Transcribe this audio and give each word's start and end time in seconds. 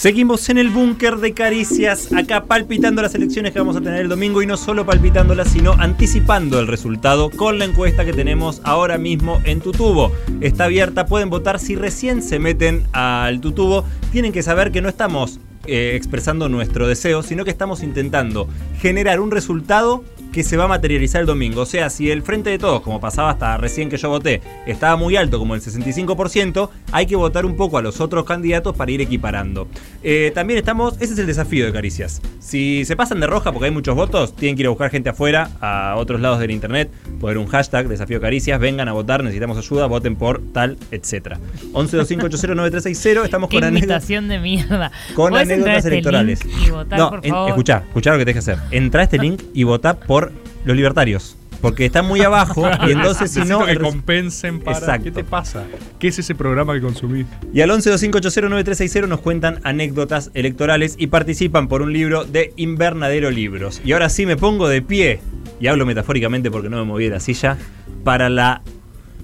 Seguimos 0.00 0.48
en 0.48 0.56
el 0.56 0.70
búnker 0.70 1.18
de 1.18 1.34
caricias, 1.34 2.10
acá 2.14 2.44
palpitando 2.44 3.02
las 3.02 3.14
elecciones 3.14 3.52
que 3.52 3.58
vamos 3.58 3.76
a 3.76 3.82
tener 3.82 4.00
el 4.00 4.08
domingo 4.08 4.40
y 4.40 4.46
no 4.46 4.56
solo 4.56 4.86
palpitándolas, 4.86 5.48
sino 5.50 5.72
anticipando 5.72 6.58
el 6.58 6.68
resultado 6.68 7.28
con 7.28 7.58
la 7.58 7.66
encuesta 7.66 8.06
que 8.06 8.14
tenemos 8.14 8.62
ahora 8.64 8.96
mismo 8.96 9.42
en 9.44 9.60
Tutubo. 9.60 10.10
Está 10.40 10.64
abierta, 10.64 11.04
pueden 11.04 11.28
votar 11.28 11.58
si 11.58 11.76
recién 11.76 12.22
se 12.22 12.38
meten 12.38 12.86
al 12.92 13.42
Tutubo. 13.42 13.84
Tienen 14.10 14.32
que 14.32 14.42
saber 14.42 14.72
que 14.72 14.80
no 14.80 14.88
estamos 14.88 15.38
eh, 15.66 15.92
expresando 15.96 16.48
nuestro 16.48 16.88
deseo, 16.88 17.22
sino 17.22 17.44
que 17.44 17.50
estamos 17.50 17.82
intentando 17.82 18.48
generar 18.80 19.20
un 19.20 19.30
resultado 19.30 20.02
que 20.32 20.42
se 20.44 20.56
va 20.56 20.64
a 20.64 20.68
materializar 20.68 21.20
el 21.20 21.26
domingo. 21.26 21.62
O 21.62 21.66
sea, 21.66 21.90
si 21.90 22.10
el 22.10 22.22
frente 22.22 22.50
de 22.50 22.58
todos, 22.58 22.80
como 22.82 23.00
pasaba 23.00 23.30
hasta 23.30 23.56
recién 23.56 23.88
que 23.88 23.96
yo 23.96 24.08
voté, 24.08 24.40
estaba 24.66 24.96
muy 24.96 25.16
alto, 25.16 25.38
como 25.38 25.54
el 25.54 25.60
65%, 25.60 26.70
hay 26.92 27.06
que 27.06 27.16
votar 27.16 27.44
un 27.46 27.56
poco 27.56 27.78
a 27.78 27.82
los 27.82 28.00
otros 28.00 28.24
candidatos 28.24 28.76
para 28.76 28.90
ir 28.92 29.00
equiparando. 29.00 29.68
Eh, 30.02 30.30
también 30.34 30.58
estamos, 30.58 30.94
ese 31.00 31.12
es 31.14 31.18
el 31.18 31.26
desafío 31.26 31.64
de 31.66 31.72
Caricias. 31.72 32.22
Si 32.38 32.84
se 32.84 32.96
pasan 32.96 33.20
de 33.20 33.26
roja 33.26 33.52
porque 33.52 33.66
hay 33.66 33.70
muchos 33.72 33.94
votos, 33.96 34.34
tienen 34.36 34.56
que 34.56 34.62
ir 34.62 34.66
a 34.66 34.70
buscar 34.70 34.90
gente 34.90 35.10
afuera, 35.10 35.50
a 35.60 35.94
otros 35.96 36.20
lados 36.20 36.38
del 36.40 36.50
internet, 36.50 36.90
poner 37.20 37.38
un 37.38 37.46
hashtag, 37.46 37.88
desafío 37.88 38.20
Caricias, 38.20 38.58
vengan 38.60 38.88
a 38.88 38.92
votar, 38.92 39.22
necesitamos 39.22 39.58
ayuda, 39.58 39.86
voten 39.86 40.16
por 40.16 40.40
tal, 40.52 40.76
etc. 40.90 41.36
1125809360, 41.72 43.24
estamos 43.24 43.50
Qué 43.50 43.56
con 43.56 43.64
anécdotas. 43.64 44.06
de 44.08 44.38
mierda. 44.38 44.90
Con 45.14 45.30
¿Podés 45.30 45.48
entrar 45.50 45.76
a 45.76 45.78
anécdotas 45.78 45.78
este 45.78 45.88
electorales. 45.88 46.40
Y 46.66 46.70
votar, 46.70 46.98
no, 46.98 47.10
por 47.10 47.20
en- 47.24 47.30
favor? 47.32 47.48
escuchá, 47.50 47.82
escuchá 47.88 48.12
lo 48.12 48.18
que 48.18 48.24
tenés 48.24 48.44
que 48.44 48.52
hacer. 48.52 48.64
Entra 48.70 49.00
a 49.00 49.04
este 49.04 49.18
link 49.18 49.42
y 49.54 49.64
votá 49.64 49.94
por 49.98 50.19
los 50.64 50.76
libertarios. 50.76 51.36
Porque 51.60 51.84
está 51.84 52.02
muy 52.02 52.22
abajo 52.22 52.66
y 52.88 52.92
entonces 52.92 53.30
si 53.30 53.40
no... 53.40 53.66
que 53.66 53.76
compensen 53.78 54.60
para. 54.60 54.78
Exacto. 54.78 55.04
¿Qué 55.04 55.10
te 55.10 55.24
pasa? 55.24 55.64
¿Qué 55.98 56.08
es 56.08 56.18
ese 56.18 56.34
programa 56.34 56.72
que 56.72 56.80
consumís? 56.80 57.26
Y 57.52 57.60
al 57.60 57.70
1125809360 57.70 59.08
nos 59.08 59.20
cuentan 59.20 59.60
anécdotas 59.62 60.30
electorales 60.32 60.94
y 60.96 61.08
participan 61.08 61.68
por 61.68 61.82
un 61.82 61.92
libro 61.92 62.24
de 62.24 62.54
Invernadero 62.56 63.30
Libros. 63.30 63.82
Y 63.84 63.92
ahora 63.92 64.08
sí 64.08 64.24
me 64.24 64.38
pongo 64.38 64.68
de 64.68 64.80
pie, 64.80 65.20
y 65.60 65.66
hablo 65.66 65.84
metafóricamente 65.84 66.50
porque 66.50 66.70
no 66.70 66.78
me 66.78 66.84
moví 66.84 67.04
de 67.04 67.10
la 67.10 67.20
silla, 67.20 67.58
para 68.04 68.30
la 68.30 68.62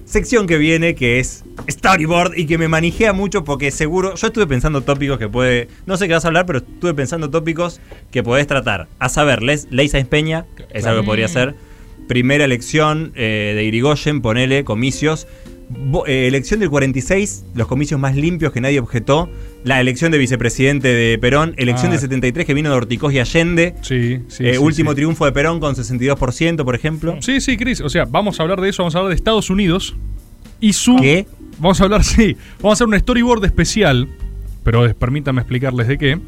sección 0.07 0.47
que 0.47 0.57
viene 0.57 0.95
que 0.95 1.19
es 1.19 1.43
Storyboard 1.69 2.37
y 2.37 2.47
que 2.47 2.57
me 2.57 2.67
manijea 2.67 3.13
mucho 3.13 3.43
porque 3.43 3.71
seguro, 3.71 4.15
yo 4.15 4.27
estuve 4.27 4.47
pensando 4.47 4.81
tópicos 4.81 5.19
que 5.19 5.27
puede, 5.27 5.67
no 5.85 5.97
sé 5.97 6.07
qué 6.07 6.13
vas 6.13 6.23
a 6.23 6.29
hablar, 6.29 6.45
pero 6.45 6.59
estuve 6.59 6.93
pensando 6.93 7.29
tópicos 7.29 7.81
que 8.09 8.23
podés 8.23 8.47
tratar. 8.47 8.87
A 8.99 9.09
saber, 9.09 9.43
Les, 9.43 9.67
Ley 9.69 9.89
Sáenz 9.89 10.07
Peña, 10.07 10.45
es 10.71 10.85
algo 10.85 11.01
que 11.01 11.05
podría 11.05 11.27
ser. 11.27 11.55
Primera 12.07 12.45
elección 12.45 13.11
eh, 13.15 13.51
de 13.53 13.63
Irigoyen, 13.65 14.21
ponele, 14.21 14.63
comicios. 14.63 15.27
Eh, 16.07 16.27
elección 16.27 16.61
del 16.61 16.69
46, 16.69 17.43
los 17.53 17.67
comicios 17.67 17.99
más 17.99 18.15
limpios 18.15 18.53
que 18.53 18.61
nadie 18.61 18.79
objetó. 18.79 19.29
La 19.65 19.81
elección 19.81 20.11
de 20.13 20.17
vicepresidente 20.17 20.87
de 20.87 21.17
Perón. 21.19 21.53
Elección 21.57 21.87
Ah. 21.89 21.91
del 21.91 21.99
73 21.99 22.45
que 22.45 22.53
vino 22.53 22.69
de 22.69 22.75
Orticoz 22.75 23.11
y 23.13 23.19
Allende. 23.19 23.75
Sí, 23.81 24.19
sí. 24.29 24.47
Eh, 24.47 24.53
sí, 24.53 24.57
último 24.59 24.91
sí. 24.91 24.95
triunfo 24.95 25.25
de 25.25 25.33
Perón 25.33 25.59
con 25.59 25.75
62%, 25.75 26.63
por 26.63 26.73
ejemplo. 26.75 27.17
Sí, 27.21 27.41
sí, 27.41 27.57
Chris. 27.57 27.81
O 27.81 27.89
sea, 27.89 28.05
vamos 28.05 28.39
a 28.39 28.43
hablar 28.43 28.61
de 28.61 28.69
eso, 28.69 28.83
vamos 28.83 28.95
a 28.95 28.99
hablar 28.99 29.09
de 29.09 29.15
Estados 29.15 29.49
Unidos 29.49 29.95
y 30.61 30.71
su. 30.73 30.95
¿Qué? 30.95 31.25
Vamos 31.59 31.81
a 31.81 31.83
hablar, 31.83 32.03
sí. 32.05 32.37
Vamos 32.61 32.71
a 32.71 32.85
hacer 32.85 32.87
un 32.87 32.97
storyboard 32.99 33.43
especial, 33.43 34.07
pero 34.63 34.93
permítanme 34.95 35.41
explicarles 35.41 35.87
de 35.89 35.97
qué. 35.97 36.19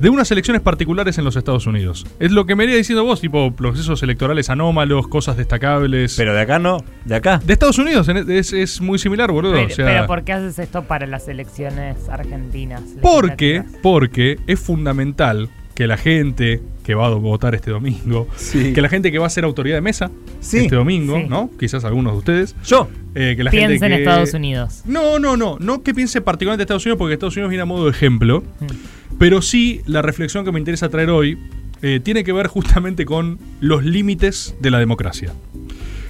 De 0.00 0.08
unas 0.08 0.30
elecciones 0.30 0.62
particulares 0.62 1.18
en 1.18 1.24
los 1.24 1.36
Estados 1.36 1.66
Unidos. 1.66 2.06
Es 2.18 2.32
lo 2.32 2.46
que 2.46 2.56
me 2.56 2.64
iría 2.64 2.76
diciendo 2.76 3.04
vos, 3.04 3.20
tipo 3.20 3.52
procesos 3.52 4.02
electorales 4.02 4.48
anómalos, 4.48 5.06
cosas 5.08 5.36
destacables. 5.36 6.14
Pero 6.16 6.32
de 6.32 6.40
acá 6.40 6.58
no, 6.58 6.78
de 7.04 7.16
acá. 7.16 7.38
De 7.44 7.52
Estados 7.52 7.78
Unidos 7.78 8.08
en- 8.08 8.30
es, 8.30 8.52
es 8.54 8.80
muy 8.80 8.98
similar, 8.98 9.30
boludo. 9.30 9.52
Pero, 9.52 9.66
o 9.66 9.70
sea, 9.70 9.84
pero 9.86 10.06
¿por 10.06 10.24
qué 10.24 10.32
haces 10.32 10.58
esto 10.58 10.84
para 10.84 11.06
las 11.06 11.28
elecciones 11.28 12.08
argentinas? 12.08 12.82
Porque, 13.02 13.62
porque 13.82 14.38
es 14.46 14.58
fundamental 14.58 15.50
que 15.74 15.86
la 15.86 15.96
gente 15.96 16.60
que 16.84 16.94
va 16.94 17.06
a 17.06 17.10
votar 17.10 17.54
este 17.54 17.70
domingo, 17.70 18.26
Sí. 18.36 18.72
que 18.72 18.82
la 18.82 18.88
gente 18.88 19.10
que 19.12 19.18
va 19.18 19.26
a 19.26 19.30
ser 19.30 19.44
autoridad 19.44 19.76
de 19.76 19.80
mesa 19.80 20.10
Sí. 20.40 20.58
este 20.58 20.76
domingo, 20.76 21.16
Sí. 21.18 21.26
¿no? 21.28 21.50
Quizás 21.58 21.84
algunos 21.84 22.12
de 22.14 22.18
ustedes. 22.18 22.56
Yo. 22.64 22.88
eh, 23.14 23.34
que 23.36 23.42
la 23.44 23.50
Piensa 23.50 23.68
gente 23.70 23.86
en 23.86 23.92
que- 23.92 23.98
Estados 23.98 24.34
Unidos. 24.34 24.82
No, 24.86 25.18
no, 25.18 25.36
no. 25.36 25.56
No 25.58 25.82
que 25.82 25.92
piense 25.94 26.20
particularmente 26.20 26.62
en 26.62 26.64
Estados 26.66 26.84
Unidos, 26.86 26.98
porque 26.98 27.14
Estados 27.14 27.34
Unidos 27.36 27.50
viene 27.50 27.62
a 27.62 27.66
modo 27.66 27.86
de 27.86 27.90
ejemplo. 27.90 28.42
Mm. 28.60 29.16
Pero 29.18 29.42
sí, 29.42 29.80
la 29.86 30.00
reflexión 30.02 30.44
que 30.44 30.52
me 30.52 30.58
interesa 30.60 30.88
traer 30.88 31.10
hoy 31.10 31.36
eh, 31.82 31.98
tiene 32.02 32.22
que 32.24 32.32
ver 32.32 32.46
justamente 32.46 33.04
con 33.06 33.38
los 33.60 33.84
límites 33.84 34.54
de 34.60 34.70
la 34.70 34.78
democracia. 34.78 35.32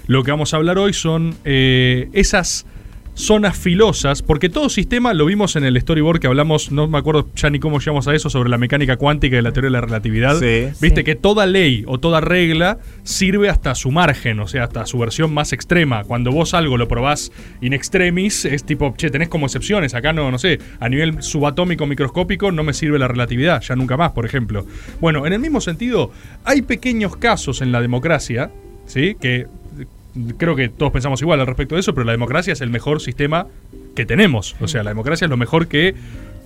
Lo 0.08 0.24
que 0.24 0.30
vamos 0.32 0.52
a 0.52 0.56
hablar 0.56 0.78
hoy 0.78 0.92
son 0.92 1.34
eh, 1.44 2.08
esas 2.12 2.66
zonas 3.20 3.58
filosas, 3.58 4.22
porque 4.22 4.48
todo 4.48 4.68
sistema, 4.68 5.14
lo 5.14 5.26
vimos 5.26 5.56
en 5.56 5.64
el 5.64 5.80
storyboard 5.80 6.20
que 6.20 6.26
hablamos, 6.26 6.72
no 6.72 6.88
me 6.88 6.98
acuerdo 6.98 7.28
ya 7.34 7.50
ni 7.50 7.58
cómo 7.60 7.78
llegamos 7.78 8.08
a 8.08 8.14
eso, 8.14 8.30
sobre 8.30 8.50
la 8.50 8.58
mecánica 8.58 8.96
cuántica 8.96 9.36
y 9.36 9.42
la 9.42 9.52
teoría 9.52 9.68
de 9.68 9.72
la 9.72 9.80
relatividad. 9.80 10.38
Sí. 10.38 10.68
Viste 10.80 11.00
Sí. 11.00 11.04
que 11.04 11.14
toda 11.14 11.46
ley 11.46 11.84
o 11.86 11.98
toda 11.98 12.20
regla 12.20 12.78
sirve 13.02 13.48
hasta 13.48 13.74
su 13.74 13.90
margen, 13.90 14.40
o 14.40 14.48
sea, 14.48 14.64
hasta 14.64 14.86
su 14.86 14.98
versión 14.98 15.32
más 15.32 15.52
extrema. 15.52 16.04
Cuando 16.04 16.30
vos 16.32 16.54
algo 16.54 16.76
lo 16.76 16.88
probás 16.88 17.32
in 17.60 17.72
extremis, 17.72 18.44
es 18.44 18.64
tipo, 18.64 18.94
che, 18.96 19.10
tenés 19.10 19.28
como 19.28 19.46
excepciones. 19.46 19.94
Acá 19.94 20.12
no, 20.12 20.30
no 20.30 20.38
sé, 20.38 20.58
a 20.80 20.88
nivel 20.88 21.22
subatómico 21.22 21.86
microscópico 21.86 22.52
no 22.52 22.62
me 22.64 22.72
sirve 22.72 22.98
la 22.98 23.08
relatividad, 23.08 23.60
ya 23.62 23.76
nunca 23.76 23.96
más, 23.96 24.12
por 24.12 24.26
ejemplo. 24.26 24.66
Bueno, 25.00 25.26
en 25.26 25.32
el 25.32 25.40
mismo 25.40 25.60
sentido, 25.60 26.10
hay 26.44 26.62
pequeños 26.62 27.16
casos 27.16 27.60
en 27.62 27.72
la 27.72 27.80
democracia, 27.80 28.50
¿sí? 28.86 29.16
Que 29.20 29.46
creo 30.36 30.56
que 30.56 30.68
todos 30.68 30.92
pensamos 30.92 31.20
igual 31.22 31.40
al 31.40 31.46
respecto 31.46 31.74
de 31.74 31.80
eso, 31.80 31.94
pero 31.94 32.04
la 32.04 32.12
democracia 32.12 32.52
es 32.52 32.60
el 32.60 32.70
mejor 32.70 33.00
sistema 33.00 33.46
que 33.94 34.06
tenemos. 34.06 34.56
O 34.60 34.68
sea, 34.68 34.82
la 34.82 34.90
democracia 34.90 35.26
es 35.26 35.30
lo 35.30 35.36
mejor 35.36 35.66
que 35.68 35.94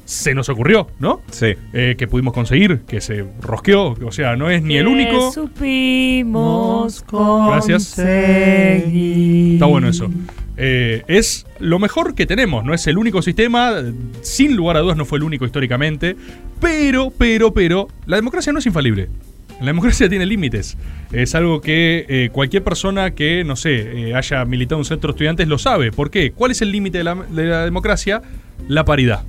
se 0.05 0.35
nos 0.35 0.49
ocurrió, 0.51 0.89
¿no? 0.99 1.21
Sí. 1.31 1.55
Eh, 1.73 1.95
que 1.97 2.07
pudimos 2.07 2.35
conseguir, 2.35 2.81
que 2.81 3.01
se 3.01 3.25
rosqueó, 3.41 3.95
o 4.05 4.13
sea, 4.13 4.37
no 4.37 4.51
es 4.51 4.63
ni 4.63 4.77
el 4.77 4.85
Que 4.87 4.93
único. 4.93 5.33
supimos 5.33 7.05
Gracias. 7.11 7.95
conseguir. 7.95 9.55
Está 9.55 9.67
bueno 9.67 9.89
eso. 9.89 10.11
Eh, 10.57 11.03
es 11.09 11.47
lo 11.59 11.79
mejor 11.79 12.15
que 12.15 12.27
tenemos, 12.27 12.65
no 12.65 12.75
es 12.75 12.87
el 12.87 12.99
único 12.99 13.23
sistema, 13.23 13.73
sin 14.21 14.55
lugar 14.57 14.77
a 14.77 14.81
dudas 14.81 14.97
no 14.97 15.05
fue 15.05 15.19
el 15.19 15.25
único 15.25 15.47
históricamente, 15.47 16.17
pero, 16.61 17.11
pero, 17.17 17.53
pero, 17.53 17.89
la 18.07 18.17
democracia 18.17 18.53
no 18.53 18.59
es 18.61 18.67
infalible. 18.67 19.09
La 19.61 19.67
democracia 19.67 20.09
tiene 20.09 20.27
límites. 20.27 20.77
Es 21.13 21.35
algo 21.35 21.61
que 21.61 22.07
eh, 22.09 22.31
cualquier 22.33 22.65
persona 22.65 23.13
que, 23.13 23.45
no 23.45 23.57
sé, 23.57 24.09
eh, 24.09 24.15
haya 24.15 24.45
militado 24.45 24.77
en 24.77 24.81
un 24.81 24.85
centro 24.85 25.09
de 25.09 25.13
estudiantes 25.13 25.49
lo 25.49 25.59
sabe. 25.59 25.93
¿Por 25.93 26.11
qué? 26.11 26.33
¿Cuál 26.33 26.51
es 26.51 26.61
el 26.63 26.73
límite 26.73 26.99
de 26.99 27.05
la, 27.05 27.15
de 27.15 27.45
la 27.45 27.65
democracia? 27.65 28.23
La 28.69 28.85
paridad. 28.85 29.23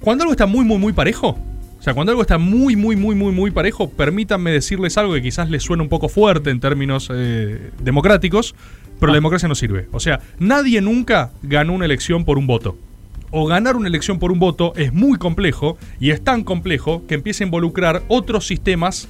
Cuando 0.00 0.22
algo 0.22 0.32
está 0.32 0.46
muy, 0.46 0.64
muy, 0.64 0.78
muy 0.78 0.92
parejo, 0.92 1.38
o 1.78 1.82
sea, 1.82 1.94
cuando 1.94 2.10
algo 2.10 2.22
está 2.22 2.38
muy, 2.38 2.76
muy, 2.76 2.96
muy, 2.96 3.14
muy, 3.14 3.32
muy 3.32 3.50
parejo, 3.50 3.90
permítanme 3.90 4.50
decirles 4.50 4.98
algo 4.98 5.14
que 5.14 5.22
quizás 5.22 5.48
les 5.48 5.62
suene 5.62 5.82
un 5.82 5.88
poco 5.88 6.08
fuerte 6.08 6.50
en 6.50 6.60
términos 6.60 7.08
eh, 7.12 7.70
democráticos, 7.80 8.54
pero 8.98 9.12
la 9.12 9.16
democracia 9.16 9.48
no 9.48 9.54
sirve. 9.54 9.88
O 9.92 10.00
sea, 10.00 10.20
nadie 10.38 10.80
nunca 10.80 11.30
ganó 11.42 11.72
una 11.72 11.84
elección 11.84 12.24
por 12.24 12.36
un 12.36 12.46
voto. 12.46 12.76
O 13.30 13.46
ganar 13.46 13.76
una 13.76 13.88
elección 13.88 14.18
por 14.18 14.32
un 14.32 14.38
voto 14.38 14.72
es 14.76 14.92
muy 14.92 15.18
complejo 15.18 15.76
y 16.00 16.10
es 16.10 16.22
tan 16.22 16.44
complejo 16.44 17.06
que 17.06 17.14
empieza 17.14 17.44
a 17.44 17.46
involucrar 17.46 18.02
otros 18.08 18.46
sistemas 18.46 19.08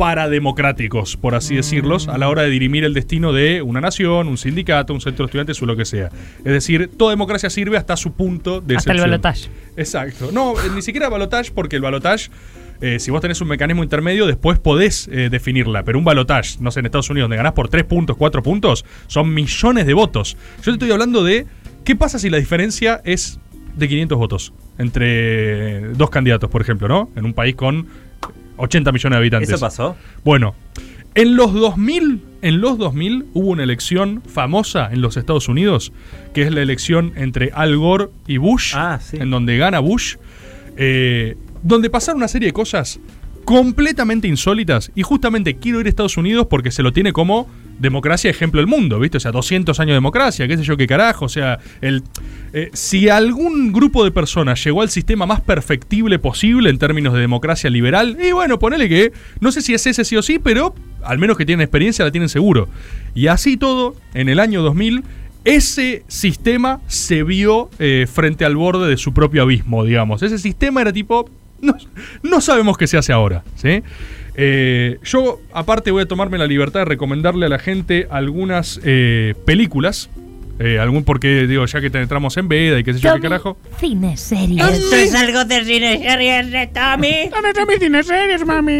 parademocráticos, 0.00 1.18
por 1.18 1.34
así 1.34 1.56
decirlos, 1.56 2.08
a 2.08 2.16
la 2.16 2.30
hora 2.30 2.42
de 2.42 2.48
dirimir 2.48 2.84
el 2.84 2.94
destino 2.94 3.34
de 3.34 3.60
una 3.60 3.82
nación, 3.82 4.28
un 4.28 4.38
sindicato, 4.38 4.94
un 4.94 5.00
centro 5.02 5.24
de 5.24 5.28
estudiantes 5.28 5.60
o 5.62 5.66
lo 5.66 5.76
que 5.76 5.84
sea. 5.84 6.08
Es 6.38 6.52
decir, 6.52 6.90
toda 6.96 7.10
democracia 7.10 7.50
sirve 7.50 7.76
hasta 7.76 7.96
su 7.96 8.12
punto 8.12 8.62
de 8.62 8.76
Hasta 8.76 8.92
el 8.92 9.00
balotaje. 9.00 9.50
Exacto. 9.76 10.30
No, 10.32 10.52
eh, 10.52 10.70
ni 10.74 10.80
siquiera 10.80 11.10
balotage, 11.10 11.50
porque 11.52 11.76
el 11.76 11.82
balotage, 11.82 12.30
eh, 12.80 12.98
si 12.98 13.10
vos 13.10 13.20
tenés 13.20 13.42
un 13.42 13.48
mecanismo 13.48 13.82
intermedio, 13.82 14.26
después 14.26 14.58
podés 14.58 15.06
eh, 15.12 15.28
definirla. 15.30 15.82
Pero 15.82 15.98
un 15.98 16.04
balotage, 16.04 16.56
no 16.60 16.70
sé, 16.70 16.80
en 16.80 16.86
Estados 16.86 17.10
Unidos, 17.10 17.24
donde 17.24 17.36
ganás 17.36 17.52
por 17.52 17.68
3 17.68 17.84
puntos, 17.84 18.16
4 18.16 18.42
puntos, 18.42 18.86
son 19.06 19.34
millones 19.34 19.86
de 19.86 19.92
votos. 19.92 20.34
Yo 20.58 20.64
te 20.64 20.70
estoy 20.70 20.92
hablando 20.92 21.22
de 21.22 21.46
qué 21.84 21.96
pasa 21.96 22.18
si 22.18 22.30
la 22.30 22.38
diferencia 22.38 23.00
es 23.04 23.38
de 23.76 23.88
500 23.88 24.18
votos 24.18 24.52
entre 24.78 25.92
dos 25.94 26.10
candidatos, 26.10 26.50
por 26.50 26.62
ejemplo, 26.62 26.88
¿no? 26.88 27.10
En 27.16 27.24
un 27.24 27.34
país 27.34 27.54
con 27.54 27.86
80 28.56 28.92
millones 28.92 29.14
de 29.16 29.18
habitantes. 29.18 29.48
¿Eso 29.50 29.60
pasó? 29.60 29.96
Bueno, 30.24 30.54
en 31.14 31.36
los 31.36 31.52
2000, 31.52 32.22
en 32.42 32.60
los 32.60 32.78
2000 32.78 33.26
hubo 33.34 33.48
una 33.50 33.62
elección 33.64 34.22
famosa 34.26 34.90
en 34.92 35.00
los 35.02 35.16
Estados 35.16 35.48
Unidos, 35.48 35.92
que 36.32 36.42
es 36.42 36.52
la 36.52 36.62
elección 36.62 37.12
entre 37.16 37.50
Al 37.54 37.76
Gore 37.76 38.08
y 38.26 38.36
Bush, 38.38 38.74
Ah, 38.76 38.98
sí. 39.02 39.16
en 39.18 39.30
donde 39.30 39.56
gana 39.58 39.80
Bush, 39.80 40.16
eh, 40.76 41.36
donde 41.62 41.90
pasaron 41.90 42.18
una 42.18 42.28
serie 42.28 42.46
de 42.48 42.52
cosas 42.52 43.00
completamente 43.44 44.28
insólitas 44.28 44.92
y 44.94 45.02
justamente 45.02 45.56
quiero 45.56 45.80
ir 45.80 45.86
a 45.86 45.88
Estados 45.88 46.16
Unidos 46.16 46.46
porque 46.48 46.70
se 46.70 46.82
lo 46.82 46.92
tiene 46.92 47.12
como 47.12 47.48
democracia 47.80 48.30
ejemplo 48.30 48.60
del 48.60 48.66
mundo, 48.66 49.00
¿viste? 49.00 49.16
O 49.16 49.20
sea, 49.20 49.32
200 49.32 49.78
años 49.80 49.90
de 49.90 49.94
democracia, 49.94 50.46
qué 50.46 50.56
sé 50.56 50.62
yo 50.62 50.76
qué 50.76 50.86
carajo, 50.86 51.24
o 51.24 51.28
sea, 51.28 51.58
el, 51.80 52.02
eh, 52.52 52.70
si 52.72 53.08
algún 53.08 53.72
grupo 53.72 54.04
de 54.04 54.10
personas 54.10 54.62
llegó 54.62 54.82
al 54.82 54.90
sistema 54.90 55.26
más 55.26 55.40
perfectible 55.40 56.18
posible 56.18 56.70
en 56.70 56.78
términos 56.78 57.14
de 57.14 57.20
democracia 57.20 57.70
liberal, 57.70 58.18
y 58.22 58.32
bueno, 58.32 58.58
ponele 58.58 58.88
que, 58.88 59.12
no 59.40 59.50
sé 59.50 59.62
si 59.62 59.74
es 59.74 59.86
ese 59.86 60.04
sí 60.04 60.16
o 60.16 60.22
sí, 60.22 60.38
pero 60.38 60.74
al 61.02 61.18
menos 61.18 61.36
que 61.36 61.46
tienen 61.46 61.62
experiencia 61.62 62.04
la 62.04 62.12
tienen 62.12 62.28
seguro. 62.28 62.68
Y 63.14 63.28
así 63.28 63.56
todo, 63.56 63.96
en 64.14 64.28
el 64.28 64.38
año 64.38 64.62
2000, 64.62 65.02
ese 65.44 66.04
sistema 66.06 66.80
se 66.86 67.22
vio 67.22 67.70
eh, 67.78 68.06
frente 68.12 68.44
al 68.44 68.56
borde 68.56 68.88
de 68.88 68.98
su 68.98 69.14
propio 69.14 69.42
abismo, 69.42 69.84
digamos. 69.84 70.22
Ese 70.22 70.38
sistema 70.38 70.82
era 70.82 70.92
tipo, 70.92 71.30
no, 71.62 71.76
no 72.22 72.40
sabemos 72.40 72.76
qué 72.76 72.86
se 72.86 72.98
hace 72.98 73.12
ahora, 73.12 73.42
¿sí? 73.56 73.82
Eh, 74.34 74.98
yo, 75.04 75.40
aparte, 75.52 75.90
voy 75.90 76.02
a 76.02 76.06
tomarme 76.06 76.38
la 76.38 76.46
libertad 76.46 76.80
de 76.80 76.84
recomendarle 76.86 77.46
a 77.46 77.48
la 77.48 77.58
gente 77.58 78.06
algunas 78.10 78.80
eh, 78.84 79.34
películas. 79.44 80.08
eh, 80.62 80.78
algún 80.78 81.04
porque, 81.04 81.46
digo, 81.46 81.64
ya 81.64 81.80
que 81.80 81.88
te- 81.88 82.02
entramos 82.02 82.36
en 82.36 82.46
veda 82.46 82.78
y 82.78 82.84
qué 82.84 82.92
sé 82.92 82.98
yo, 83.00 83.14
qué 83.14 83.20
carajo. 83.22 83.56
Cine 83.78 84.14
serie. 84.18 84.60
Esto 84.62 84.94
es 84.94 85.14
algo 85.14 85.44
de 85.46 85.64
cine 85.64 86.02
series 86.04 86.50
de 86.52 86.66
Tommy. 86.66 87.30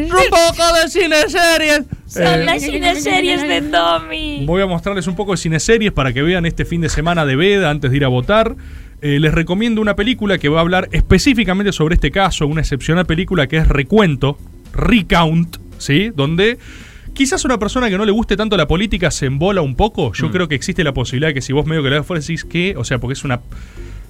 Un 0.05 0.09
poco 0.31 0.63
de 0.83 0.89
cine 0.91 1.17
series. 1.27 1.83
Son 2.07 2.23
Eh, 2.23 2.45
las 2.45 2.61
cine 2.63 2.97
series 3.01 3.41
de 3.49 3.63
Tommy. 3.63 4.45
Voy 4.45 4.61
a 4.61 4.67
mostrarles 4.67 5.07
un 5.07 5.17
poco 5.17 5.31
de 5.33 5.39
cineseries 5.39 5.93
para 5.93 6.13
que 6.13 6.21
vean 6.23 6.45
este 6.45 6.67
fin 6.67 6.83
de 6.83 6.91
semana 6.91 7.25
de 7.25 7.37
veda 7.37 7.71
antes 7.71 7.91
de 7.91 7.97
ir 7.97 8.05
a 8.05 8.09
votar. 8.09 8.57
Eh, 9.01 9.19
les 9.19 9.33
recomiendo 9.33 9.81
una 9.81 9.97
película 9.97 10.37
que 10.37 10.51
va 10.51 10.59
a 10.59 10.61
hablar 10.61 10.89
específicamente 10.93 11.73
sobre 11.73 11.95
este 11.95 12.11
caso, 12.11 12.47
una 12.47 12.61
excepcional 12.61 13.07
película 13.07 13.47
que 13.47 13.57
es 13.57 13.67
Recuento, 13.69 14.37
Recount, 14.73 15.57
¿sí? 15.79 16.11
Donde 16.15 16.59
quizás 17.13 17.45
una 17.45 17.59
persona 17.59 17.89
que 17.89 17.99
no 17.99 18.05
le 18.05 18.13
guste 18.13 18.37
tanto 18.37 18.57
la 18.57 18.67
política 18.67 19.11
se 19.11 19.27
embola 19.27 19.63
un 19.63 19.75
poco. 19.77 20.13
Yo 20.13 20.31
creo 20.31 20.49
que 20.49 20.55
existe 20.55 20.85
la 20.85 20.95
posibilidad 20.95 21.29
de 21.29 21.35
que 21.35 21.43
si 21.43 21.53
vos 21.53 21.67
medio 21.67 21.83
que 21.83 21.91
le 21.91 21.97
das 21.97 22.07
fuera 22.07 22.21
decís 22.21 22.45
que, 22.45 22.75
o 22.77 22.85
sea, 22.85 22.99
porque 22.99 23.15
es 23.15 23.25
una 23.25 23.41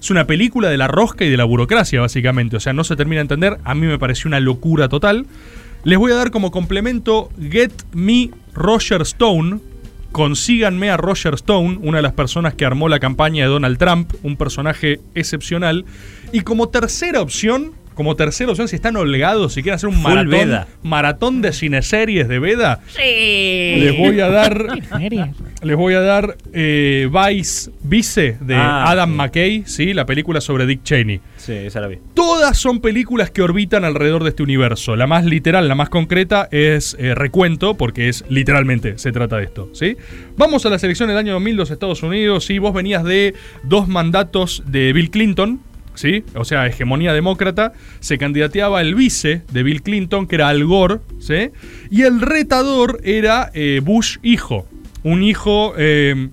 es 0.01 0.11
una 0.11 0.27
película 0.27 0.71
de 0.71 0.79
la 0.79 0.89
rosca 0.89 1.25
y 1.25 1.31
de 1.31 1.37
la 1.37 1.45
burocracia, 1.45 2.01
básicamente. 2.01 2.57
O 2.57 2.61
sea, 2.61 2.73
no 2.73 2.85
se 2.85 2.97
termina 2.97 3.19
de 3.19 3.23
entender. 3.23 3.59
A 3.65 3.75
mí 3.75 3.87
me 3.87 3.99
pareció 3.99 4.29
una 4.29 4.41
locura 4.41 4.89
total. 4.89 5.27
Les 5.85 5.99
voy 5.99 6.13
a 6.13 6.15
dar 6.15 6.31
como 6.31 6.51
complemento 6.51 7.31
Get 7.39 7.73
Me 7.93 8.31
Roger 8.55 9.03
Stone. 9.03 9.61
Consíganme 10.11 10.91
a 10.91 10.97
Roger 10.97 11.35
Stone, 11.35 11.79
una 11.83 11.99
de 11.99 12.03
las 12.03 12.15
personas 12.15 12.55
que 12.55 12.65
armó 12.65 12.89
la 12.89 12.99
campaña 12.99 13.45
de 13.45 13.51
Donald 13.51 13.79
Trump, 13.79 14.13
un 14.23 14.37
personaje 14.37 15.01
excepcional. 15.15 15.85
Y 16.33 16.41
como 16.41 16.69
tercera 16.71 17.21
opción, 17.21 17.73
como 18.01 18.17
tercera 18.17 18.51
opción, 18.51 18.67
si 18.67 18.77
están 18.77 18.97
holgados, 18.97 19.53
si 19.53 19.63
quieren 19.63 19.75
hacer 19.75 19.91
un 19.91 19.97
Full 19.97 20.03
maratón, 20.05 20.31
Veda. 20.31 20.67
maratón 20.83 21.43
de 21.43 21.53
cineseries 21.53 22.29
de 22.29 22.39
Veda, 22.39 22.81
Sí. 22.89 23.03
les 23.79 23.99
voy 23.99 24.19
a 24.21 24.31
dar 24.31 24.67
les 25.63 25.77
voy 25.77 25.93
a 25.93 26.01
dar 26.01 26.39
eh, 26.55 27.11
Vice 27.13 27.71
Vice 27.83 28.39
de 28.41 28.55
Ah, 28.55 28.91
Adam 28.91 29.11
sí. 29.11 29.17
McKay, 29.17 29.63
¿sí? 29.67 29.93
la 29.93 30.07
película 30.07 30.41
sobre 30.41 30.65
Dick 30.65 30.83
Cheney. 30.83 31.21
Sí, 31.37 31.53
esa 31.53 31.81
la 31.83 31.89
vi. 31.89 31.99
Todas 32.15 32.57
son 32.57 32.81
películas 32.81 33.31
que 33.31 33.43
orbitan 33.43 33.85
alrededor 33.85 34.23
de 34.23 34.31
este 34.31 34.43
universo. 34.43 34.97
La 34.97 35.07
más 35.07 35.27
literal, 35.27 35.69
la 35.69 35.75
más 35.75 35.91
concreta 35.91 36.49
es 36.51 36.97
eh, 36.99 37.15
Recuento, 37.15 37.75
porque 37.77 38.09
es 38.09 38.25
literalmente 38.31 38.97
se 38.97 39.13
trata 39.13 39.37
de 39.37 39.45
esto. 39.45 39.69
¿sí? 39.75 39.99
Vamos 40.39 40.65
a 40.65 40.71
la 40.71 40.79
selección 40.79 41.11
del 41.11 41.19
año 41.19 41.35
2000 41.35 41.57
de 41.59 41.63
Estados 41.65 42.03
Unidos. 42.03 42.47
¿sí? 42.47 42.59
Vos 42.59 42.73
venías 42.73 43.05
de 43.05 43.35
dos 43.63 43.89
mandatos 43.89 44.63
de 44.67 44.95
Bill 44.95 45.11
Clinton. 45.11 45.61
¿Sí? 46.01 46.25
O 46.35 46.47
sea, 46.47 46.67
hegemonía 46.67 47.13
demócrata, 47.13 47.75
se 47.99 48.17
candidateaba 48.17 48.81
el 48.81 48.95
vice 48.95 49.43
de 49.53 49.63
Bill 49.63 49.83
Clinton, 49.83 50.27
que 50.27 50.37
era 50.37 50.49
Al 50.49 50.65
Gore, 50.65 51.01
¿sí? 51.19 51.51
Y 51.91 52.05
el 52.05 52.23
retador 52.23 53.01
era 53.05 53.51
eh, 53.53 53.83
Bush 53.85 54.17
hijo, 54.23 54.67
un 55.03 55.23
hijo 55.23 55.75
eh, 55.77 56.31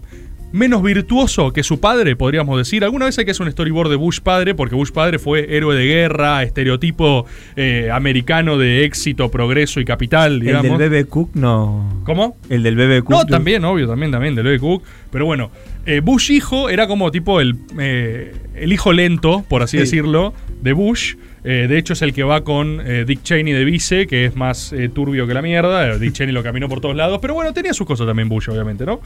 menos 0.53 0.81
virtuoso 0.81 1.51
que 1.51 1.63
su 1.63 1.81
padre, 1.81 2.15
podríamos 2.15 2.57
decir. 2.57 2.85
Alguna 2.85 3.07
vez 3.07 3.17
hay 3.17 3.25
que 3.25 3.31
hacer 3.31 3.45
un 3.45 3.51
storyboard 3.51 3.89
de 3.89 3.97
Bush 3.97 4.21
padre, 4.21 4.55
porque 4.55 4.73
Bush 4.75 4.91
padre 4.91 5.19
fue 5.19 5.55
héroe 5.55 5.75
de 5.75 5.85
guerra, 5.85 6.43
estereotipo 6.43 7.25
eh, 7.57 7.89
americano 7.91 8.57
de 8.57 8.85
éxito, 8.85 9.29
progreso 9.29 9.81
y 9.81 9.85
capital, 9.85 10.39
digamos. 10.39 10.71
El 10.71 10.77
del 10.77 10.89
Bebe 10.89 11.05
Cook 11.05 11.31
no. 11.33 12.01
¿Cómo? 12.05 12.37
El 12.49 12.63
del 12.63 12.77
Bebe 12.77 13.01
Cook. 13.01 13.11
No, 13.11 13.25
también, 13.25 13.65
obvio, 13.65 13.85
también, 13.85 14.11
también, 14.11 14.33
de 14.33 14.43
Louis 14.43 14.61
Cook. 14.61 14.83
Pero 15.11 15.25
bueno, 15.25 15.51
eh, 15.87 16.01
Bush 16.01 16.29
hijo 16.31 16.69
era 16.69 16.85
como 16.87 17.09
tipo 17.11 17.41
el, 17.41 17.55
eh, 17.79 18.33
el 18.55 18.71
hijo 18.71 18.93
lento, 18.93 19.43
por 19.49 19.63
así 19.63 19.77
Sí. 19.77 19.81
decirlo, 19.81 20.33
de 20.61 20.73
Bush. 20.73 21.15
Eh, 21.43 21.67
de 21.69 21.77
hecho, 21.77 21.93
es 21.93 22.01
el 22.01 22.13
que 22.13 22.23
va 22.23 22.43
con 22.43 22.81
eh, 22.85 23.05
Dick 23.07 23.23
Cheney 23.23 23.53
de 23.53 23.63
vice, 23.63 24.05
que 24.05 24.25
es 24.25 24.35
más 24.35 24.73
eh, 24.73 24.89
turbio 24.89 25.25
que 25.27 25.33
la 25.33 25.41
mierda. 25.41 25.97
Dick 25.97 26.11
Cheney 26.11 26.33
lo 26.33 26.43
caminó 26.43 26.67
por 26.67 26.81
todos 26.81 26.95
lados. 26.95 27.19
Pero 27.21 27.33
bueno, 27.35 27.53
tenía 27.53 27.73
sus 27.73 27.87
cosas 27.87 28.05
también 28.05 28.27
Bush, 28.27 28.49
obviamente, 28.49 28.85
¿no? 28.85 28.99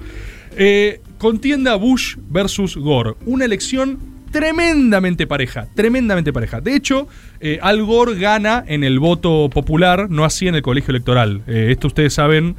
Contienda 1.17 1.75
Bush 1.75 2.15
versus 2.29 2.75
Gore. 2.77 3.11
Una 3.25 3.45
elección 3.45 3.99
tremendamente 4.31 5.27
pareja, 5.27 5.67
tremendamente 5.75 6.31
pareja. 6.33 6.61
De 6.61 6.75
hecho, 6.75 7.07
Al 7.61 7.83
Gore 7.83 8.15
gana 8.17 8.63
en 8.67 8.83
el 8.83 8.97
voto 8.99 9.49
popular, 9.53 10.09
no 10.09 10.23
así 10.25 10.47
en 10.47 10.55
el 10.55 10.61
colegio 10.61 10.91
electoral. 10.91 11.41
Esto 11.47 11.87
ustedes 11.87 12.13
saben. 12.13 12.55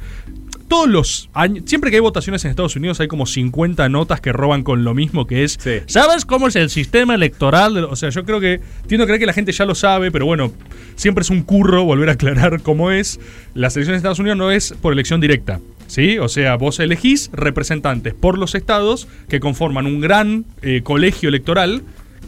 Todos 0.73 0.89
los 0.89 1.29
años, 1.35 1.65
siempre 1.67 1.91
que 1.91 1.97
hay 1.97 2.01
votaciones 2.01 2.43
en 2.45 2.49
Estados 2.49 2.75
Unidos 2.75 2.99
hay 2.99 3.07
como 3.07 3.27
50 3.27 3.87
notas 3.89 4.21
que 4.21 4.33
roban 4.33 4.63
con 4.63 4.83
lo 4.83 4.95
mismo 4.95 5.27
que 5.27 5.43
es. 5.43 5.59
Sí. 5.61 5.81
¿Sabes 5.85 6.25
cómo 6.25 6.47
es 6.47 6.55
el 6.55 6.71
sistema 6.71 7.13
electoral? 7.13 7.77
O 7.85 7.95
sea, 7.95 8.09
yo 8.09 8.25
creo 8.25 8.39
que, 8.39 8.59
tiendo 8.87 9.03
a 9.03 9.05
creer 9.05 9.19
que 9.19 9.27
la 9.27 9.33
gente 9.33 9.51
ya 9.51 9.65
lo 9.65 9.75
sabe, 9.75 10.09
pero 10.09 10.25
bueno, 10.25 10.51
siempre 10.95 11.21
es 11.21 11.29
un 11.29 11.43
curro 11.43 11.83
volver 11.83 12.09
a 12.09 12.13
aclarar 12.13 12.63
cómo 12.63 12.89
es. 12.89 13.19
La 13.53 13.69
selección 13.69 13.93
de 13.93 13.97
Estados 13.97 14.17
Unidos 14.17 14.35
no 14.35 14.49
es 14.49 14.73
por 14.81 14.93
elección 14.93 15.21
directa. 15.21 15.59
¿Sí? 15.85 16.17
O 16.17 16.27
sea, 16.27 16.55
vos 16.55 16.79
elegís 16.79 17.29
representantes 17.33 18.15
por 18.15 18.39
los 18.39 18.55
estados 18.55 19.07
que 19.29 19.39
conforman 19.39 19.85
un 19.85 20.01
gran 20.01 20.45
eh, 20.63 20.81
colegio 20.83 21.29
electoral 21.29 21.83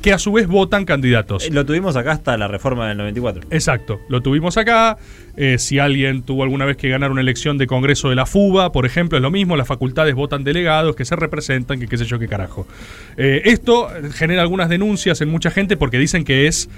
que 0.05 0.13
a 0.13 0.19
su 0.19 0.31
vez 0.31 0.45
votan 0.45 0.85
candidatos. 0.85 1.47
Eh, 1.47 1.49
Lo 1.51 1.65
tuvimos 1.65 1.95
acá 1.95 2.11
hasta 2.11 2.37
la 2.37 2.47
reforma 2.47 2.87
del 2.87 2.97
94. 2.99 3.47
Exacto, 3.49 3.99
lo 4.07 4.21
tuvimos 4.21 4.55
acá. 4.55 4.99
Eh, 5.35 5.57
si 5.57 5.79
alguien 5.79 6.21
tuvo 6.21 6.43
alguna 6.43 6.63
vez 6.65 6.77
que 6.77 6.89
ganar 6.89 7.09
una 7.09 7.21
elección 7.21 7.57
de 7.57 7.65
Congreso 7.65 8.09
de 8.09 8.15
la 8.15 8.27
FUBA, 8.27 8.71
por 8.71 8.85
ejemplo, 8.85 9.17
es 9.17 9.23
lo 9.23 9.31
mismo, 9.31 9.57
las 9.57 9.67
facultades 9.67 10.13
votan 10.13 10.43
delegados 10.43 10.95
que 10.95 11.05
se 11.05 11.15
representan, 11.15 11.79
que 11.79 11.87
qué 11.87 11.97
sé 11.97 12.05
yo 12.05 12.19
qué 12.19 12.27
carajo. 12.27 12.67
Eh, 13.17 13.41
esto 13.45 13.87
genera 14.13 14.43
algunas 14.43 14.69
denuncias 14.69 15.21
en 15.21 15.29
mucha 15.29 15.49
gente 15.49 15.75
porque 15.75 15.97
dicen 15.97 16.23
que 16.23 16.45
es 16.45 16.69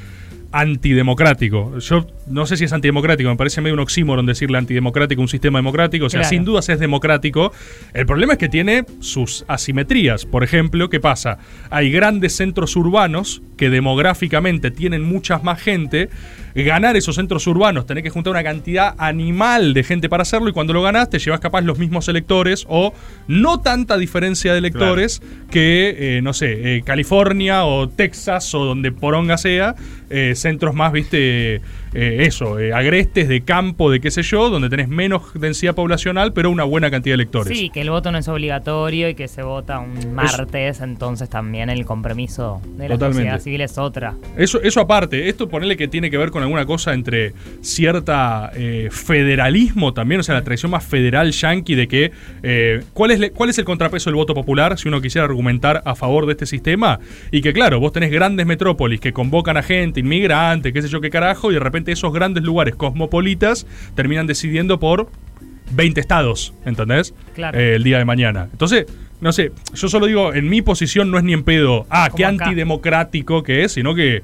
antidemocrático. 0.51 1.77
Yo 1.79 2.07
no 2.27 2.45
sé 2.45 2.57
si 2.57 2.65
es 2.65 2.73
antidemocrático, 2.73 3.29
me 3.29 3.35
parece 3.35 3.61
medio 3.61 3.73
un 3.73 3.79
oxímoron 3.79 4.25
decirle 4.25 4.57
antidemocrático 4.57 5.21
un 5.21 5.27
sistema 5.27 5.59
democrático, 5.59 6.05
o 6.05 6.09
sea, 6.09 6.21
Claro. 6.21 6.29
sin 6.29 6.45
dudas 6.45 6.69
es 6.69 6.79
democrático. 6.79 7.51
El 7.94 8.05
problema 8.05 8.33
es 8.33 8.39
que 8.39 8.49
tiene 8.49 8.85
sus 8.99 9.45
asimetrías. 9.47 10.25
Por 10.25 10.44
ejemplo, 10.44 10.89
¿qué 10.89 10.99
pasa? 10.99 11.38
Hay 11.69 11.91
grandes 11.91 12.35
centros 12.35 12.75
urbanos 12.75 13.41
que 13.57 13.69
demográficamente 13.69 14.71
tienen 14.71 15.03
mucha 15.03 15.39
más 15.39 15.61
gente. 15.61 16.09
Ganar 16.63 16.98
esos 16.98 17.15
centros 17.15 17.45
urbanos, 17.45 17.86
tener 17.86 18.04
que 18.04 18.09
juntar 18.09 18.31
una 18.31 18.44
cantidad 18.44 18.95
animal 18.98 19.75
de 19.75 19.83
gente 19.83 20.09
para 20.09 20.24
hacerlo 20.24 20.50
y 20.50 20.54
cuando 20.54 20.74
lo 20.74 20.81
ganás 20.81 21.09
te 21.09 21.19
llevas 21.19 21.39
capaz 21.39 21.62
los 21.62 21.77
mismos 21.77 22.07
electores 22.07 22.65
o 22.68 22.94
no 23.27 23.59
tanta 23.59 23.95
diferencia 23.98 24.54
de 24.54 24.57
electores 24.57 25.21
que, 25.51 26.18
eh, 26.18 26.21
no 26.24 26.33
sé, 26.33 26.77
eh, 26.77 26.81
California 26.83 27.65
o 27.65 27.88
Texas 27.88 28.56
o 28.56 28.65
donde 28.65 28.92
poronga 28.92 29.38
sea, 29.38 29.75
eh, 30.09 30.33
centros 30.36 30.74
más, 30.74 30.92
viste, 30.92 31.62
eh, 31.94 32.25
eso, 32.28 32.60
eh, 32.60 32.74
agrestes 32.74 33.27
de 33.27 33.41
campo, 33.41 33.89
de 33.89 34.00
qué 34.00 34.12
sé 34.12 34.22
yo, 34.22 34.50
donde 34.50 34.70
tenés 34.70 34.88
menos 34.89 35.34
densidad 35.34 35.75
poblacional 35.75 36.34
pero 36.34 36.50
una 36.50 36.63
buena 36.63 36.91
cantidad 36.91 37.13
de 37.13 37.24
electores. 37.24 37.58
Sí, 37.58 37.70
que 37.70 37.82
el 37.82 37.89
voto 37.89 38.12
no 38.12 38.17
es 38.17 38.27
obligatorio 38.27 39.10
y 39.10 39.15
que 39.15 39.27
se 39.27 39.44
vota 39.44 39.79
un 39.79 40.13
martes, 40.13 40.82
entonces 40.82 41.29
también 41.29 41.70
el 41.70 41.86
compromiso 41.86 42.62
de 42.77 42.89
la 42.89 42.96
Totalmente. 42.96 43.24
sociedad 43.24 43.39
civil 43.39 43.62
es 43.62 43.77
otra. 43.77 44.15
Eso, 44.38 44.62
eso 44.62 44.82
aparte, 44.82 45.29
esto 45.29 45.48
ponerle 45.48 45.77
que 45.77 45.88
tiene 45.88 46.10
que 46.12 46.17
ver 46.17 46.32
con 46.32 46.44
alguna 46.44 46.65
cosa 46.65 46.94
entre 46.94 47.34
cierta 47.62 48.51
eh, 48.56 48.89
federalismo 48.91 49.94
también, 49.94 50.20
o 50.20 50.24
sea, 50.24 50.36
la 50.36 50.44
tradición 50.44 50.72
más 50.72 50.84
federal 50.86 51.32
yanqui 51.32 51.75
de 51.75 51.88
que 51.88 52.12
¿cuál, 52.94 53.12
es 53.12 53.32
¿cuál 53.32 53.50
es 53.50 53.58
el 53.58 53.65
contrapeso 53.65 54.10
del 54.10 54.15
voto 54.15 54.34
popular 54.34 54.77
si 54.77 54.88
uno 54.88 55.01
quisiera 55.01 55.25
argumentar 55.25 55.82
a 55.86 55.96
favor 55.96 56.25
de 56.25 56.34
este 56.34 56.46
sistema? 56.46 57.00
Y 57.32 57.41
que 57.41 57.53
claro, 57.53 57.79
vos 57.79 57.91
tenés 57.91 58.12
grandes 58.12 58.46
metrópolis 58.46 59.00
que 59.00 59.13
convocan 59.13 59.58
a 59.58 59.63
gente, 59.63 60.00
inmigrante, 60.01 60.74
qué 60.74 60.82
sé 60.82 60.88
yo 60.88 61.01
qué 61.01 61.10
carajo, 61.10 61.51
y 61.51 61.56
de 61.56 61.60
repente 61.60 61.76
esos 61.86 62.13
grandes 62.13 62.43
lugares 62.43 62.75
cosmopolitas 62.75 63.67
terminan 63.96 64.27
decidiendo 64.27 64.79
por 64.79 65.10
20 65.72 66.00
estados, 66.00 66.53
¿entendés? 66.65 67.13
Claro. 67.36 67.60
Eh, 67.60 67.75
el 67.75 67.84
día 67.84 67.98
de 67.98 68.05
mañana. 68.05 68.48
Entonces, 68.51 68.86
no 69.19 69.31
sé, 69.31 69.51
yo 69.74 69.88
solo 69.89 70.05
digo, 70.05 70.34
en 70.34 70.48
mi 70.50 70.62
posición 70.62 71.12
no 71.12 71.17
es 71.17 71.24
ni 71.24 71.34
en 71.34 71.43
pedo, 71.43 71.86
ah, 71.89 72.10
qué 72.15 72.25
acá. 72.25 72.46
antidemocrático 72.46 73.43
que 73.43 73.63
es, 73.63 73.74
sino 73.74 73.96
que 73.96 74.24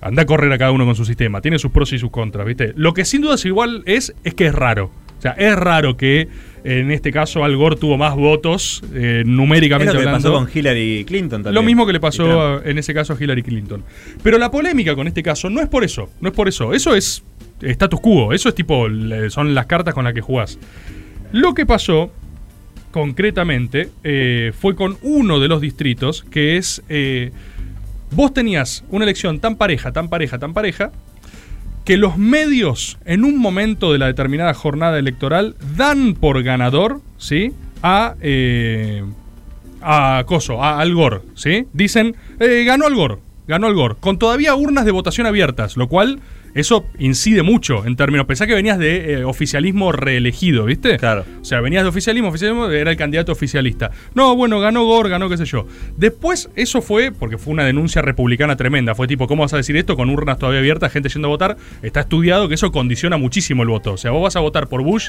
anda 0.00 0.22
a 0.22 0.26
correr 0.26 0.52
a 0.52 0.58
cada 0.58 0.72
uno 0.72 0.84
con 0.84 0.94
su 0.94 1.04
sistema, 1.04 1.40
tiene 1.40 1.58
sus 1.58 1.70
pros 1.70 1.92
y 1.92 1.98
sus 1.98 2.10
contras, 2.10 2.46
¿viste? 2.46 2.72
Lo 2.76 2.92
que 2.92 3.04
sin 3.04 3.22
dudas 3.22 3.44
igual 3.44 3.82
es, 3.86 4.14
es 4.24 4.34
que 4.34 4.46
es 4.46 4.54
raro. 4.54 4.90
O 5.18 5.22
sea, 5.22 5.32
es 5.32 5.54
raro 5.54 5.96
que 5.96 6.28
en 6.64 6.90
este 6.90 7.10
caso 7.12 7.44
Al 7.44 7.56
Gore 7.56 7.76
tuvo 7.76 7.96
más 7.98 8.14
votos, 8.14 8.82
eh, 8.94 9.20
Es 9.22 9.26
numéricamente 9.26 9.92
lo 9.94 10.00
que 10.00 10.06
hablando. 10.06 10.32
pasó 10.32 10.44
con 10.44 10.50
Hillary 10.58 11.04
Clinton 11.06 11.42
también. 11.42 11.54
Lo 11.54 11.62
mismo 11.62 11.86
que 11.86 11.92
le 11.92 12.00
pasó 12.00 12.40
a- 12.40 12.62
en 12.64 12.78
ese 12.78 12.94
caso 12.94 13.12
a 13.14 13.16
Hillary 13.22 13.42
Clinton. 13.42 13.82
Pero 14.22 14.38
la 14.38 14.50
polémica 14.50 14.94
con 14.94 15.06
este 15.08 15.22
caso 15.22 15.50
no 15.50 15.60
es 15.60 15.68
por 15.68 15.82
eso, 15.84 16.08
no 16.20 16.28
es 16.28 16.34
por 16.34 16.48
eso. 16.48 16.72
Eso 16.72 16.94
es 16.94 17.22
status 17.60 18.00
quo, 18.00 18.32
eso 18.32 18.48
es 18.48 18.54
tipo, 18.54 18.88
le- 18.88 19.30
son 19.30 19.54
las 19.54 19.66
cartas 19.66 19.94
con 19.94 20.04
las 20.04 20.14
que 20.14 20.20
jugás. 20.20 20.58
Lo 21.32 21.54
que 21.54 21.64
pasó 21.66 22.12
concretamente 22.90 23.88
eh, 24.04 24.52
fue 24.58 24.74
con 24.76 24.98
uno 25.02 25.40
de 25.40 25.48
los 25.48 25.60
distritos 25.60 26.24
que 26.30 26.56
es, 26.58 26.82
eh, 26.88 27.30
vos 28.10 28.34
tenías 28.34 28.84
una 28.90 29.04
elección 29.04 29.40
tan 29.40 29.56
pareja, 29.56 29.92
tan 29.92 30.08
pareja, 30.08 30.38
tan 30.38 30.52
pareja, 30.52 30.92
que 31.84 31.96
los 31.96 32.16
medios 32.16 32.98
en 33.04 33.24
un 33.24 33.38
momento 33.38 33.92
de 33.92 33.98
la 33.98 34.06
determinada 34.06 34.54
jornada 34.54 34.98
electoral 34.98 35.56
dan 35.76 36.14
por 36.14 36.42
ganador, 36.42 37.00
¿sí? 37.18 37.52
A, 37.82 38.14
eh, 38.20 39.02
a 39.80 40.22
Coso, 40.26 40.62
a 40.62 40.78
Al 40.80 40.94
Gore, 40.94 41.20
¿sí? 41.34 41.66
Dicen, 41.72 42.14
eh, 42.38 42.64
ganó 42.64 42.86
Al 42.86 42.94
Gore, 42.94 43.18
ganó 43.48 43.66
Al 43.66 43.74
Gore, 43.74 43.96
con 43.98 44.18
todavía 44.18 44.54
urnas 44.54 44.84
de 44.84 44.92
votación 44.92 45.26
abiertas, 45.26 45.76
lo 45.76 45.88
cual 45.88 46.20
eso 46.54 46.86
incide 46.98 47.42
mucho 47.42 47.86
en 47.86 47.96
términos. 47.96 48.26
Pensá 48.26 48.46
que 48.46 48.54
venías 48.54 48.78
de 48.78 49.14
eh, 49.14 49.24
oficialismo 49.24 49.92
reelegido, 49.92 50.66
¿viste? 50.66 50.98
Claro. 50.98 51.24
O 51.40 51.44
sea, 51.44 51.60
venías 51.60 51.82
de 51.82 51.88
oficialismo, 51.88 52.28
oficialismo, 52.28 52.68
era 52.68 52.90
el 52.90 52.96
candidato 52.96 53.32
oficialista. 53.32 53.90
No, 54.14 54.36
bueno, 54.36 54.60
ganó 54.60 54.84
Gore, 54.84 55.08
ganó 55.08 55.28
qué 55.28 55.38
sé 55.38 55.46
yo. 55.46 55.66
Después, 55.96 56.50
eso 56.54 56.82
fue, 56.82 57.10
porque 57.10 57.38
fue 57.38 57.52
una 57.52 57.64
denuncia 57.64 58.02
republicana 58.02 58.56
tremenda. 58.56 58.94
Fue 58.94 59.06
tipo, 59.06 59.26
¿cómo 59.26 59.42
vas 59.42 59.54
a 59.54 59.56
decir 59.56 59.76
esto 59.76 59.96
con 59.96 60.10
urnas 60.10 60.38
todavía 60.38 60.60
abiertas, 60.60 60.92
gente 60.92 61.08
yendo 61.08 61.28
a 61.28 61.30
votar? 61.30 61.56
Está 61.82 62.00
estudiado 62.00 62.48
que 62.48 62.54
eso 62.54 62.70
condiciona 62.70 63.16
muchísimo 63.16 63.62
el 63.62 63.68
voto. 63.68 63.94
O 63.94 63.96
sea, 63.96 64.10
vos 64.10 64.22
vas 64.22 64.36
a 64.36 64.40
votar 64.40 64.68
por 64.68 64.82
Bush, 64.82 65.08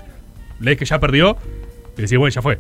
lees 0.60 0.78
que 0.78 0.86
ya 0.86 1.00
perdió, 1.00 1.38
y 1.98 2.02
decís, 2.02 2.18
bueno, 2.18 2.34
ya 2.34 2.42
fue. 2.42 2.60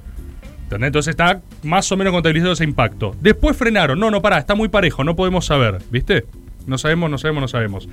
¿Entendés? 0.64 0.88
Entonces 0.88 1.12
está 1.12 1.42
más 1.64 1.92
o 1.92 1.98
menos 1.98 2.12
contabilizado 2.14 2.54
ese 2.54 2.64
impacto. 2.64 3.16
Después 3.22 3.56
frenaron. 3.56 4.00
No, 4.00 4.12
no, 4.12 4.22
pará, 4.22 4.40
está 4.40 4.56
muy 4.56 4.70
parejo, 4.70 5.04
no 5.04 5.16
podemos 5.16 5.46
saber. 5.46 5.80
¿Viste? 5.92 6.26
No 6.68 6.78
sabemos, 6.78 7.10
no 7.10 7.18
sabemos, 7.18 7.42
no 7.42 7.48
sabemos. 7.48 7.90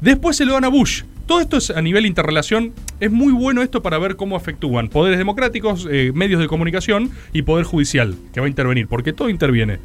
Después 0.00 0.36
se 0.36 0.44
lo 0.44 0.54
dan 0.54 0.64
a 0.64 0.68
Bush. 0.68 1.02
Todo 1.26 1.40
esto 1.40 1.56
es 1.56 1.70
a 1.70 1.80
nivel 1.80 2.06
interrelación. 2.06 2.72
Es 3.00 3.10
muy 3.10 3.32
bueno 3.32 3.62
esto 3.62 3.82
para 3.82 3.98
ver 3.98 4.16
cómo 4.16 4.36
afectúan 4.36 4.88
poderes 4.88 5.18
democráticos, 5.18 5.88
eh, 5.90 6.12
medios 6.14 6.40
de 6.40 6.46
comunicación 6.46 7.10
y 7.32 7.42
poder 7.42 7.64
judicial, 7.64 8.14
que 8.32 8.40
va 8.40 8.46
a 8.46 8.48
intervenir, 8.48 8.88
porque 8.88 9.12
todo 9.12 9.28
interviene. 9.28 9.78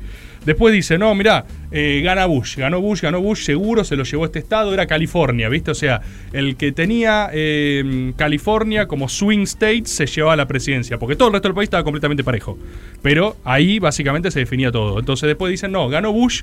Después 0.45 0.73
dice, 0.73 0.97
no, 0.97 1.13
mirá, 1.15 1.45
eh, 1.71 2.01
gana 2.03 2.25
Bush, 2.25 2.55
ganó 2.57 2.81
Bush, 2.81 3.01
ganó 3.01 3.21
Bush, 3.21 3.43
seguro 3.43 3.83
se 3.83 3.95
lo 3.95 4.03
llevó 4.03 4.25
este 4.25 4.39
estado, 4.39 4.73
era 4.73 4.87
California, 4.87 5.49
¿viste? 5.49 5.71
O 5.71 5.75
sea, 5.75 6.01
el 6.31 6.55
que 6.55 6.71
tenía 6.71 7.29
eh, 7.33 8.13
California 8.15 8.87
como 8.87 9.09
swing 9.09 9.43
state 9.43 9.85
se 9.85 10.05
llevaba 10.05 10.33
a 10.33 10.37
la 10.37 10.47
presidencia, 10.47 10.97
porque 10.97 11.15
todo 11.15 11.27
el 11.27 11.33
resto 11.33 11.49
del 11.49 11.55
país 11.55 11.67
estaba 11.67 11.83
completamente 11.83 12.23
parejo. 12.23 12.57
Pero 13.01 13.35
ahí 13.43 13.79
básicamente 13.79 14.31
se 14.31 14.39
definía 14.39 14.71
todo. 14.71 14.99
Entonces 14.99 15.27
después 15.27 15.51
dicen, 15.51 15.71
no, 15.71 15.89
ganó 15.89 16.13
Bush. 16.13 16.41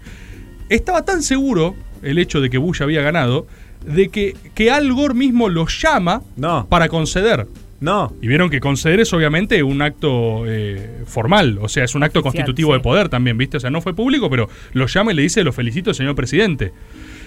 Estaba 0.69 1.05
tan 1.05 1.23
seguro 1.23 1.75
el 2.03 2.19
hecho 2.19 2.41
de 2.41 2.51
que 2.51 2.59
Bush 2.59 2.83
había 2.83 3.03
ganado, 3.03 3.47
de 3.87 4.09
que, 4.09 4.37
que 4.55 4.71
Al 4.71 4.93
Gore 4.93 5.15
mismo 5.15 5.49
lo 5.49 5.67
llama 5.67 6.23
No. 6.37 6.67
para 6.69 6.89
conceder. 6.89 7.47
No. 7.79 8.15
Y 8.23 8.27
vieron 8.27 8.49
que 8.49 8.59
conceder 8.59 9.01
es 9.01 9.13
obviamente 9.13 9.63
un 9.63 9.83
acto 9.83 10.45
eh, 10.47 11.03
formal, 11.07 11.59
o 11.61 11.69
sea, 11.69 11.85
es 11.85 11.95
un 11.95 12.03
acto 12.03 12.21
Oficial, 12.21 12.33
constitutivo 12.33 12.71
sí. 12.73 12.79
de 12.79 12.81
poder 12.81 13.09
también, 13.11 13.37
¿viste? 13.37 13.59
O 13.59 13.61
sea, 13.61 13.71
no 13.71 13.83
fue 13.83 13.95
público, 13.95 14.31
pero 14.31 14.49
lo 14.73 14.87
llama 14.87 15.13
y 15.13 15.17
le 15.17 15.23
dice, 15.23 15.45
lo 15.45 15.53
felicito, 15.53 15.93
señor 15.93 16.15
presidente. 16.15 16.73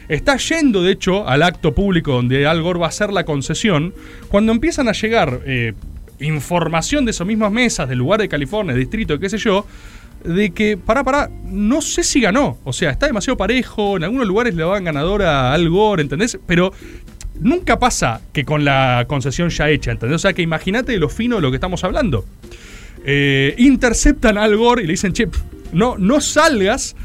Está 0.07 0.37
yendo, 0.37 0.81
de 0.81 0.91
hecho, 0.93 1.27
al 1.27 1.43
acto 1.43 1.75
público 1.75 2.13
donde 2.13 2.47
Al 2.47 2.63
Gore 2.63 2.79
va 2.79 2.87
a 2.87 2.89
hacer 2.89 3.13
la 3.13 3.25
concesión, 3.25 3.93
cuando 4.29 4.51
empiezan 4.51 4.87
a 4.87 4.93
llegar 4.93 5.41
eh, 5.45 5.73
información 6.19 7.05
de 7.05 7.11
esas 7.11 7.27
mismas 7.27 7.51
mesas, 7.51 7.87
del 7.87 7.99
lugar 7.99 8.19
de 8.19 8.27
California, 8.27 8.73
distrito, 8.73 9.19
qué 9.19 9.29
sé 9.29 9.37
yo, 9.37 9.67
de 10.23 10.51
que, 10.51 10.77
pará, 10.77 11.03
pará, 11.03 11.29
no 11.45 11.81
sé 11.81 12.03
si 12.03 12.21
ganó. 12.21 12.57
O 12.63 12.73
sea, 12.73 12.91
está 12.91 13.07
demasiado 13.07 13.37
parejo, 13.37 13.97
en 13.97 14.03
algunos 14.03 14.27
lugares 14.27 14.55
le 14.55 14.63
daban 14.63 14.83
ganadora 14.83 15.49
a 15.49 15.53
Al 15.53 15.69
Gore, 15.69 16.01
¿entendés? 16.01 16.39
Pero 16.45 16.73
nunca 17.39 17.79
pasa 17.79 18.21
que 18.33 18.45
con 18.45 18.65
la 18.65 19.05
concesión 19.07 19.49
ya 19.49 19.69
hecha, 19.69 19.91
¿entendés? 19.91 20.15
O 20.17 20.19
sea, 20.19 20.33
que 20.33 20.41
imagínate 20.41 20.97
lo 20.97 21.09
fino 21.09 21.37
de 21.37 21.41
lo 21.41 21.51
que 21.51 21.57
estamos 21.57 21.83
hablando. 21.83 22.25
Eh, 23.05 23.55
interceptan 23.57 24.37
a 24.37 24.43
Al 24.43 24.57
Gore 24.57 24.83
y 24.83 24.87
le 24.87 24.93
dicen, 24.93 25.13
che, 25.13 25.27
no, 25.71 25.97
no 25.97 26.21
salgas 26.21 26.95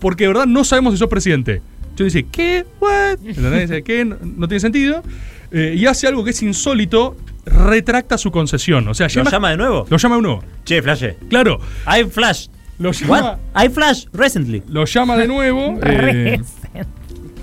porque 0.00 0.24
de 0.24 0.28
verdad 0.28 0.46
no 0.46 0.64
sabemos 0.64 0.94
si 0.94 0.98
sos 0.98 1.08
presidente. 1.08 1.62
Yo 1.96 2.04
dice, 2.04 2.24
¿qué? 2.24 2.64
¿What? 2.80 3.18
¿Entendés? 3.24 3.68
Dice, 3.68 3.82
¿qué? 3.82 4.04
No, 4.04 4.16
no 4.22 4.48
tiene 4.48 4.60
sentido. 4.60 5.02
Eh, 5.50 5.74
y 5.76 5.86
hace 5.86 6.06
algo 6.06 6.24
que 6.24 6.30
es 6.30 6.42
insólito, 6.42 7.16
retracta 7.44 8.16
su 8.18 8.30
concesión. 8.30 8.88
O 8.88 8.94
sea, 8.94 9.08
¿Lo 9.14 9.30
llama 9.30 9.50
de 9.50 9.56
nuevo? 9.56 9.86
Lo 9.88 9.96
llama 9.96 10.16
de 10.16 10.22
nuevo. 10.22 10.44
Che, 10.64 10.80
flashe. 10.82 11.16
Claro, 11.28 11.60
I 11.86 12.04
flash. 12.04 12.48
Lo 12.78 12.92
llama, 12.92 13.38
What? 13.54 13.64
I 13.64 13.68
flash 13.68 14.06
recently. 14.12 14.62
lo 14.68 14.84
llama 14.84 15.16
de 15.16 15.28
nuevo. 15.28 15.78
eh, 15.84 16.40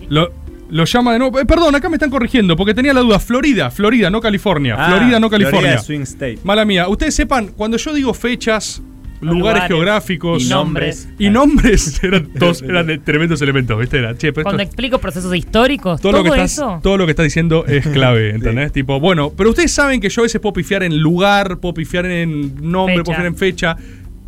lo, 0.10 0.32
lo 0.70 0.86
llama 0.86 1.14
de 1.14 1.20
nuevo. 1.20 1.40
Eh, 1.40 1.46
perdón, 1.46 1.76
acá 1.76 1.90
me 1.90 1.96
están 1.96 2.10
corrigiendo 2.10 2.56
porque 2.56 2.74
tenía 2.74 2.94
la 2.94 3.02
duda. 3.02 3.20
Florida, 3.20 3.70
Florida, 3.72 4.10
no 4.10 4.20
California. 4.22 4.76
Ah, 4.78 4.88
Florida, 4.90 5.20
no 5.20 5.30
Florida 5.30 5.50
California. 5.52 5.76
es 5.76 5.84
swing 5.86 6.02
state. 6.02 6.40
Mala 6.44 6.66
mía. 6.66 6.88
Ustedes 6.88 7.16
sepan, 7.16 7.50
cuando 7.50 7.78
yo 7.78 7.94
digo 7.94 8.14
fechas, 8.14 8.82
lugares, 9.22 9.40
lugares 9.40 9.64
geográficos 9.68 10.44
y 10.44 10.50
nombres. 10.50 11.10
y 11.20 11.30
nombres, 11.30 12.02
eran, 12.04 12.28
todos, 12.40 12.62
eran 12.62 12.88
de 12.88 12.98
tremendos 13.00 13.42
elementos, 13.42 13.78
¿viste? 13.80 13.98
Era, 13.98 14.16
che, 14.18 14.32
pero 14.32 14.44
Cuando 14.44 14.62
esto- 14.64 14.72
explico 14.72 14.98
procesos 15.00 15.36
históricos, 15.36 16.00
todo, 16.02 16.14
todo, 16.14 16.24
lo 16.24 16.32
que 16.32 16.38
estás, 16.38 16.54
eso. 16.54 16.80
todo 16.82 16.98
lo 16.98 17.06
que 17.06 17.12
estás 17.12 17.26
diciendo 17.26 17.66
es 17.68 17.86
clave, 17.88 18.30
¿entendés? 18.32 18.72
Tipo, 18.72 19.00
bueno, 19.00 19.32
pero 19.36 19.50
ustedes 19.50 19.72
saben 19.72 20.00
que 20.00 20.10
yo 20.10 20.22
a 20.22 20.24
veces 20.24 20.40
puedo 20.40 20.54
pifiar 20.54 20.84
en 20.84 20.98
lugar, 21.00 21.58
puedo 21.60 21.74
pifiar 21.74 22.06
en 22.06 22.56
nombre, 22.72 22.96
Fecha. 22.96 23.04
puedo 23.04 23.16
pifiar 23.16 23.26
en 23.26 23.36
fecha, 23.36 23.78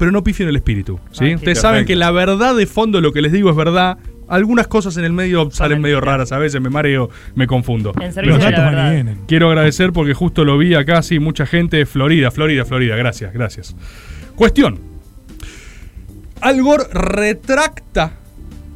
pero 0.01 0.11
no 0.11 0.23
pifio 0.23 0.45
en 0.45 0.49
el 0.49 0.55
espíritu, 0.55 0.99
¿sí? 1.11 1.25
Ah, 1.25 1.35
ustedes 1.35 1.39
perfecto. 1.41 1.61
saben 1.61 1.85
que 1.85 1.95
la 1.95 2.09
verdad 2.09 2.55
de 2.55 2.65
fondo, 2.65 3.01
lo 3.01 3.13
que 3.13 3.21
les 3.21 3.31
digo 3.31 3.51
es 3.51 3.55
verdad. 3.55 3.99
Algunas 4.27 4.65
cosas 4.65 4.97
en 4.97 5.03
el 5.03 5.13
medio 5.13 5.51
salen 5.51 5.79
medio 5.79 6.01
raras, 6.01 6.31
a 6.31 6.39
veces 6.39 6.59
me 6.59 6.71
mareo, 6.71 7.11
me 7.35 7.45
confundo. 7.45 7.93
En 8.01 8.11
servicio 8.11 8.39
Pero 8.39 8.65
de 8.65 9.03
la. 9.03 9.15
Quiero 9.27 9.49
agradecer 9.49 9.93
porque 9.93 10.15
justo 10.15 10.43
lo 10.43 10.57
vi 10.57 10.73
acá, 10.73 11.03
sí, 11.03 11.19
mucha 11.19 11.45
gente. 11.45 11.85
Florida, 11.85 12.31
Florida, 12.31 12.65
Florida. 12.65 12.95
Gracias, 12.95 13.31
gracias. 13.31 13.75
Cuestión. 14.35 14.79
Al 16.41 16.63
Gore 16.63 16.85
retracta 16.91 18.13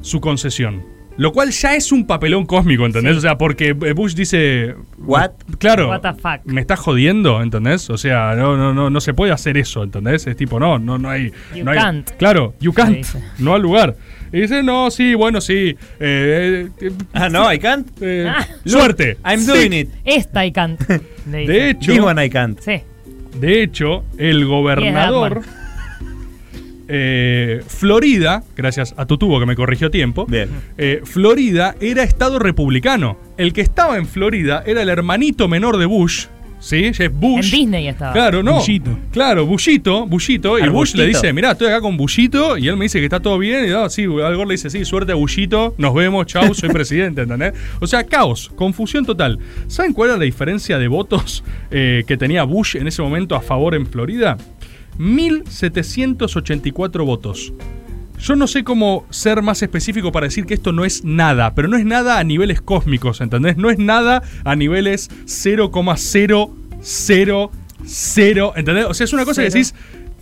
su 0.01 0.21
concesión. 0.21 0.94
Lo 1.17 1.31
cual 1.31 1.51
ya 1.51 1.75
es 1.75 1.91
un 1.93 2.05
papelón 2.05 2.45
cósmico, 2.45 2.85
¿entendés? 2.85 3.13
Sí. 3.13 3.17
O 3.19 3.21
sea, 3.21 3.37
porque 3.37 3.69
eh, 3.69 3.93
Bush 3.93 4.13
dice. 4.15 4.75
What? 4.97 5.31
Claro. 5.59 5.87
What 5.89 6.01
the 6.01 6.13
fuck. 6.13 6.41
Me 6.45 6.59
estás 6.61 6.79
jodiendo, 6.79 7.41
¿entendés? 7.41 7.89
O 7.89 7.97
sea, 7.97 8.35
no, 8.35 8.57
no, 8.57 8.73
no, 8.73 8.89
no 8.89 8.99
se 8.99 9.13
puede 9.13 9.31
hacer 9.31 9.57
eso, 9.57 9.83
¿entendés? 9.83 10.27
Es 10.27 10.35
tipo, 10.35 10.59
no, 10.59 10.77
no, 10.77 10.97
no 10.97 11.09
hay. 11.09 11.31
You 11.55 11.63
no 11.63 11.71
hay- 11.71 11.77
can't. 11.77 12.11
Claro, 12.17 12.53
you 12.59 12.73
can't. 12.73 13.05
No 13.39 13.53
al 13.53 13.61
lugar. 13.61 13.95
Y 14.33 14.41
dice, 14.41 14.61
no, 14.63 14.91
sí, 14.91 15.13
bueno, 15.15 15.39
sí. 15.39 15.77
eh, 15.99 16.67
eh, 16.81 16.91
Ah, 17.13 17.29
no, 17.29 17.51
I 17.53 17.59
can't. 17.59 17.87
eh, 18.01 18.27
Ah. 18.29 18.45
suerte. 18.65 19.17
I'm 19.23 19.39
Sí. 19.39 19.47
doing 19.51 19.71
it. 19.73 19.89
Esta 20.03 20.45
y 20.45 20.51
can't. 20.51 20.81
De 21.25 21.69
hecho. 21.69 21.91
This 21.93 22.01
one 22.01 22.25
I 22.25 22.29
can't. 22.29 22.59
Sí. 22.59 22.81
De 23.39 23.63
hecho, 23.63 24.03
el 24.17 24.45
gobernador 24.45 25.41
eh, 26.87 27.61
Florida, 27.67 28.43
gracias 28.55 28.93
a 28.97 29.05
tu 29.05 29.17
tubo 29.17 29.39
que 29.39 29.45
me 29.45 29.55
corrigió 29.55 29.87
a 29.87 29.91
tiempo, 29.91 30.25
Bien. 30.25 30.49
eh, 30.77 31.01
Florida 31.03 31.75
era 31.79 32.03
estado 32.03 32.39
republicano. 32.39 33.17
El 33.37 33.53
que 33.53 33.61
estaba 33.61 33.97
en 33.97 34.07
Florida 34.07 34.63
era 34.65 34.81
el 34.81 34.89
hermanito 34.89 35.47
menor 35.47 35.77
de 35.77 35.85
Bush, 35.85 36.25
¿sí? 36.59 36.91
Jeff 36.93 37.11
Bush. 37.13 37.53
En 37.53 37.59
Disney 37.59 37.87
estaba. 37.87 38.13
Claro, 38.13 38.41
no. 38.41 38.55
Bushito. 38.55 38.97
Claro, 39.11 39.45
Bushito, 39.45 40.07
Bushito. 40.07 40.57
Y 40.57 40.67
Bush 40.69 40.95
le 40.95 41.05
dice, 41.07 41.31
mirá, 41.33 41.51
estoy 41.51 41.67
acá 41.67 41.81
con 41.81 41.97
Bushito. 41.97 42.57
Y 42.57 42.67
él 42.67 42.77
me 42.77 42.85
dice 42.85 42.99
que 42.99 43.05
está 43.05 43.19
todo 43.19 43.37
bien. 43.37 43.65
Y 43.67 43.71
ah, 43.71 43.89
sí, 43.89 44.03
Al 44.03 44.35
Gore 44.35 44.47
le 44.47 44.53
dice, 44.53 44.69
sí, 44.69 44.85
suerte 44.85 45.11
a 45.11 45.15
Bushito. 45.15 45.75
Nos 45.77 45.93
vemos, 45.93 46.25
chau, 46.27 46.53
soy 46.53 46.69
presidente, 46.73 47.21
¿entendés? 47.23 47.53
O 47.81 47.87
sea, 47.87 48.03
caos, 48.03 48.51
confusión 48.55 49.05
total. 49.05 49.37
¿Saben 49.67 49.93
cuál 49.93 50.09
era 50.11 50.17
la 50.17 50.23
diferencia 50.25 50.79
de 50.79 50.87
votos 50.87 51.43
eh, 51.71 52.03
que 52.07 52.17
tenía 52.17 52.43
Bush 52.43 52.77
en 52.77 52.87
ese 52.87 53.01
momento 53.01 53.35
a 53.35 53.41
favor 53.41 53.75
en 53.75 53.85
Florida? 53.85 54.37
1784 54.97 57.05
votos. 57.05 57.53
Yo 58.19 58.35
no 58.35 58.47
sé 58.47 58.63
cómo 58.63 59.05
ser 59.09 59.41
más 59.41 59.61
específico 59.61 60.11
para 60.11 60.27
decir 60.27 60.45
que 60.45 60.53
esto 60.53 60.71
no 60.71 60.85
es 60.85 61.03
nada, 61.03 61.53
pero 61.53 61.67
no 61.67 61.75
es 61.77 61.85
nada 61.85 62.17
a 62.17 62.23
niveles 62.23 62.61
cósmicos, 62.61 63.19
¿entendés? 63.21 63.57
No 63.57 63.69
es 63.69 63.77
nada 63.77 64.23
a 64.45 64.55
niveles 64.55 65.09
0,000, 65.25 66.47
¿entendés? 68.55 68.85
O 68.85 68.93
sea, 68.93 69.03
es 69.03 69.13
una 69.13 69.25
cosa 69.25 69.41
que 69.41 69.49
decís 69.49 69.75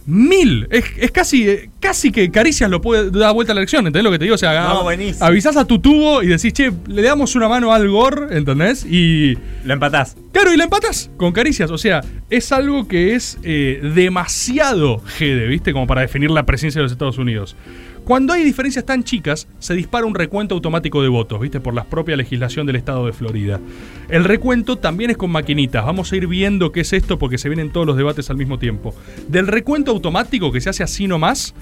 mil. 0.06 0.68
Es, 0.72 0.86
es 0.98 1.12
casi, 1.12 1.48
eh, 1.50 1.70
casi 1.80 2.12
que 2.12 2.30
Caricias 2.32 2.70
lo 2.70 2.82
puede 2.82 3.10
dar 3.12 3.34
vuelta 3.34 3.52
a 3.54 3.56
la 3.56 3.62
elección, 3.62 3.86
¿entendés 3.88 4.04
lo 4.04 4.12
que 4.12 4.20
te 4.20 4.26
digo? 4.26 4.36
O 4.36 4.38
sea, 4.38 4.68
No, 4.70 4.84
buenísimo. 4.84 5.26
avisás 5.26 5.56
a 5.58 5.66
tu 5.66 5.80
tubo 5.80 6.22
y 6.24 6.28
decís, 6.28 6.54
che, 6.54 6.72
le 6.88 7.02
damos 7.02 7.36
una 7.36 7.48
mano 7.48 7.72
al 7.74 7.90
Gore, 7.90 8.38
¿entendés? 8.38 8.86
Y... 8.86 9.38
Lo 9.64 9.74
empatás. 9.74 10.16
Claro, 10.32 10.54
y 10.54 10.58
la 10.58 10.64
empatas 10.66 11.10
con 11.18 11.32
caricias. 11.32 11.70
O 11.72 11.78
sea, 11.78 12.02
es 12.30 12.52
algo 12.52 12.88
que 12.88 13.16
es 13.16 13.38
eh, 13.44 13.80
demasiado 13.96 14.98
GD, 15.20 15.48
¿viste? 15.48 15.74
Como 15.74 15.88
para 15.88 16.02
definir 16.02 16.32
la 16.32 16.44
presencia 16.46 16.80
de 16.80 16.84
los 16.84 16.92
Estados 16.92 17.18
Unidos. 17.18 17.56
Cuando 18.04 18.34
hay 18.34 18.44
diferencias 18.44 18.86
tan 18.86 19.06
chicas, 19.06 19.48
se 19.60 19.74
dispara 19.76 20.06
un 20.06 20.14
recuento 20.14 20.56
automático 20.56 21.02
de 21.02 21.08
votos, 21.08 21.40
¿viste? 21.40 21.62
Por 21.62 21.74
la 21.74 21.86
propia 21.86 22.18
legislación 22.18 22.68
del 22.68 22.76
estado 22.76 23.06
de 23.06 23.14
Florida. 23.14 23.62
El 24.10 24.26
recuento 24.26 24.78
también 24.78 25.10
es 25.10 25.16
con 25.16 25.32
maquinitas. 25.32 25.86
Vamos 25.86 26.12
a 26.12 26.16
ir 26.18 26.28
viendo 26.28 26.74
qué 26.74 26.82
es 26.82 26.92
esto 26.92 27.18
porque 27.18 27.38
se 27.38 27.48
vienen 27.48 27.72
todos 27.72 27.88
los 27.88 27.96
debates 27.96 28.30
al 28.30 28.36
mismo 28.36 28.60
tiempo. 28.60 28.94
Del 29.30 29.48
recuento 29.48 29.92
automático 29.92 30.52
que 30.52 30.60
se 30.60 30.70
hace 30.70 30.84
así 30.84 31.08
nomás, 31.08 31.56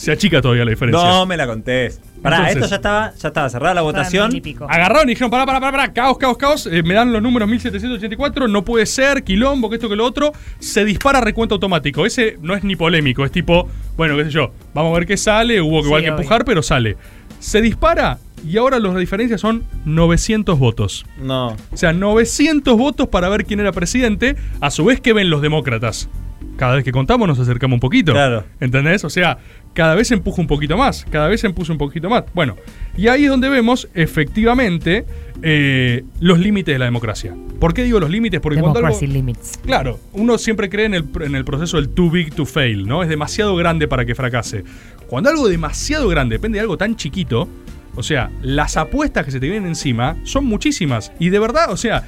se 0.00 0.12
achica 0.12 0.40
todavía 0.40 0.64
la 0.64 0.70
diferencia. 0.70 1.02
No 1.06 1.26
me 1.26 1.36
la 1.36 1.46
contés. 1.46 2.00
Pará, 2.22 2.36
Entonces- 2.38 2.56
esto 2.56 2.68
ya 2.70 2.76
estaba, 2.76 3.12
ya 3.14 3.28
estaba 3.28 3.48
cerrada 3.50 3.74
la 3.74 3.82
votación. 3.82 4.30
Agarraron 4.68 5.04
y 5.08 5.12
dijeron, 5.12 5.30
pará, 5.30 5.44
pará, 5.44 5.60
pará, 5.60 5.72
pará, 5.72 5.92
caos, 5.92 6.16
caos, 6.18 6.36
caos. 6.38 6.66
eh, 6.66 6.82
me 6.82 6.94
dan 6.94 7.12
los 7.12 7.20
números 7.22 7.48
1784, 7.48 8.48
no 8.48 8.64
puede 8.64 8.86
ser, 8.86 9.24
quilombo, 9.24 9.68
que 9.68 9.76
esto, 9.76 9.88
que 9.90 9.96
lo 9.96 10.06
otro. 10.06 10.32
Se 10.58 10.84
dispara 10.86 11.20
recuento 11.20 11.54
automático. 11.56 12.06
Ese 12.06 12.38
no 12.40 12.54
es 12.54 12.64
ni 12.64 12.76
polémico, 12.76 13.24
es 13.26 13.30
tipo, 13.32 13.68
bueno, 13.96 14.16
qué 14.16 14.24
sé 14.24 14.30
yo, 14.30 14.52
vamos 14.72 14.94
a 14.94 14.98
ver 15.00 15.06
qué 15.06 15.16
sale, 15.18 15.60
hubo 15.60 15.76
que 15.78 15.82
Sí, 15.82 15.86
igual 15.88 16.02
que 16.02 16.08
obvio. 16.10 16.18
empujar, 16.18 16.44
pero 16.46 16.62
sale. 16.62 16.96
Se 17.38 17.60
dispara 17.60 18.18
y 18.46 18.56
ahora 18.56 18.78
las 18.78 18.96
diferencias 18.96 19.40
son 19.40 19.64
900 19.84 20.58
votos. 20.58 21.04
No. 21.20 21.48
O 21.72 21.76
sea, 21.76 21.92
900 21.92 22.76
votos 22.76 23.08
para 23.08 23.28
ver 23.28 23.44
quién 23.44 23.60
era 23.60 23.72
presidente. 23.72 24.36
A 24.60 24.70
su 24.70 24.84
vez, 24.86 25.00
¿qué 25.00 25.12
ven 25.12 25.28
los 25.30 25.42
demócratas? 25.42 26.08
Cada 26.56 26.74
vez 26.74 26.84
que 26.84 26.92
contamos 26.92 27.26
nos 27.26 27.38
acercamos 27.38 27.76
un 27.76 27.80
poquito. 27.80 28.12
Claro. 28.12 28.44
¿Entendés? 28.60 29.04
O 29.04 29.10
sea, 29.10 29.38
cada 29.72 29.94
vez 29.94 30.10
empuja 30.10 30.40
un 30.40 30.46
poquito 30.46 30.76
más, 30.76 31.06
cada 31.10 31.28
vez 31.28 31.42
empuja 31.44 31.72
un 31.72 31.78
poquito 31.78 32.10
más. 32.10 32.24
Bueno, 32.34 32.56
y 32.96 33.08
ahí 33.08 33.24
es 33.24 33.30
donde 33.30 33.48
vemos 33.48 33.88
efectivamente 33.94 35.04
eh, 35.42 36.04
los 36.20 36.38
límites 36.38 36.74
de 36.74 36.78
la 36.78 36.84
democracia. 36.84 37.34
¿Por 37.58 37.74
qué 37.74 37.82
digo 37.82 38.00
los 38.00 38.10
límites? 38.10 38.40
Porque 38.40 38.60
cuando 38.60 38.78
algo, 38.78 38.88
Democracy 38.88 39.12
limits. 39.12 39.58
Claro, 39.64 40.00
uno 40.12 40.38
siempre 40.38 40.68
cree 40.68 40.86
en 40.86 40.94
el, 40.94 41.08
en 41.20 41.34
el 41.34 41.44
proceso 41.44 41.76
del 41.76 41.88
too 41.90 42.10
big 42.10 42.34
to 42.34 42.44
fail, 42.44 42.86
¿no? 42.86 43.02
Es 43.02 43.08
demasiado 43.08 43.54
grande 43.56 43.88
para 43.88 44.04
que 44.04 44.14
fracase. 44.14 44.64
Cuando 45.06 45.30
algo 45.30 45.48
demasiado 45.48 46.08
grande 46.08 46.36
depende 46.36 46.56
de 46.56 46.62
algo 46.62 46.76
tan 46.76 46.96
chiquito, 46.96 47.48
o 47.96 48.02
sea, 48.02 48.30
las 48.42 48.76
apuestas 48.76 49.24
que 49.24 49.30
se 49.30 49.40
te 49.40 49.48
vienen 49.48 49.68
encima 49.68 50.16
son 50.24 50.44
muchísimas. 50.44 51.12
Y 51.18 51.30
de 51.30 51.38
verdad, 51.38 51.70
o 51.70 51.76
sea, 51.76 52.06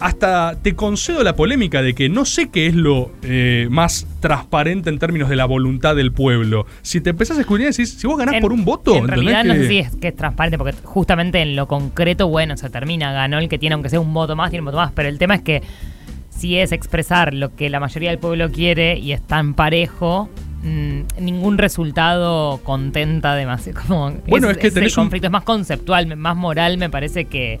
hasta 0.00 0.56
te 0.62 0.74
concedo 0.74 1.22
la 1.24 1.34
polémica 1.34 1.82
de 1.82 1.94
que 1.94 2.08
no 2.08 2.24
sé 2.24 2.48
qué 2.50 2.66
es 2.68 2.74
lo 2.74 3.10
eh, 3.22 3.66
más 3.70 4.06
transparente 4.20 4.90
en 4.90 4.98
términos 4.98 5.28
de 5.28 5.36
la 5.36 5.44
voluntad 5.44 5.96
del 5.96 6.12
pueblo. 6.12 6.66
Si 6.82 7.00
te 7.00 7.10
empezás 7.10 7.38
a 7.38 7.40
escudriñar 7.40 7.72
decís, 7.72 7.94
si 7.98 8.06
vos 8.06 8.16
ganás 8.18 8.34
En- 8.36 8.40
por 8.42 8.52
un 8.52 8.64
voto, 8.64 8.94
En 8.96 9.08
realidad 9.08 9.44
no 9.44 9.52
¿entendés 9.54 9.68
sé 9.68 9.68
que- 9.68 9.68
si 9.68 9.78
es 9.96 10.00
que 10.00 10.08
es 10.08 10.16
transparente, 10.16 10.58
porque 10.58 10.74
justamente 10.84 11.40
en 11.40 11.56
lo 11.56 11.66
concreto, 11.66 12.28
bueno, 12.28 12.56
se 12.56 12.70
termina, 12.70 13.12
ganó 13.12 13.38
el 13.38 13.48
que 13.48 13.58
tiene, 13.58 13.74
aunque 13.74 13.88
sea 13.90 14.00
un 14.00 14.14
voto 14.14 14.36
más, 14.36 14.50
tiene 14.50 14.60
un 14.62 14.66
voto 14.66 14.76
más, 14.78 14.92
pero 14.94 15.08
el 15.08 15.18
tema 15.18 15.34
es 15.34 15.42
que 15.42 15.62
si 16.30 16.56
es 16.58 16.70
expresar 16.72 17.34
lo 17.34 17.56
que 17.56 17.68
la 17.68 17.80
mayoría 17.80 18.10
del 18.10 18.18
pueblo 18.20 18.50
quiere 18.52 18.96
y 18.98 19.10
es 19.12 19.20
tan 19.26 19.54
parejo, 19.54 20.28
mm, 20.62 21.00
ningún 21.20 21.58
resultado 21.58 22.60
contenta 22.62 23.34
demasiado. 23.34 23.80
Como 23.86 24.12
Bueno, 24.28 24.48
es 24.50 24.58
que 24.58 24.68
el 24.68 24.74
tenés 24.74 24.96
un- 24.96 25.04
conflicto 25.04 25.26
es 25.26 25.32
más 25.32 25.42
conceptual, 25.44 26.06
más 26.16 26.36
moral, 26.36 26.78
me 26.78 26.90
parece 26.90 27.24
que, 27.24 27.58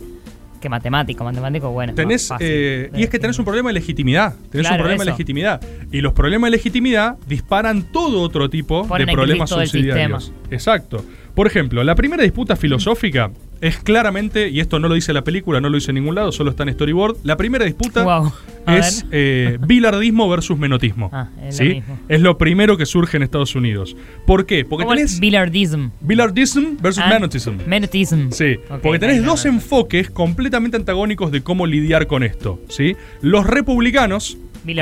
que 0.58 0.68
matemático. 0.68 1.24
Matemático, 1.24 1.70
bueno. 1.70 1.92
más 1.92 1.96
Tenés, 1.96 2.28
fácil 2.28 2.46
eh, 2.48 2.90
y 2.94 3.02
es 3.02 3.10
que 3.10 3.18
tenés 3.18 3.38
un 3.38 3.44
problema 3.44 3.70
de 3.70 3.74
legitimidad. 3.74 4.34
Tenés 4.50 4.66
Claro, 4.66 4.76
un 4.76 4.86
problema 4.86 5.04
de 5.04 5.10
legitimidad. 5.10 5.60
Y 5.90 6.00
los 6.00 6.12
problemas 6.12 6.50
de 6.50 6.56
legitimidad 6.56 7.16
disparan 7.26 7.84
todo 7.92 8.20
otro 8.20 8.50
tipo 8.50 8.86
Ponen 8.86 9.06
de 9.06 9.12
problemas 9.12 9.50
subsidiarios. 9.50 10.32
Exacto. 10.50 11.04
Por 11.38 11.46
ejemplo, 11.46 11.84
la 11.84 11.94
primera 11.94 12.24
disputa 12.24 12.56
filosófica 12.56 13.30
es 13.60 13.78
claramente, 13.78 14.48
y 14.48 14.58
esto 14.58 14.80
no 14.80 14.88
lo 14.88 14.96
dice 14.96 15.12
la 15.12 15.22
película, 15.22 15.60
no 15.60 15.68
lo 15.68 15.76
dice 15.76 15.92
en 15.92 15.94
ningún 15.94 16.16
lado, 16.16 16.32
solo 16.32 16.50
está 16.50 16.64
en 16.64 16.72
Storyboard. 16.72 17.18
La 17.22 17.36
primera 17.36 17.64
disputa 17.64 18.02
Wow. 18.02 18.32
Es 18.66 19.06
eh, 19.12 19.56
bilardismo 19.64 20.28
versus 20.28 20.58
menotismo. 20.58 21.10
Ah, 21.12 21.28
es 21.46 21.58
lo 21.60 21.64
¿sí? 21.64 21.74
mismo. 21.74 21.98
Es 22.08 22.20
lo 22.22 22.36
primero 22.38 22.76
que 22.76 22.86
surge 22.86 23.16
en 23.18 23.22
Estados 23.22 23.54
Unidos. 23.54 23.96
¿Por 24.26 24.46
qué? 24.46 24.64
Porque 24.64 24.84
tenés 24.84 25.20
Billardism. 25.20 25.90
billardism 26.00 26.76
versus 26.82 27.04
Ah, 27.06 27.08
menotism. 27.14 27.52
Menotism. 27.68 28.30
Sí, 28.30 28.56
porque 28.82 28.98
tenés 28.98 29.24
dos 29.24 29.46
enfoques 29.46 30.10
completamente 30.10 30.76
antagónicos 30.76 31.30
de 31.30 31.40
cómo 31.42 31.66
lidiar 31.66 32.08
con 32.08 32.24
esto, 32.24 32.60
¿sí? 32.68 32.96
Los 33.22 33.46
republicanos, 33.46 34.36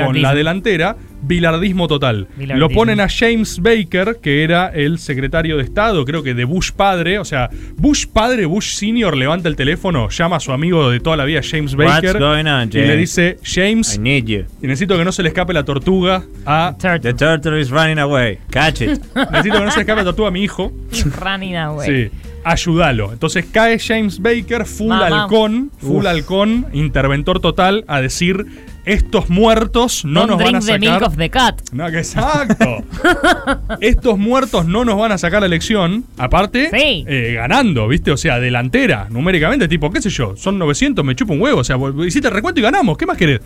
con 0.05 0.21
la 0.21 0.33
delantera, 0.33 0.95
bilardismo 1.21 1.87
total. 1.87 2.27
Bilardismo. 2.35 2.59
Lo 2.59 2.69
ponen 2.69 2.99
a 2.99 3.07
James 3.09 3.59
Baker, 3.61 4.19
que 4.21 4.43
era 4.43 4.67
el 4.67 4.99
secretario 4.99 5.57
de 5.57 5.63
Estado, 5.63 6.05
creo 6.05 6.23
que 6.23 6.33
de 6.33 6.45
Bush 6.45 6.71
padre, 6.71 7.19
o 7.19 7.25
sea, 7.25 7.49
Bush 7.77 8.05
padre, 8.07 8.45
Bush 8.45 8.73
senior, 8.75 9.15
levanta 9.17 9.49
el 9.49 9.55
teléfono, 9.55 10.09
llama 10.09 10.37
a 10.37 10.39
su 10.39 10.51
amigo 10.51 10.89
de 10.89 10.99
toda 10.99 11.17
la 11.17 11.25
vida, 11.25 11.41
James 11.43 11.73
What's 11.75 12.01
Baker, 12.01 12.19
going 12.19 12.45
on, 12.45 12.69
y 12.71 12.77
le 12.77 12.95
dice, 12.95 13.37
James, 13.43 13.95
I 13.95 13.99
need 13.99 14.25
you. 14.25 14.43
y 14.61 14.67
necesito 14.67 14.97
que 14.97 15.05
no 15.05 15.11
se 15.11 15.23
le 15.23 15.29
escape 15.29 15.53
la 15.53 15.63
tortuga 15.63 16.23
a... 16.45 16.75
Turtle. 16.79 17.13
The 17.13 17.13
turtle 17.13 17.59
is 17.59 17.69
running 17.69 17.99
away. 17.99 18.39
Catch 18.49 18.81
it. 18.81 18.99
Necesito 19.31 19.59
que 19.59 19.65
no 19.65 19.71
se 19.71 19.77
le 19.77 19.81
escape 19.81 19.97
la 19.99 20.03
tortuga 20.05 20.27
a 20.29 20.31
mi 20.31 20.43
hijo. 20.43 20.71
Running 21.19 21.55
away. 21.55 22.09
Sí, 22.09 22.17
ayúdalo. 22.43 23.11
Entonces 23.13 23.45
cae 23.51 23.79
James 23.79 24.19
Baker, 24.21 24.65
full 24.65 24.89
Mamá. 24.89 25.23
halcón, 25.23 25.71
full 25.79 25.97
Uf. 25.97 26.05
halcón, 26.05 26.67
interventor 26.73 27.39
total, 27.39 27.83
a 27.87 28.01
decir: 28.01 28.45
estos 28.87 29.29
muertos 29.29 30.03
no 30.05 30.21
Don't 30.21 30.31
nos 30.31 30.43
van 30.43 30.55
a 30.55 30.59
the 30.61 30.79
milk 30.79 30.93
sacar. 30.93 31.07
of 31.09 31.17
the 31.17 31.29
cat. 31.29 31.61
No, 31.71 31.91
que 31.91 31.97
exacto. 31.99 32.83
estos 33.81 34.17
muertos 34.17 34.65
no 34.65 34.85
nos 34.85 34.97
van 34.97 35.11
a 35.11 35.17
sacar 35.17 35.41
la 35.41 35.45
elección. 35.47 36.05
Aparte, 36.17 36.69
Sí. 36.71 37.05
eh, 37.07 37.33
ganando, 37.35 37.87
¿viste? 37.87 38.11
O 38.11 38.17
sea, 38.17 38.39
delantera, 38.39 39.07
numéricamente, 39.09 39.67
tipo, 39.67 39.91
qué 39.91 40.01
sé 40.01 40.09
yo, 40.09 40.35
son 40.37 40.57
900, 40.57 41.03
me 41.05 41.15
chupa 41.15 41.33
un 41.33 41.41
huevo. 41.41 41.59
O 41.59 41.63
sea, 41.63 41.77
hiciste 42.05 42.27
el 42.27 42.33
recuento 42.33 42.59
y 42.59 42.63
ganamos, 42.63 42.97
¿qué 42.97 43.05
más 43.05 43.17
querés? 43.17 43.41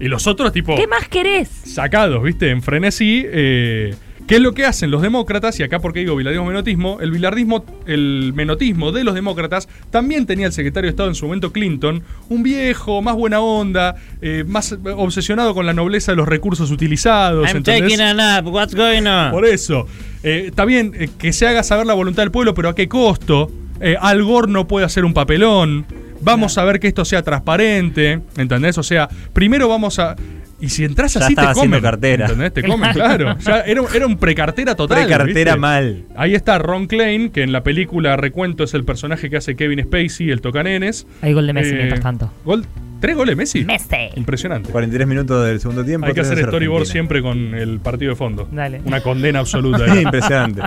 Y 0.00 0.08
los 0.08 0.26
otros, 0.26 0.52
tipo 0.52 0.74
¿Qué 0.74 0.86
más 0.86 1.08
querés? 1.08 1.48
sacados, 1.48 2.22
¿viste? 2.22 2.50
En 2.50 2.62
frenesí. 2.62 3.22
eh, 3.26 3.94
¿Qué 4.26 4.36
es 4.36 4.40
lo 4.40 4.52
que 4.52 4.64
hacen 4.64 4.90
los 4.90 5.02
demócratas? 5.02 5.60
Y 5.60 5.62
acá 5.62 5.80
porque 5.80 6.00
digo 6.00 6.16
bilardismo 6.16 6.46
menotismo, 6.46 6.98
el 7.00 7.10
bilardismo, 7.10 7.64
el 7.86 8.32
menotismo 8.34 8.90
de 8.90 9.04
los 9.04 9.14
demócratas 9.14 9.68
también 9.90 10.24
tenía 10.24 10.46
el 10.46 10.52
secretario 10.52 10.88
de 10.88 10.90
Estado 10.92 11.10
en 11.10 11.14
su 11.14 11.26
momento 11.26 11.52
Clinton, 11.52 12.02
un 12.30 12.42
viejo, 12.42 13.02
más 13.02 13.16
buena 13.16 13.40
onda, 13.40 13.96
eh, 14.22 14.44
más 14.46 14.76
obsesionado 14.96 15.54
con 15.54 15.66
la 15.66 15.74
nobleza 15.74 16.12
de 16.12 16.16
los 16.16 16.26
recursos 16.26 16.70
utilizados. 16.70 17.46
I'm 17.48 17.58
¿entendés? 17.58 17.82
taking 17.82 18.00
a 18.00 18.14
nap. 18.14 18.46
What's 18.46 18.74
going 18.74 19.06
on? 19.06 19.30
Por 19.30 19.44
eso. 19.44 19.86
Eh, 20.22 20.44
está 20.46 20.64
bien 20.64 20.92
eh, 20.98 21.10
que 21.18 21.34
se 21.34 21.46
haga 21.46 21.62
saber 21.62 21.86
la 21.86 21.92
voluntad 21.94 22.22
del 22.22 22.30
pueblo, 22.30 22.54
pero 22.54 22.70
¿a 22.70 22.74
qué 22.74 22.88
costo? 22.88 23.50
Eh, 23.80 23.96
Al 24.00 24.22
Gore 24.24 24.50
no 24.50 24.66
puede 24.66 24.86
hacer 24.86 25.04
un 25.04 25.12
papelón. 25.12 25.84
Vamos 26.22 26.56
a 26.56 26.64
ver 26.64 26.80
que 26.80 26.88
esto 26.88 27.04
sea 27.04 27.22
transparente. 27.22 28.22
¿Entendés? 28.38 28.78
O 28.78 28.82
sea, 28.82 29.08
primero 29.34 29.68
vamos 29.68 29.98
a. 29.98 30.16
Y 30.64 30.68
si 30.70 30.84
entras 30.84 31.14
Ya 31.14 31.20
así, 31.20 31.28
te 31.34 31.40
estaba 31.40 31.50
haciendo 31.52 31.76
comen. 31.76 31.82
cartera. 31.90 32.24
¿Entendés? 32.26 32.52
Te 32.54 32.62
comen, 32.62 32.92
claro. 32.92 33.36
Ya 33.38 33.60
era, 33.60 33.82
era 33.94 34.06
un 34.06 34.16
precartera 34.16 34.74
total. 34.74 34.98
Precartera 35.04 35.52
¿viste? 35.52 35.60
mal. 35.60 36.04
Ahí 36.16 36.34
está 36.34 36.58
Ron 36.58 36.86
Klein, 36.86 37.30
que 37.30 37.42
en 37.42 37.52
la 37.52 37.62
película 37.62 38.16
Recuento 38.16 38.64
es 38.64 38.74
el 38.74 38.84
personaje 38.84 39.28
que 39.30 39.36
hace 39.36 39.56
Kevin 39.56 39.82
Spacey, 39.84 40.30
el 40.30 40.40
tocanenes. 40.40 41.06
Hay 41.22 41.32
gol 41.32 41.46
de 41.46 41.52
Messi 41.52 41.70
Eh, 41.72 41.76
mientras 41.76 42.00
tanto. 42.00 42.32
Gol, 42.44 42.64
¿Tres 43.00 43.16
goles 43.16 43.36
Messi? 43.36 43.64
Messi. 43.64 43.96
Impresionante. 44.16 44.70
43 44.70 45.06
minutos 45.06 45.46
del 45.46 45.60
segundo 45.60 45.84
tiempo. 45.84 46.06
Hay 46.06 46.12
que 46.14 46.20
3 46.22 46.26
a 46.26 46.32
hacer 46.32 46.38
0 46.44 46.50
storyboard 46.52 46.80
Argentina. 46.82 46.92
siempre 46.92 47.20
con 47.20 47.54
el 47.54 47.78
partido 47.80 48.10
de 48.12 48.16
fondo. 48.16 48.48
Dale. 48.50 48.80
Una 48.86 49.00
condena 49.02 49.40
absoluta. 49.40 49.84
ahí. 49.84 49.98
Impresionante. 50.04 50.62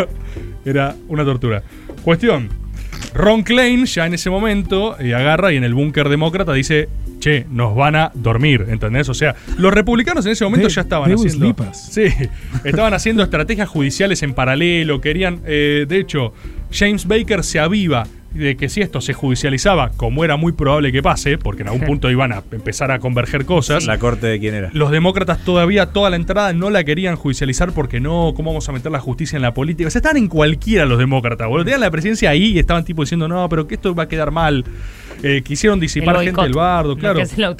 Era 0.64 0.94
una 1.08 1.24
tortura. 1.24 1.62
Cuestión. 2.02 2.48
Ron 3.14 3.42
Klein 3.42 3.86
ya 3.86 4.06
en 4.06 4.14
ese 4.14 4.30
momento 4.30 4.98
eh, 4.98 5.14
agarra 5.14 5.52
y 5.52 5.56
en 5.56 5.64
el 5.64 5.74
búnker 5.74 6.08
demócrata 6.08 6.52
dice, 6.52 6.88
che, 7.18 7.46
nos 7.50 7.74
van 7.74 7.96
a 7.96 8.12
dormir, 8.14 8.66
¿entendés? 8.68 9.08
O 9.08 9.14
sea, 9.14 9.34
los 9.58 9.72
republicanos 9.72 10.24
en 10.26 10.32
ese 10.32 10.44
momento 10.44 10.68
ya 10.68 10.82
estaban 10.82 11.12
haciendo... 11.12 11.54
Sí, 11.74 12.06
estaban 12.64 12.94
haciendo 12.94 13.22
estrategias 13.22 13.68
judiciales 13.68 14.22
en 14.22 14.34
paralelo, 14.34 15.00
querían... 15.00 15.40
eh, 15.46 15.86
de 15.88 15.98
hecho, 15.98 16.32
James 16.72 17.06
Baker 17.06 17.42
se 17.44 17.58
aviva 17.58 18.06
de 18.34 18.56
que 18.56 18.68
si 18.68 18.80
esto 18.80 19.00
se 19.00 19.12
judicializaba, 19.12 19.90
como 19.96 20.24
era 20.24 20.36
muy 20.36 20.52
probable 20.52 20.92
que 20.92 21.02
pase, 21.02 21.36
porque 21.36 21.62
en 21.62 21.68
algún 21.68 21.80
punto 21.86 22.10
iban 22.10 22.32
a 22.32 22.42
empezar 22.52 22.90
a 22.90 22.98
converger 23.00 23.44
cosas, 23.44 23.86
La 23.86 23.98
corte 23.98 24.26
de 24.28 24.38
quién 24.38 24.54
era. 24.54 24.70
los 24.72 24.90
demócratas 24.90 25.44
todavía 25.44 25.86
toda 25.86 26.10
la 26.10 26.16
entrada 26.16 26.52
no 26.52 26.70
la 26.70 26.84
querían 26.84 27.16
judicializar 27.16 27.72
porque 27.72 28.00
no, 28.00 28.32
¿cómo 28.36 28.50
vamos 28.50 28.68
a 28.68 28.72
meter 28.72 28.92
la 28.92 29.00
justicia 29.00 29.36
en 29.36 29.42
la 29.42 29.52
política? 29.54 29.88
O 29.88 29.90
sea, 29.90 29.98
estaban 29.98 30.16
en 30.16 30.28
cualquiera 30.28 30.84
los 30.86 30.98
demócratas, 30.98 31.48
boludo. 31.48 31.64
Tenían 31.64 31.80
la 31.80 31.90
presidencia 31.90 32.30
ahí 32.30 32.52
y 32.52 32.58
estaban 32.58 32.84
tipo 32.84 33.02
diciendo, 33.02 33.26
no, 33.28 33.48
pero 33.48 33.66
que 33.66 33.74
esto 33.74 33.94
va 33.94 34.04
a 34.04 34.08
quedar 34.08 34.30
mal. 34.30 34.64
Eh, 35.22 35.42
quisieron 35.42 35.80
disipar 35.80 36.16
El 36.16 36.22
gente 36.26 36.42
del 36.42 36.52
bardo, 36.52 36.90
Lo 36.90 36.96
claro. 36.96 37.16
que 37.16 37.22
es 37.22 37.36
el. 37.36 37.56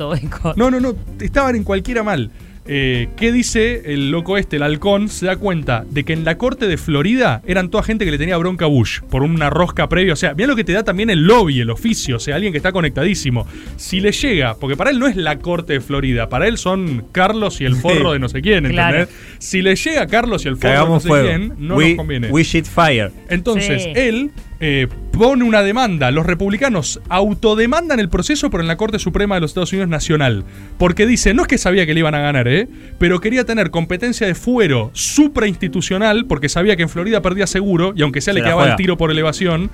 No, 0.57 0.71
no, 0.71 0.81
no, 0.81 0.95
estaban 1.21 1.57
en 1.57 1.65
cualquiera 1.65 2.03
mal. 2.03 2.31
Eh, 2.73 3.09
¿Qué 3.17 3.33
dice 3.33 3.83
el 3.93 4.13
loco 4.13 4.39
este, 4.39 4.55
el 4.55 4.63
halcón? 4.63 5.09
Se 5.09 5.27
da 5.27 5.35
cuenta 5.35 5.85
de 5.91 6.05
que 6.05 6.13
en 6.13 6.25
la 6.25 6.39
corte 6.39 6.69
de 6.69 6.77
Florida 6.77 7.43
eran 7.45 7.69
toda 7.69 7.83
gente 7.83 8.05
que 8.05 8.13
le 8.13 8.19
tenía 8.19 8.37
bronca 8.37 8.67
a 8.67 8.69
Bush 8.69 9.01
por 9.11 9.25
una 9.25 9.51
rosca 9.51 9.89
previa. 9.89 10.13
O 10.13 10.17
sea, 10.17 10.35
mira 10.35 10.47
lo 10.47 10.55
que 10.55 10.63
te 10.63 10.73
da 10.73 10.85
también 10.85 11.11
el 11.11 11.25
lobby, 11.27 11.59
el 11.61 11.71
oficio, 11.71 12.15
o 12.15 12.19
sea, 12.21 12.37
alguien 12.37 12.53
que 12.53 12.59
está 12.59 12.71
conectadísimo. 12.71 13.45
Si 13.77 13.99
le 13.99 14.13
llega, 14.13 14.55
porque 14.55 14.77
para 14.77 14.91
él 14.91 15.01
no 15.01 15.09
es 15.09 15.17
la 15.17 15.41
corte 15.41 15.73
de 15.73 15.81
Florida, 15.81 16.29
para 16.29 16.47
él 16.47 16.59
son 16.59 17.07
Carlos 17.11 17.61
y 17.61 17.65
el 17.65 17.75
forro 17.75 18.13
de 18.13 18.21
no 18.21 18.29
sé 18.29 18.41
quién, 18.41 18.67
¿entendés? 18.67 18.75
Claro. 18.75 19.09
Si 19.41 19.63
le 19.63 19.75
llega 19.75 20.03
a 20.03 20.07
Carlos 20.07 20.45
y 20.45 20.49
el 20.49 20.57
forro 20.57 20.85
de 20.85 20.89
no 20.91 21.01
sé 21.01 21.09
fuego. 21.09 21.27
quién, 21.29 21.55
no 21.59 21.75
we, 21.75 21.89
nos 21.89 21.97
conviene. 21.97 22.29
we 22.31 22.45
shit 22.45 22.67
fire. 22.67 23.11
Entonces, 23.29 23.83
Sí. 23.83 23.93
él 23.97 24.31
eh, 24.61 24.89
pone 25.13 25.45
una 25.45 25.63
demanda. 25.63 26.11
Los 26.11 26.27
republicanos 26.27 27.01
autodemandan 27.09 27.99
el 27.99 28.09
proceso, 28.09 28.51
pero 28.51 28.63
en 28.63 28.69
la 28.69 28.77
Corte 28.77 28.99
Suprema 28.99 29.35
de 29.35 29.41
los 29.41 29.51
Estados 29.51 29.73
Unidos 29.73 29.89
Nacional. 29.89 30.45
Porque 30.79 31.07
dice, 31.07 31.35
no 31.35 31.43
es 31.43 31.49
que 31.49 31.59
sabía 31.59 31.87
que 31.87 31.95
le 31.95 32.01
iban 32.01 32.15
a 32.15 32.21
ganar, 32.21 32.47
¿eh? 32.47 32.69
Pero 32.99 33.21
quería 33.21 33.45
tener 33.45 33.71
competencia 33.71 34.27
de 34.27 34.35
fuero 34.35 34.91
suprainstitucional, 34.93 36.27
porque 36.27 36.49
sabía 36.49 36.77
que 36.77 36.83
en 36.83 36.89
Florida 36.89 37.23
perdía 37.23 37.47
seguro, 37.47 37.93
y 37.97 38.03
aunque 38.03 38.21
sea 38.21 38.35
le 38.35 38.41
Se 38.41 38.45
la 38.45 38.51
quedaba 38.51 38.71
el 38.71 38.77
tiro 38.77 38.97
por 38.97 39.11
elevación. 39.11 39.71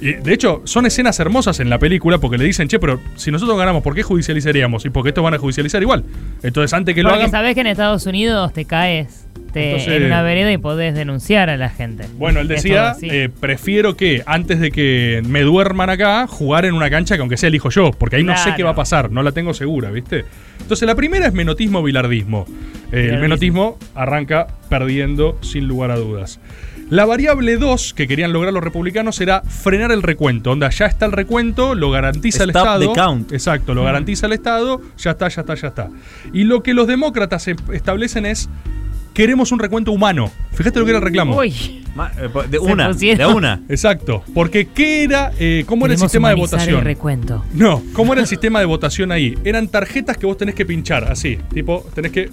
Y, 0.00 0.14
de 0.14 0.32
hecho, 0.32 0.62
son 0.64 0.86
escenas 0.86 1.20
hermosas 1.20 1.60
en 1.60 1.70
la 1.70 1.78
película, 1.78 2.18
porque 2.18 2.38
le 2.38 2.44
dicen, 2.44 2.68
che, 2.68 2.78
pero 2.78 2.98
si 3.16 3.30
nosotros 3.30 3.58
ganamos, 3.58 3.82
¿por 3.82 3.94
qué 3.94 4.02
judicializaríamos? 4.02 4.84
Y 4.86 4.90
porque 4.90 5.10
estos 5.10 5.22
van 5.22 5.34
a 5.34 5.38
judicializar 5.38 5.82
igual. 5.82 6.04
Entonces, 6.42 6.72
antes 6.72 6.94
que 6.94 7.02
lo 7.02 7.10
Porque 7.10 7.24
hagan... 7.24 7.30
sabés 7.30 7.54
que 7.54 7.60
en 7.60 7.66
Estados 7.66 8.06
Unidos 8.06 8.52
te 8.52 8.64
caes 8.64 9.19
te- 9.52 9.72
Entonces- 9.72 9.94
en 10.00 10.04
una 10.06 10.22
vereda 10.22 10.52
y 10.52 10.58
podés 10.58 10.94
denunciar 10.94 11.50
a 11.50 11.56
la 11.56 11.68
gente. 11.70 12.04
Bueno, 12.16 12.40
él 12.40 12.48
decía, 12.48 12.94
todo 13.00 13.10
eh, 13.12 13.28
prefiero 13.28 13.96
que 13.96 14.22
antes 14.26 14.60
de 14.60 14.70
que 14.70 15.22
me 15.26 15.40
duerman 15.42 15.90
acá, 15.90 16.26
jugar 16.26 16.64
en 16.64 16.74
una 16.74 16.88
cancha 16.90 17.16
que 17.16 17.20
aunque 17.20 17.36
sea 17.36 17.48
elijo 17.48 17.70
yo, 17.70 17.90
porque 17.92 18.16
ahí 18.16 18.24
no 18.24 18.36
sé 18.36 18.52
qué 18.56 18.62
va 18.62 18.70
a 18.70 18.74
pasar, 18.76 19.10
no 19.10 19.22
la 19.22 19.32
tengo 19.32 19.52
segura, 19.54 19.90
¿viste? 19.90 20.24
Entonces 20.60 20.86
la 20.86 20.94
primera 20.94 21.26
es 21.26 21.32
menotismo 21.32 21.82
bilardismo. 21.82 22.46
Eh, 22.92 23.08
el 23.12 23.18
menotismo 23.20 23.78
arranca 23.94 24.46
perdiendo 24.68 25.38
sin 25.42 25.66
lugar 25.66 25.90
a 25.90 25.96
dudas. 25.96 26.38
La 26.90 27.04
variable 27.06 27.56
2 27.56 27.94
que 27.94 28.08
querían 28.08 28.32
lograr 28.32 28.52
los 28.52 28.64
republicanos 28.64 29.20
era 29.20 29.42
frenar 29.42 29.92
el 29.92 30.02
recuento. 30.02 30.50
Onda, 30.50 30.70
ya 30.70 30.86
está 30.86 31.06
el 31.06 31.12
recuento, 31.12 31.76
lo 31.76 31.90
garantiza 31.92 32.42
el 32.42 32.50
Stop 32.50 32.62
Estado. 32.64 32.92
the 32.92 33.00
count. 33.00 33.32
Exacto, 33.32 33.74
lo 33.74 33.84
garantiza 33.84 34.26
el 34.26 34.32
Estado, 34.32 34.80
ya 34.98 35.12
está, 35.12 35.28
ya 35.28 35.42
está, 35.42 35.54
ya 35.54 35.68
está. 35.68 35.88
Y 36.32 36.42
lo 36.44 36.64
que 36.64 36.74
los 36.74 36.88
demócratas 36.88 37.46
e- 37.46 37.54
establecen 37.72 38.26
es, 38.26 38.48
queremos 39.14 39.52
un 39.52 39.58
recuento 39.58 39.92
humano. 39.92 40.30
Fíjate 40.52 40.78
lo 40.78 40.84
que 40.84 40.90
era 40.90 40.98
el 40.98 41.04
reclamo. 41.04 41.36
Uy, 41.36 41.48
eh, 41.50 42.28
De 42.48 42.58
una, 42.58 42.92
de 42.92 43.26
una. 43.34 43.62
Exacto, 43.68 44.22
porque 44.34 44.66
¿qué 44.68 45.04
era, 45.04 45.32
eh, 45.38 45.64
cómo 45.66 45.86
era 45.86 45.94
el 45.94 46.00
sistema 46.00 46.28
de 46.28 46.34
votación? 46.36 46.78
el 46.78 46.84
recuento. 46.84 47.44
No, 47.54 47.82
¿cómo 47.92 48.12
era 48.12 48.22
el 48.22 48.28
sistema 48.28 48.60
de 48.60 48.66
votación 48.66 49.12
ahí? 49.12 49.36
Eran 49.44 49.68
tarjetas 49.68 50.16
que 50.16 50.26
vos 50.26 50.36
tenés 50.36 50.54
que 50.54 50.64
pinchar, 50.66 51.04
así, 51.04 51.38
tipo, 51.52 51.84
tenés 51.94 52.12
que 52.12 52.30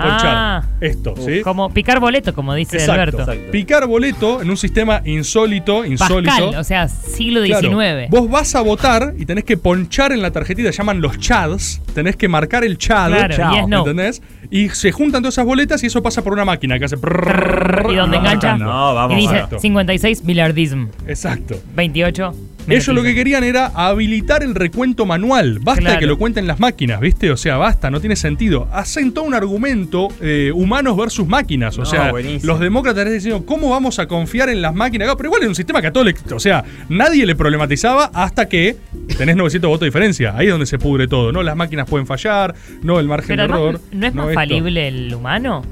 Ah. 0.00 0.62
esto, 0.80 1.14
¿sí? 1.18 1.40
Como 1.42 1.70
picar 1.70 2.00
boleto, 2.00 2.34
como 2.34 2.54
dice 2.54 2.76
Exacto, 2.76 2.92
Alberto. 3.02 3.20
exacto. 3.22 3.50
Picar 3.50 3.86
boleto 3.86 4.40
en 4.42 4.50
un 4.50 4.56
sistema 4.56 5.02
insólito, 5.04 5.84
insólito. 5.84 6.30
Pascal, 6.30 6.54
o 6.60 6.64
sea, 6.64 6.88
siglo 6.88 7.42
Claro, 7.44 7.68
XIX. 7.70 8.10
vos 8.10 8.30
vas 8.30 8.54
a 8.54 8.60
votar 8.62 9.14
y 9.18 9.24
tenés 9.26 9.44
que 9.44 9.56
ponchar 9.56 10.12
en 10.12 10.22
la 10.22 10.30
tarjetita, 10.30 10.70
llaman 10.70 11.00
los 11.00 11.18
chads, 11.18 11.80
tenés 11.94 12.16
que 12.16 12.28
marcar 12.28 12.64
el 12.64 12.78
chad, 12.78 13.08
Claro, 13.10 13.34
chao, 13.36 13.68
no. 13.68 13.78
¿entendés? 13.80 14.22
Y 14.50 14.68
se 14.70 14.92
juntan 14.92 15.22
todas 15.22 15.34
esas 15.34 15.44
boletas 15.46 15.82
y 15.82 15.86
eso 15.86 16.02
pasa 16.02 16.22
por 16.22 16.32
una 16.32 16.44
máquina 16.44 16.78
que 16.78 16.84
hace 16.86 16.96
prrrr, 16.96 17.92
¿Y 17.92 17.96
dónde 17.96 18.16
va 18.18 18.22
engancha? 18.32 18.56
No, 18.56 18.94
vamos. 18.94 19.16
y 19.16 19.20
dice 19.22 19.34
Exacto. 19.34 19.58
56 19.58 20.24
billardism, 20.24 20.86
Exacto. 21.06 21.56
28. 21.74 22.34
Ellos 22.68 22.88
lo 22.94 23.02
que 23.02 23.14
querían 23.14 23.44
era 23.44 23.66
habilitar 23.74 24.42
el 24.42 24.54
recuento 24.54 25.06
manual. 25.06 25.58
Basta 25.60 25.92
de 25.92 25.98
que 25.98 26.06
lo 26.06 26.18
cuenten 26.18 26.46
las 26.46 26.60
máquinas, 26.60 27.00
¿viste? 27.00 27.30
O 27.30 27.36
sea, 27.36 27.56
basta, 27.56 27.90
no 27.90 28.00
tiene 28.00 28.16
sentido. 28.16 28.68
Hacen 28.72 29.12
todo 29.12 29.24
un 29.24 29.34
argumento 29.34 30.08
eh, 30.20 30.50
humanos 30.54 30.96
versus 30.96 31.26
máquinas. 31.26 31.76
O 31.78 31.82
No, 31.82 31.86
sea, 31.86 32.10
buenísimo. 32.10 32.52
los 32.52 32.60
demócratas 32.60 33.10
diciendo, 33.10 33.44
¿cómo 33.46 33.70
vamos 33.70 33.98
a 33.98 34.06
confiar 34.06 34.48
en 34.48 34.60
las 34.62 34.74
máquinas? 34.74 35.08
Pero 35.16 35.28
igual 35.28 35.42
es 35.42 35.48
un 35.48 35.54
sistema 35.54 35.80
católico. 35.82 36.20
O 36.34 36.40
sea, 36.40 36.64
nadie 36.88 37.24
le 37.26 37.34
problematizaba 37.36 38.10
hasta 38.12 38.48
que 38.48 38.76
tenés 39.16 39.36
900 39.36 39.68
votos 39.68 39.80
de 39.80 39.86
diferencia. 39.86 40.34
Ahí 40.36 40.46
es 40.46 40.52
donde 40.52 40.66
se 40.66 40.78
pudre 40.78 41.08
todo, 41.08 41.32
¿no? 41.32 41.42
Las 41.42 41.56
máquinas 41.56 41.88
pueden 41.88 42.06
fallar, 42.06 42.54
no 42.82 43.00
el 43.00 43.06
margen 43.08 43.28
Pero 43.28 43.42
de 43.42 43.48
error. 43.48 43.80
¿no 43.92 44.06
es 44.06 44.14
más 44.14 44.24
esto. 44.26 44.34
falible 44.34 44.88
el 44.88 45.14
humano? 45.14 45.62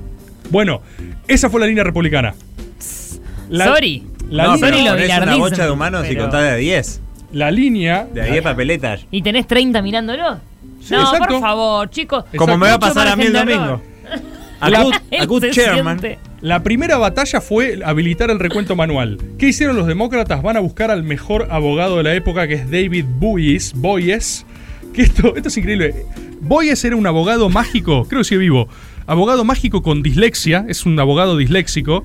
Bueno, 0.50 0.80
esa 1.28 1.50
fue 1.50 1.60
la 1.60 1.66
línea 1.66 1.84
republicana. 1.84 2.34
La- 3.48 3.66
Sorry. 3.66 4.02
La, 4.28 4.44
no, 4.44 4.54
línea, 4.56 4.94
pero 4.96 5.08
ponés 5.08 5.22
una 5.22 5.36
bocha 5.36 5.64
de 5.64 5.70
humanos 5.70 6.06
y 6.10 6.16
contás 6.16 6.42
de 6.42 6.48
a 6.50 6.54
10. 6.56 7.00
la 7.32 7.50
línea. 7.50 8.06
De 8.12 8.22
a 8.22 8.24
10 8.26 8.42
papeletas. 8.42 9.06
¿Y 9.10 9.22
tenés 9.22 9.46
30 9.46 9.82
mirándolo? 9.82 10.40
Sí, 10.80 10.94
no, 10.94 11.00
exacto. 11.02 11.28
por 11.34 11.40
favor, 11.40 11.90
chicos. 11.90 12.24
Como 12.36 12.56
me 12.58 12.68
va 12.68 12.74
a 12.74 12.78
pasar 12.78 13.08
a 13.08 13.16
mí 13.16 13.24
el 13.24 13.32
domingo. 13.32 13.82
A 14.60 14.70
La- 14.70 14.88
a 15.20 15.24
good 15.26 15.44
chairman. 15.50 16.00
La 16.40 16.62
primera 16.62 16.96
batalla 16.98 17.40
fue 17.40 17.80
habilitar 17.84 18.30
el 18.30 18.38
recuento 18.38 18.74
manual. 18.76 19.18
¿Qué 19.38 19.48
hicieron 19.48 19.76
los 19.76 19.86
demócratas? 19.86 20.42
Van 20.42 20.56
a 20.56 20.60
buscar 20.60 20.90
al 20.90 21.02
mejor 21.02 21.48
abogado 21.50 21.96
de 21.98 22.02
la 22.04 22.14
época, 22.14 22.46
que 22.46 22.54
es 22.54 22.70
David 22.70 23.04
Boyes. 23.18 23.72
Boyes. 23.74 24.44
Que 24.92 25.02
esto, 25.02 25.34
esto 25.36 25.48
es 25.48 25.56
increíble. 25.56 25.94
Boyes 26.40 26.84
era 26.84 26.96
un 26.96 27.06
abogado 27.06 27.48
mágico, 27.48 28.06
creo 28.08 28.20
que 28.20 28.24
sigue 28.24 28.38
vivo. 28.40 28.68
Abogado 29.06 29.44
mágico 29.44 29.82
con 29.82 30.02
dislexia, 30.02 30.64
es 30.68 30.86
un 30.86 30.98
abogado 30.98 31.36
disléxico. 31.36 32.02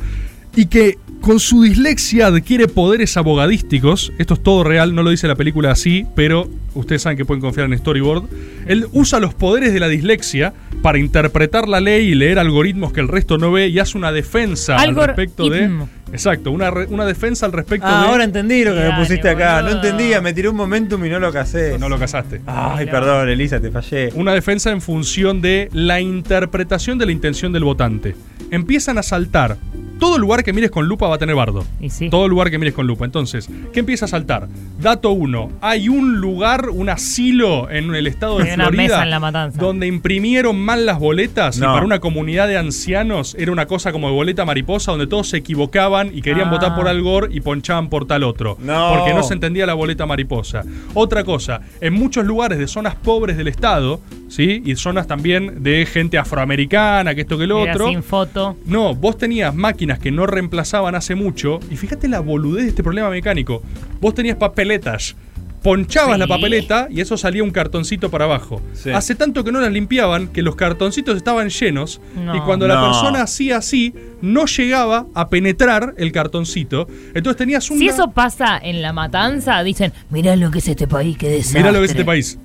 Y 0.56 0.66
que 0.66 0.98
con 1.22 1.40
su 1.40 1.62
dislexia 1.62 2.28
adquiere 2.28 2.68
poderes 2.68 3.16
abogadísticos. 3.16 4.12
Esto 4.18 4.34
es 4.34 4.44
todo 4.44 4.64
real, 4.64 4.96
no 4.96 5.04
lo 5.04 5.12
dice 5.12 5.28
la 5.28 5.36
película 5.36 5.72
así, 5.72 6.06
pero 6.16 6.50
ustedes 6.74 7.04
saben 7.04 7.18
que 7.18 7.26
pueden 7.26 7.42
confiar 7.42 7.72
en 7.72 7.78
Storyboard. 7.78 8.24
Él 8.68 8.88
usa 8.92 9.20
los 9.20 9.34
poderes 9.34 9.72
de 9.72 9.80
la 9.80 9.88
dislexia 9.88 10.54
para 10.82 10.98
interpretar 10.98 11.68
la 11.68 11.80
ley 11.80 12.08
y 12.08 12.16
leer 12.16 12.40
algoritmos 12.40 12.92
que 12.92 13.02
el 13.02 13.08
resto 13.08 13.38
no 13.38 13.52
ve 13.52 13.68
y 13.68 13.78
hace 13.80 13.98
una 13.98 14.12
defensa 14.12 14.78
al 14.78 14.96
respecto 14.96 15.48
de. 15.50 15.70
Exacto, 16.12 16.52
una, 16.52 16.70
re- 16.72 16.88
una 16.90 17.06
defensa 17.06 17.46
al 17.46 17.54
respecto 17.54 17.88
Ah, 17.88 18.02
de. 18.02 18.08
ahora 18.10 18.24
entendí 18.26 18.66
lo 18.66 18.74
que 18.74 18.82
me 18.82 18.92
pusiste 18.98 19.30
acá. 19.30 19.62
No 19.62 19.70
entendía, 19.70 20.20
me 20.22 20.34
tiré 20.34 20.50
un 20.50 20.56
momentum 20.58 21.06
y 21.06 21.10
no 21.10 21.20
lo 21.20 21.32
casé. 21.32 21.78
No 21.80 21.88
lo 21.88 21.98
casaste. 22.00 22.42
Ay, 22.48 22.88
perdón, 22.88 23.30
Elisa, 23.30 23.62
te 23.62 23.70
fallé. 23.72 24.10
Una 24.16 24.34
defensa 24.34 24.72
en 24.72 24.82
función 24.82 25.40
de 25.42 25.70
la 25.72 26.02
interpretación 26.02 26.98
de 26.98 27.06
la 27.06 27.12
intención 27.14 27.54
del 27.54 27.64
votante. 27.64 28.16
Empiezan 28.52 28.98
a 28.98 29.04
saltar. 29.04 29.58
Todo 30.00 30.18
lugar 30.18 30.44
que 30.44 30.52
mires 30.52 30.72
con 30.72 30.88
lupa 30.88 31.08
va 31.08 31.16
a 31.16 31.18
tener 31.20 31.36
bardo. 31.36 31.64
Y 31.80 31.92
sí. 31.92 32.10
Todo 32.10 32.28
lugar 32.28 32.50
que 32.50 32.58
mires 32.58 32.74
con 32.74 32.88
lupa. 32.88 33.06
Entonces, 33.06 33.48
¿qué 33.72 33.80
empieza 33.82 34.06
a 34.06 34.08
saltar? 34.08 34.48
Dato 34.80 35.12
1. 35.12 35.52
Hay 35.62 35.90
un 35.90 36.20
lugar, 36.20 36.70
un 36.72 36.90
asilo 36.90 37.70
en 37.70 37.94
el 37.94 38.08
estado 38.08 38.40
de 38.40 38.46
Hay 38.50 38.56
una 38.56 38.64
Florida 38.66 38.82
mesa 38.84 39.04
en 39.04 39.10
La 39.12 39.20
Matanza. 39.20 39.62
donde 39.62 39.86
imprimieron 39.86 40.60
mal 40.60 40.88
las 40.88 40.98
boletas 40.98 41.58
y 41.58 41.62
No. 41.62 41.74
para 41.74 41.86
una 41.86 42.00
comunidad 42.00 42.48
de 42.48 42.58
ancianos 42.58 43.36
era 43.38 43.52
una 43.52 43.68
cosa 43.68 43.92
como 43.92 44.08
de 44.10 44.16
boleta 44.16 44.44
mariposa 44.44 44.90
donde 44.92 45.06
todos 45.06 45.30
se 45.30 45.38
equivocaban 45.38 46.10
y 46.12 46.24
querían 46.24 46.48
Ah. 46.48 46.52
votar 46.52 46.76
por 46.76 46.88
Al 46.88 47.02
Gore 47.04 47.28
y 47.32 47.42
ponchaban 47.42 47.88
por 47.90 48.06
tal 48.08 48.24
otro. 48.24 48.58
No. 48.60 48.96
Porque 48.98 49.14
no 49.14 49.22
se 49.22 49.36
entendía 49.36 49.68
la 49.68 49.76
boleta 49.76 50.08
mariposa. 50.08 50.64
Otra 50.96 51.24
cosa, 51.24 51.62
en 51.80 51.94
muchos 51.94 52.26
lugares 52.26 52.58
de 52.58 52.68
zonas 52.68 52.96
pobres 52.96 53.38
del 53.38 53.48
estado, 53.50 54.02
¿sí? 54.32 54.62
Y 54.66 54.76
zonas 54.78 55.06
también 55.08 55.62
de 55.62 55.86
gente 55.86 56.18
afroamericana, 56.18 57.14
que 57.14 57.22
esto 57.22 57.38
que 57.38 57.46
lo 57.48 57.62
Era 57.64 57.74
otro. 57.74 57.90
sin 57.90 58.02
foto. 58.02 58.58
No, 58.66 58.96
vos 58.96 59.18
tenías 59.18 59.54
máquinas 59.54 60.00
que 60.00 60.10
no 60.12 60.26
reemplazaban 60.26 60.96
hace 60.96 61.16
mucho. 61.16 61.60
Y 61.70 61.76
fíjate 61.76 62.08
la 62.08 62.22
boludez 62.22 62.64
de 62.64 62.70
este 62.70 62.84
problema 62.84 63.10
mecánico. 63.10 63.62
Vos 64.00 64.14
tenías 64.16 64.38
papeletas. 64.38 65.16
Ponchabas 65.62 66.16
Sí. 66.16 66.20
la 66.20 66.26
papeleta 66.26 66.88
y 66.90 67.02
eso 67.02 67.18
salía 67.18 67.44
un 67.44 67.52
cartoncito 67.52 68.10
para 68.10 68.26
abajo. 68.26 68.64
Sí. 68.74 68.90
Hace 68.90 69.14
tanto 69.14 69.44
que 69.44 69.52
no 69.52 69.60
las 69.60 69.72
limpiaban 69.72 70.30
que 70.30 70.42
los 70.42 70.56
cartoncitos 70.56 71.16
estaban 71.18 71.50
llenos 71.50 72.02
No. 72.16 72.36
y 72.36 72.40
cuando 72.40 72.68
la 72.68 72.82
persona 72.82 73.22
hacía 73.22 73.58
así 73.58 73.94
no 74.24 74.46
llegaba 74.48 75.06
a 75.14 75.30
penetrar 75.30 75.94
el 75.98 76.12
cartoncito. 76.12 76.88
Entonces 77.14 77.38
tenías 77.38 77.70
un 77.70 77.78
Si 77.78 77.88
eso 77.88 78.10
pasa 78.10 78.58
en 78.58 78.82
la 78.82 78.92
matanza, 78.92 79.62
dicen, 79.62 79.94
mirá 80.10 80.36
lo 80.36 80.50
que 80.50 80.58
es 80.60 80.68
este 80.68 80.88
país, 80.88 81.16
qué 81.16 81.30
desastre. 81.30 81.60
Mira 81.60 81.72
lo 81.72 81.78
que 81.78 81.86
es 81.86 81.92
este 81.92 82.06
país. 82.06 82.40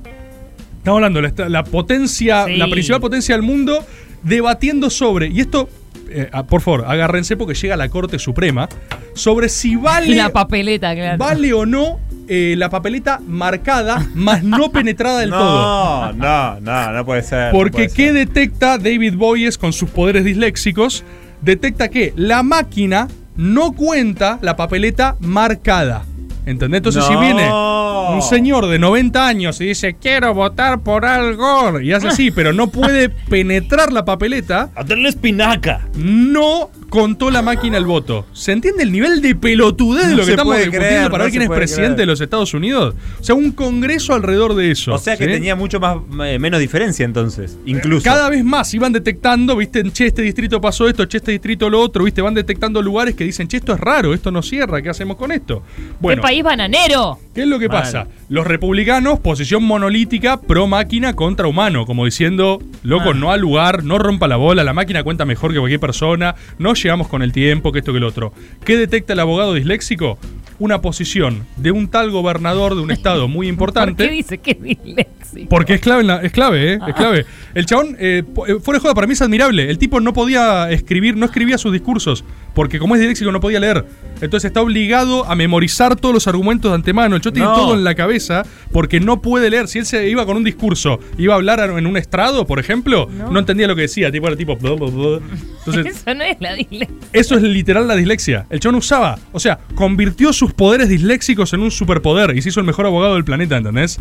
Estamos 0.86 0.98
hablando 1.02 1.20
de 1.20 1.48
la, 1.50 1.64
potencia, 1.64 2.44
Sí. 2.46 2.54
la 2.58 2.68
principal 2.68 3.00
potencia 3.00 3.34
del 3.34 3.42
mundo, 3.42 3.84
debatiendo 4.22 4.88
sobre, 4.88 5.26
y 5.26 5.40
esto, 5.40 5.68
eh, 6.08 6.28
ah, 6.32 6.44
por 6.46 6.60
favor, 6.60 6.84
agárrense 6.86 7.36
porque 7.36 7.54
llega 7.54 7.74
a 7.74 7.76
la 7.76 7.88
Corte 7.88 8.20
Suprema, 8.20 8.68
sobre 9.12 9.48
si 9.48 9.74
vale, 9.74 10.14
La 10.14 10.28
papeleta, 10.28 10.94
claro. 10.94 11.18
vale 11.18 11.52
o 11.52 11.66
no 11.66 11.98
eh, 12.28 12.54
la 12.56 12.70
papeleta 12.70 13.20
marcada, 13.26 14.06
más 14.14 14.44
no 14.44 14.70
penetrada 14.72 15.18
del 15.18 15.30
todo. 15.30 16.12
No, 16.12 16.54
no, 16.54 16.60
no, 16.60 16.92
no 16.92 17.04
puede 17.04 17.22
ser. 17.24 17.52
no 17.52 17.58
Porque 17.58 17.72
puede 17.72 17.88
¿qué 17.88 18.04
ser. 18.04 18.14
detecta 18.14 18.78
David 18.78 19.14
Boyes 19.16 19.58
con 19.58 19.72
sus 19.72 19.90
poderes 19.90 20.24
disléxicos? 20.24 21.02
Detecta 21.42 21.88
que 21.88 22.12
la 22.14 22.44
máquina 22.44 23.08
no 23.34 23.72
cuenta 23.72 24.38
la 24.40 24.54
papeleta 24.54 25.16
marcada. 25.18 26.04
¿Entendés? 26.46 26.78
Entonces, 26.78 27.04
si 27.04 27.16
viene 27.16 27.50
un 27.52 28.22
señor 28.22 28.66
de 28.68 28.78
90 28.78 29.26
años 29.26 29.60
y 29.60 29.66
dice, 29.66 29.96
quiero 30.00 30.32
votar 30.32 30.80
por 30.80 31.04
Al 31.04 31.34
Gore, 31.36 31.84
y 31.84 31.92
hace 31.92 32.08
así, 32.08 32.30
pero 32.30 32.52
no 32.52 32.68
puede 32.68 33.08
penetrar 33.28 33.92
la 33.92 34.04
papeleta, 34.04 34.70
A 34.76 34.84
tener 34.84 35.06
espinaca. 35.06 35.80
no 35.96 36.70
contó 36.88 37.30
la 37.30 37.42
máquina 37.42 37.76
el 37.78 37.84
voto. 37.84 38.26
¿Se 38.32 38.52
entiende 38.52 38.82
el 38.82 38.92
nivel 38.92 39.20
de 39.20 39.34
pelotudez 39.34 40.04
de 40.06 40.10
No 40.12 40.16
lo 40.18 40.24
que 40.24 40.30
estamos 40.30 40.56
discutiendo 40.56 40.86
creer, 40.88 41.04
para 41.10 41.18
no 41.18 41.24
ver 41.24 41.30
quién 41.30 41.42
es 41.42 41.48
presidente 41.50 41.86
creer. 41.94 41.96
de 41.98 42.06
los 42.06 42.20
Estados 42.20 42.54
Unidos? 42.54 42.94
O 43.20 43.24
sea, 43.24 43.34
un 43.34 43.52
congreso 43.52 44.14
alrededor 44.14 44.54
de 44.54 44.70
eso. 44.70 44.94
O 44.94 44.98
sea 44.98 45.16
que 45.16 45.24
¿sí? 45.24 45.30
tenía 45.30 45.56
mucho 45.56 45.80
más 45.80 45.98
eh, 46.26 46.38
menos 46.38 46.60
diferencia 46.60 47.04
entonces. 47.04 47.58
Incluso. 47.66 48.04
Cada 48.04 48.28
vez 48.30 48.44
más 48.44 48.72
iban 48.74 48.92
detectando, 48.92 49.56
viste, 49.56 49.82
che, 49.90 50.06
este 50.06 50.22
distrito 50.22 50.60
pasó 50.60 50.88
esto, 50.88 51.06
che, 51.06 51.16
este 51.18 51.32
distrito 51.32 51.68
lo 51.68 51.80
otro, 51.80 52.04
viste, 52.04 52.22
van 52.22 52.34
detectando 52.34 52.80
lugares 52.82 53.14
que 53.14 53.24
dicen, 53.24 53.48
che, 53.48 53.56
esto 53.58 53.72
es 53.74 53.80
raro, 53.80 54.14
esto 54.14 54.30
no 54.30 54.42
cierra, 54.42 54.80
¿qué 54.82 54.88
hacemos 54.90 55.16
con 55.16 55.32
esto? 55.32 55.62
Bueno, 56.00 56.20
¡Qué 56.22 56.26
país 56.26 56.42
bananero! 56.44 57.18
¿qué 57.34 57.42
es 57.42 57.48
lo 57.48 57.58
que 57.58 57.68
Mal. 57.68 57.82
pasa? 57.82 58.06
Los 58.30 58.46
republicanos, 58.46 59.20
posición 59.20 59.62
monolítica, 59.62 60.40
pro 60.40 60.66
máquina 60.66 61.14
contra 61.14 61.46
humano, 61.46 61.84
como 61.84 62.04
diciendo, 62.04 62.60
loco, 62.82 63.10
Ah. 63.10 63.14
no 63.14 63.30
al 63.30 63.40
lugar, 63.40 63.84
no 63.84 63.98
rompa 63.98 64.26
la 64.26 64.36
bola, 64.36 64.64
la 64.64 64.72
máquina 64.72 65.02
cuenta 65.02 65.24
mejor 65.26 65.52
que 65.52 65.58
cualquier 65.58 65.80
persona, 65.80 66.34
no 66.58 66.74
llegamos 66.82 67.08
con 67.08 67.22
el 67.22 67.32
tiempo, 67.32 67.72
que 67.72 67.80
esto 67.80 67.92
que 67.92 68.00
lo 68.00 68.08
otro. 68.08 68.32
¿Qué 68.64 68.76
detecta 68.76 69.12
el 69.12 69.20
abogado 69.20 69.54
disléxico? 69.54 70.18
Una 70.58 70.80
posición 70.80 71.44
de 71.56 71.70
un 71.70 71.88
tal 71.88 72.10
gobernador 72.10 72.74
de 72.74 72.80
un 72.80 72.90
estado 72.90 73.28
muy 73.28 73.46
¿Por 73.46 73.52
importante. 73.52 74.06
qué 74.06 74.10
dice 74.10 74.38
que 74.38 74.52
es 74.52 74.62
disléxico? 74.62 75.48
Porque 75.50 75.74
es 75.74 75.80
clave, 75.80 76.00
en 76.02 76.06
la- 76.06 76.22
es 76.22 76.32
clave, 76.32 76.74
¿eh? 76.74 76.78
Es 76.88 76.94
clave. 76.94 77.26
El 77.54 77.66
chabón, 77.66 77.96
eh, 77.98 78.22
eh, 78.48 78.54
fuera 78.62 78.78
de 78.78 78.80
joda, 78.80 78.94
para 78.94 79.06
mí 79.06 79.12
es 79.12 79.20
admirable. 79.20 79.68
El 79.68 79.76
tipo 79.76 80.00
no 80.00 80.12
podía 80.14 80.70
escribir, 80.70 81.16
no 81.16 81.26
escribía 81.26 81.58
sus 81.58 81.72
discursos, 81.72 82.24
porque 82.54 82.78
como 82.78 82.94
es 82.94 83.00
disléxico 83.00 83.32
no 83.32 83.40
podía 83.40 83.60
leer. 83.60 83.84
Entonces 84.22 84.46
está 84.48 84.62
obligado 84.62 85.26
a 85.30 85.34
memorizar 85.34 85.96
todos 85.96 86.14
los 86.14 86.26
argumentos 86.26 86.70
de 86.70 86.76
antemano. 86.76 87.16
El 87.16 87.22
chavo 87.22 87.34
tiene 87.34 87.48
No. 87.48 87.54
todo 87.54 87.74
en 87.74 87.84
la 87.84 87.94
cabeza 87.94 88.44
porque 88.72 88.98
no 89.00 89.20
puede 89.20 89.50
leer. 89.50 89.68
Si 89.68 89.78
él 89.78 89.84
se 89.84 90.08
iba 90.08 90.24
con 90.24 90.38
un 90.38 90.44
discurso, 90.44 91.00
iba 91.18 91.34
a 91.34 91.36
hablar 91.36 91.60
en 91.76 91.86
un 91.86 91.96
estrado, 91.98 92.46
por 92.46 92.58
ejemplo, 92.58 93.08
no, 93.12 93.30
No. 93.30 93.38
entendía 93.40 93.66
lo 93.66 93.74
que 93.76 93.82
decía. 93.82 94.10
Tipo, 94.10 94.28
era 94.28 94.36
tipo... 94.36 94.56
bla, 94.56 94.72
bla, 94.72 94.88
bla. 94.88 95.18
Entonces, 95.66 95.86
Eso 95.96 96.14
no 96.14 96.22
es 96.22 96.36
la 96.40 96.54
dislexia. 96.70 96.96
eso 97.12 97.36
es 97.36 97.42
literal 97.42 97.86
la 97.88 97.94
dislexia. 97.96 98.46
El 98.50 98.60
chabón 98.60 98.76
usaba, 98.76 99.18
o 99.32 99.40
sea, 99.40 99.58
convirtió 99.74 100.32
sus 100.32 100.52
poderes 100.52 100.88
disléxicos 100.88 101.52
en 101.52 101.60
un 101.60 101.70
superpoder 101.70 102.36
y 102.36 102.42
se 102.42 102.48
hizo 102.50 102.60
el 102.60 102.66
mejor 102.66 102.86
abogado 102.86 103.14
del 103.14 103.24
planeta, 103.24 103.56
¿entendés? 103.56 103.98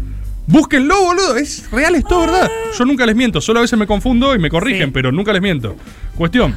Búsquenlo, 0.47 0.95
boludo. 1.03 1.35
Es 1.37 1.69
real, 1.71 1.95
es 1.95 2.03
todo 2.05 2.21
verdad. 2.21 2.49
Yo 2.77 2.85
nunca 2.85 3.05
les 3.05 3.15
miento, 3.15 3.41
solo 3.41 3.59
a 3.59 3.61
veces 3.63 3.77
me 3.79 3.87
confundo 3.87 4.35
y 4.35 4.39
me 4.39 4.49
corrigen, 4.49 4.87
Sí. 4.87 4.91
pero 4.93 5.11
nunca 5.11 5.33
les 5.33 5.41
miento. 5.41 5.75
Cuestión. 6.15 6.55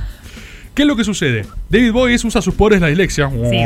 ¿Qué 0.78 0.82
es 0.82 0.86
lo 0.86 0.94
que 0.94 1.02
sucede? 1.02 1.44
David 1.68 1.90
Bowie 1.90 2.14
usa 2.24 2.40
sus 2.40 2.54
poderes 2.54 2.78
de 2.78 2.82
la 2.86 2.88
dislexia. 2.90 3.28
Sí, 3.50 3.56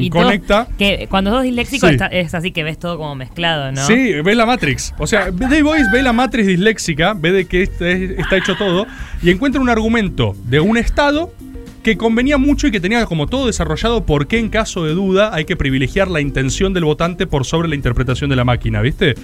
y 0.00 0.10
todo- 0.10 0.22
Conecta. 0.24 0.66
que 0.76 1.06
cuando 1.08 1.30
sos 1.30 1.44
disléxico 1.44 1.86
Sí. 1.86 1.92
está- 1.92 2.08
es 2.08 2.34
así 2.34 2.50
que 2.50 2.64
ves 2.64 2.80
todo 2.80 2.96
como 2.98 3.14
mezclado, 3.14 3.70
¿no? 3.70 3.86
Sí, 3.86 4.12
ve 4.24 4.34
la 4.34 4.44
Matrix. 4.44 4.92
O 4.98 5.06
sea, 5.06 5.30
David 5.30 5.62
Bowie 5.62 5.84
ve 5.92 6.02
la 6.02 6.12
Matrix 6.12 6.48
disléxica, 6.48 7.14
ve 7.14 7.30
de 7.30 7.44
que 7.44 7.62
este- 7.62 8.20
está 8.20 8.38
hecho 8.38 8.56
todo 8.56 8.88
y 9.22 9.30
encuentra 9.30 9.60
un 9.60 9.68
argumento 9.68 10.34
de 10.46 10.58
un 10.58 10.76
estado 10.76 11.32
que 11.84 11.96
convenía 11.96 12.38
mucho 12.38 12.66
y 12.66 12.72
que 12.72 12.80
tenía 12.80 13.06
como 13.06 13.28
todo 13.28 13.46
desarrollado 13.46 14.04
por 14.04 14.26
qué 14.26 14.40
en 14.40 14.48
caso 14.48 14.84
de 14.84 14.94
duda 14.94 15.30
hay 15.32 15.44
que 15.44 15.54
privilegiar 15.54 16.08
la 16.08 16.20
intención 16.20 16.74
del 16.74 16.84
votante 16.86 17.28
por 17.28 17.44
sobre 17.46 17.68
la 17.68 17.76
interpretación 17.76 18.30
de 18.30 18.34
la 18.36 18.44
máquina, 18.44 18.80
¿viste? 18.80 19.14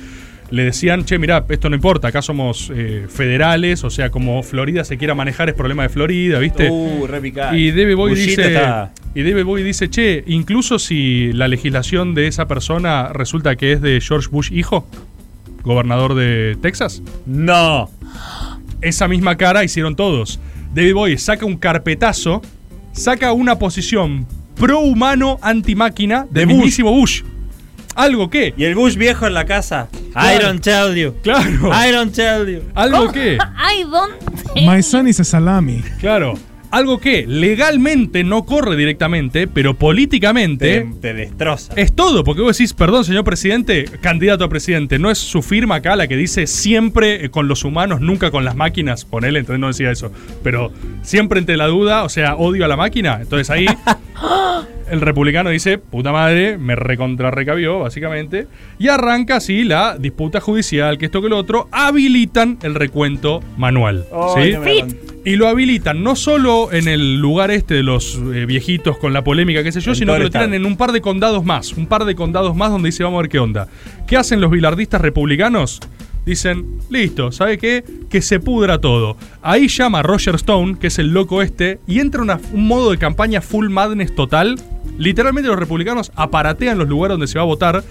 Le 0.50 0.64
decían, 0.64 1.04
che, 1.04 1.18
mirá, 1.18 1.44
esto 1.48 1.68
no 1.68 1.76
importa, 1.76 2.08
acá 2.08 2.22
somos 2.22 2.72
eh, 2.74 3.06
federales, 3.08 3.84
o 3.84 3.90
sea, 3.90 4.10
como 4.10 4.42
Florida 4.42 4.82
se 4.84 4.96
quiera 4.96 5.14
manejar 5.14 5.48
es 5.50 5.54
problema 5.54 5.82
de 5.82 5.90
Florida, 5.90 6.38
¿viste? 6.38 6.70
Uh. 6.70 7.06
Y 7.52 7.70
Bowie 7.70 7.94
Bullshit 7.94 8.28
dice. 8.28 8.46
está- 8.54 8.92
Y 9.14 9.22
David 9.22 9.44
Bowie 9.44 9.64
dice, 9.64 9.90
che, 9.90 10.24
incluso 10.26 10.78
si 10.78 11.32
la 11.34 11.48
legislación 11.48 12.14
de 12.14 12.28
esa 12.28 12.46
persona 12.48 13.10
resulta 13.12 13.56
que 13.56 13.72
es 13.72 13.82
de 13.82 14.00
George 14.00 14.28
Bush 14.30 14.50
hijo, 14.52 14.86
gobernador 15.64 16.14
de 16.14 16.56
Texas, 16.62 17.02
No. 17.26 17.90
esa 18.80 19.06
misma 19.08 19.36
cara 19.36 19.64
hicieron 19.64 19.96
todos. 19.96 20.40
David 20.74 20.94
Bowie 20.94 21.18
saca 21.18 21.44
un 21.44 21.56
carpetazo, 21.56 22.40
saca 22.92 23.32
una 23.32 23.58
posición 23.58 24.26
pro 24.54 24.80
humano 24.80 25.38
anti 25.42 25.74
máquina 25.74 26.26
de 26.30 26.46
De 26.46 26.54
Bush. 26.54 26.80
Bush. 26.82 27.22
Algo 27.98 28.30
que, 28.30 28.54
¿Y 28.56 28.62
el 28.62 28.76
Bush 28.76 28.94
viejo 28.96 29.26
en 29.26 29.34
la 29.34 29.44
casa? 29.44 29.88
Claro. 30.12 30.38
I 30.40 30.42
don't 30.44 30.62
tell 30.62 30.94
you. 30.94 31.14
claro, 31.22 31.70
I 31.72 31.90
don't 31.90 32.14
tell 32.14 32.46
you. 32.46 32.62
algo 32.76 33.10
que, 33.10 33.38
Ay, 33.56 33.82
¿dónde? 33.82 34.16
My 34.64 34.82
son 34.84 35.08
is 35.08 35.18
a 35.18 35.24
salami. 35.24 35.82
claro, 35.98 36.34
algo 36.70 36.98
que 37.00 37.26
legalmente 37.26 38.22
no 38.22 38.44
corre 38.44 38.76
directamente, 38.76 39.48
pero 39.48 39.74
políticamente 39.74 40.80
Te, 40.82 41.00
te 41.00 41.14
destroza. 41.14 41.72
Es 41.74 41.92
todo, 41.92 42.22
porque 42.22 42.42
vos 42.42 42.56
decís, 42.56 42.72
perdón, 42.72 43.04
señor 43.04 43.24
presidente, 43.24 43.86
candidato 44.00 44.44
a 44.44 44.48
presidente, 44.48 45.00
no 45.00 45.10
es 45.10 45.18
su 45.18 45.42
firma 45.42 45.76
acá 45.76 45.96
la 45.96 46.06
que 46.06 46.16
dice 46.16 46.46
siempre 46.46 47.24
eh, 47.24 47.30
con 47.30 47.48
los 47.48 47.64
humanos, 47.64 48.00
nunca 48.00 48.30
con 48.30 48.44
las 48.44 48.54
máquinas. 48.54 49.04
Ponele, 49.06 49.40
entonces 49.40 49.58
no 49.60 49.66
decía 49.68 49.90
eso. 49.90 50.12
Pero 50.44 50.70
siempre 51.02 51.40
entre 51.40 51.56
la 51.56 51.66
duda, 51.66 52.04
o 52.04 52.08
sea, 52.08 52.36
odio 52.36 52.64
a 52.64 52.68
la 52.68 52.76
máquina. 52.76 53.18
Entonces 53.20 53.50
ahí 53.50 53.66
el 54.90 55.00
republicano 55.00 55.50
dice, 55.50 55.78
puta 55.78 56.12
madre, 56.12 56.58
me 56.58 56.76
recontra 56.76 57.30
recabió, 57.30 57.80
básicamente. 57.80 58.46
Y 58.78 58.88
arranca 58.88 59.36
así 59.36 59.64
la 59.64 59.96
disputa 59.98 60.40
judicial, 60.40 60.98
que 60.98 61.06
esto 61.06 61.22
que 61.22 61.28
lo 61.28 61.36
otro, 61.36 61.68
habilitan 61.72 62.58
el 62.62 62.74
recuento 62.74 63.42
manual. 63.56 64.06
Ay, 64.36 64.56
¿sí? 64.64 64.84
Y 65.24 65.36
lo 65.36 65.48
habilitan 65.48 66.02
no 66.02 66.16
solo 66.16 66.72
en 66.72 66.88
el 66.88 67.20
lugar 67.20 67.50
este 67.50 67.74
de 67.74 67.82
los 67.82 68.18
eh, 68.34 68.46
viejitos 68.46 68.96
con 68.98 69.12
la 69.12 69.24
polémica, 69.24 69.62
qué 69.62 69.72
sé 69.72 69.80
yo, 69.80 69.90
En 69.90 69.96
sino 69.96 70.14
que 70.14 70.20
lo 70.20 70.30
tiran 70.30 70.54
en 70.54 70.64
un 70.64 70.76
par 70.76 70.92
de 70.92 71.00
condados 71.00 71.44
más. 71.44 71.72
Un 71.72 71.86
par 71.86 72.04
de 72.04 72.14
condados 72.14 72.56
más 72.56 72.70
donde 72.70 72.88
dice, 72.88 73.04
vamos 73.04 73.18
a 73.18 73.22
ver 73.22 73.30
qué 73.30 73.38
onda. 73.38 73.68
¿Qué 74.06 74.16
hacen 74.16 74.40
los 74.40 74.50
bilardistas 74.50 75.00
republicanos? 75.00 75.80
Dicen, 76.28 76.78
listo, 76.90 77.32
¿sabe 77.32 77.56
qué? 77.56 77.82
Que 78.10 78.20
se 78.20 78.38
pudra 78.38 78.78
todo. 78.82 79.16
Ahí 79.40 79.66
llama 79.68 80.02
Roger 80.02 80.34
Stone, 80.34 80.76
que 80.78 80.88
es 80.88 80.98
el 80.98 81.08
loco 81.14 81.40
este, 81.40 81.80
y 81.86 82.00
entra 82.00 82.20
una- 82.20 82.38
un 82.52 82.66
modo 82.68 82.90
de 82.90 82.98
campaña 82.98 83.40
full 83.40 83.70
madness 83.70 84.14
total. 84.14 84.60
Literalmente 84.98 85.48
los 85.48 85.58
republicanos 85.58 86.12
aparatean 86.16 86.76
los 86.76 86.86
lugares 86.86 87.14
donde 87.14 87.28
se 87.28 87.38
va 87.38 87.44
a 87.44 87.46
votar. 87.46 87.82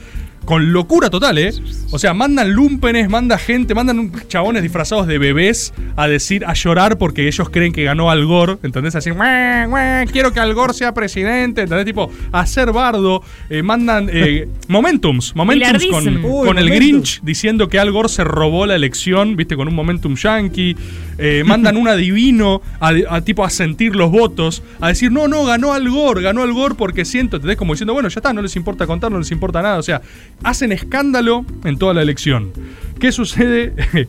Con 0.48 0.72
locura 0.72 1.10
total, 1.10 1.38
¿eh? 1.40 1.54
O 1.92 2.00
sea, 2.00 2.14
mandan 2.14 2.54
lumpenes, 2.54 3.10
manda 3.10 3.38
gente, 3.38 3.76
mandan 3.76 4.14
chabones 4.30 4.64
disfrazados 4.64 5.06
de 5.06 5.18
bebés 5.18 5.74
a 5.98 6.08
decir, 6.08 6.46
a 6.46 6.54
llorar 6.54 6.98
porque 6.98 7.28
ellos 7.28 7.50
creen 7.50 7.74
que 7.74 7.84
ganó 7.84 8.10
Al 8.10 8.26
Gore. 8.26 8.56
¿Entendés? 8.64 8.96
Así, 8.96 9.12
"Mua, 9.12 9.68
mua, 9.68 10.06
quiero 10.10 10.32
que 10.32 10.40
Al 10.40 10.54
Gore 10.54 10.74
sea 10.74 10.94
presidente. 10.94 11.64
¿Entendés? 11.64 11.86
Tipo, 11.86 12.10
a 12.32 12.40
hacer 12.40 12.72
bardo. 12.72 13.22
Eh, 13.50 13.62
mandan 13.62 14.10
eh, 14.10 14.48
momentums, 14.70 15.36
momentums 15.36 15.86
con, 15.88 16.04
Bilardism. 16.06 16.26
Uy, 16.26 16.48
con 16.48 16.58
el. 16.58 16.70
Grinch 16.70 17.20
diciendo 17.24 17.68
que 17.68 17.78
Al 17.78 17.92
Gore 17.92 18.08
se 18.08 18.24
robó 18.24 18.66
la 18.66 18.76
elección, 18.76 19.36
viste, 19.36 19.58
con 19.58 19.68
un 19.68 19.76
momentum 19.76 20.16
yankee. 20.16 20.78
Eh, 21.18 21.44
mandan 21.46 21.76
un 21.76 21.90
adivino 21.90 22.62
a, 22.80 22.94
a 23.10 23.22
tipo 23.22 23.44
a 23.44 23.50
sentir 23.50 23.96
los 23.96 24.12
votos, 24.12 24.62
a 24.80 24.90
decir, 24.90 25.12
no, 25.12 25.28
no, 25.28 25.44
ganó 25.46 25.74
Al 25.74 25.90
Gore, 25.90 26.22
ganó 26.22 26.44
Al 26.44 26.54
Gore 26.54 26.76
porque 26.76 27.06
siento, 27.06 27.38
¿entendés? 27.38 27.58
Como 27.58 27.74
diciendo, 27.74 27.94
bueno, 27.94 28.08
ya 28.08 28.20
está, 28.20 28.32
no 28.34 28.42
les 28.42 28.56
importa 28.56 28.86
contar, 28.86 29.12
no 29.12 29.18
les 29.18 29.32
importa 29.32 29.62
nada. 29.62 29.78
O 29.80 29.84
sea, 29.84 30.02
hacen 30.44 30.72
escándalo 30.72 31.46
en 31.64 31.78
toda 31.78 31.94
la 31.94 32.02
elección. 32.02 32.52
¿Qué 33.00 33.12
sucede? 33.12 33.74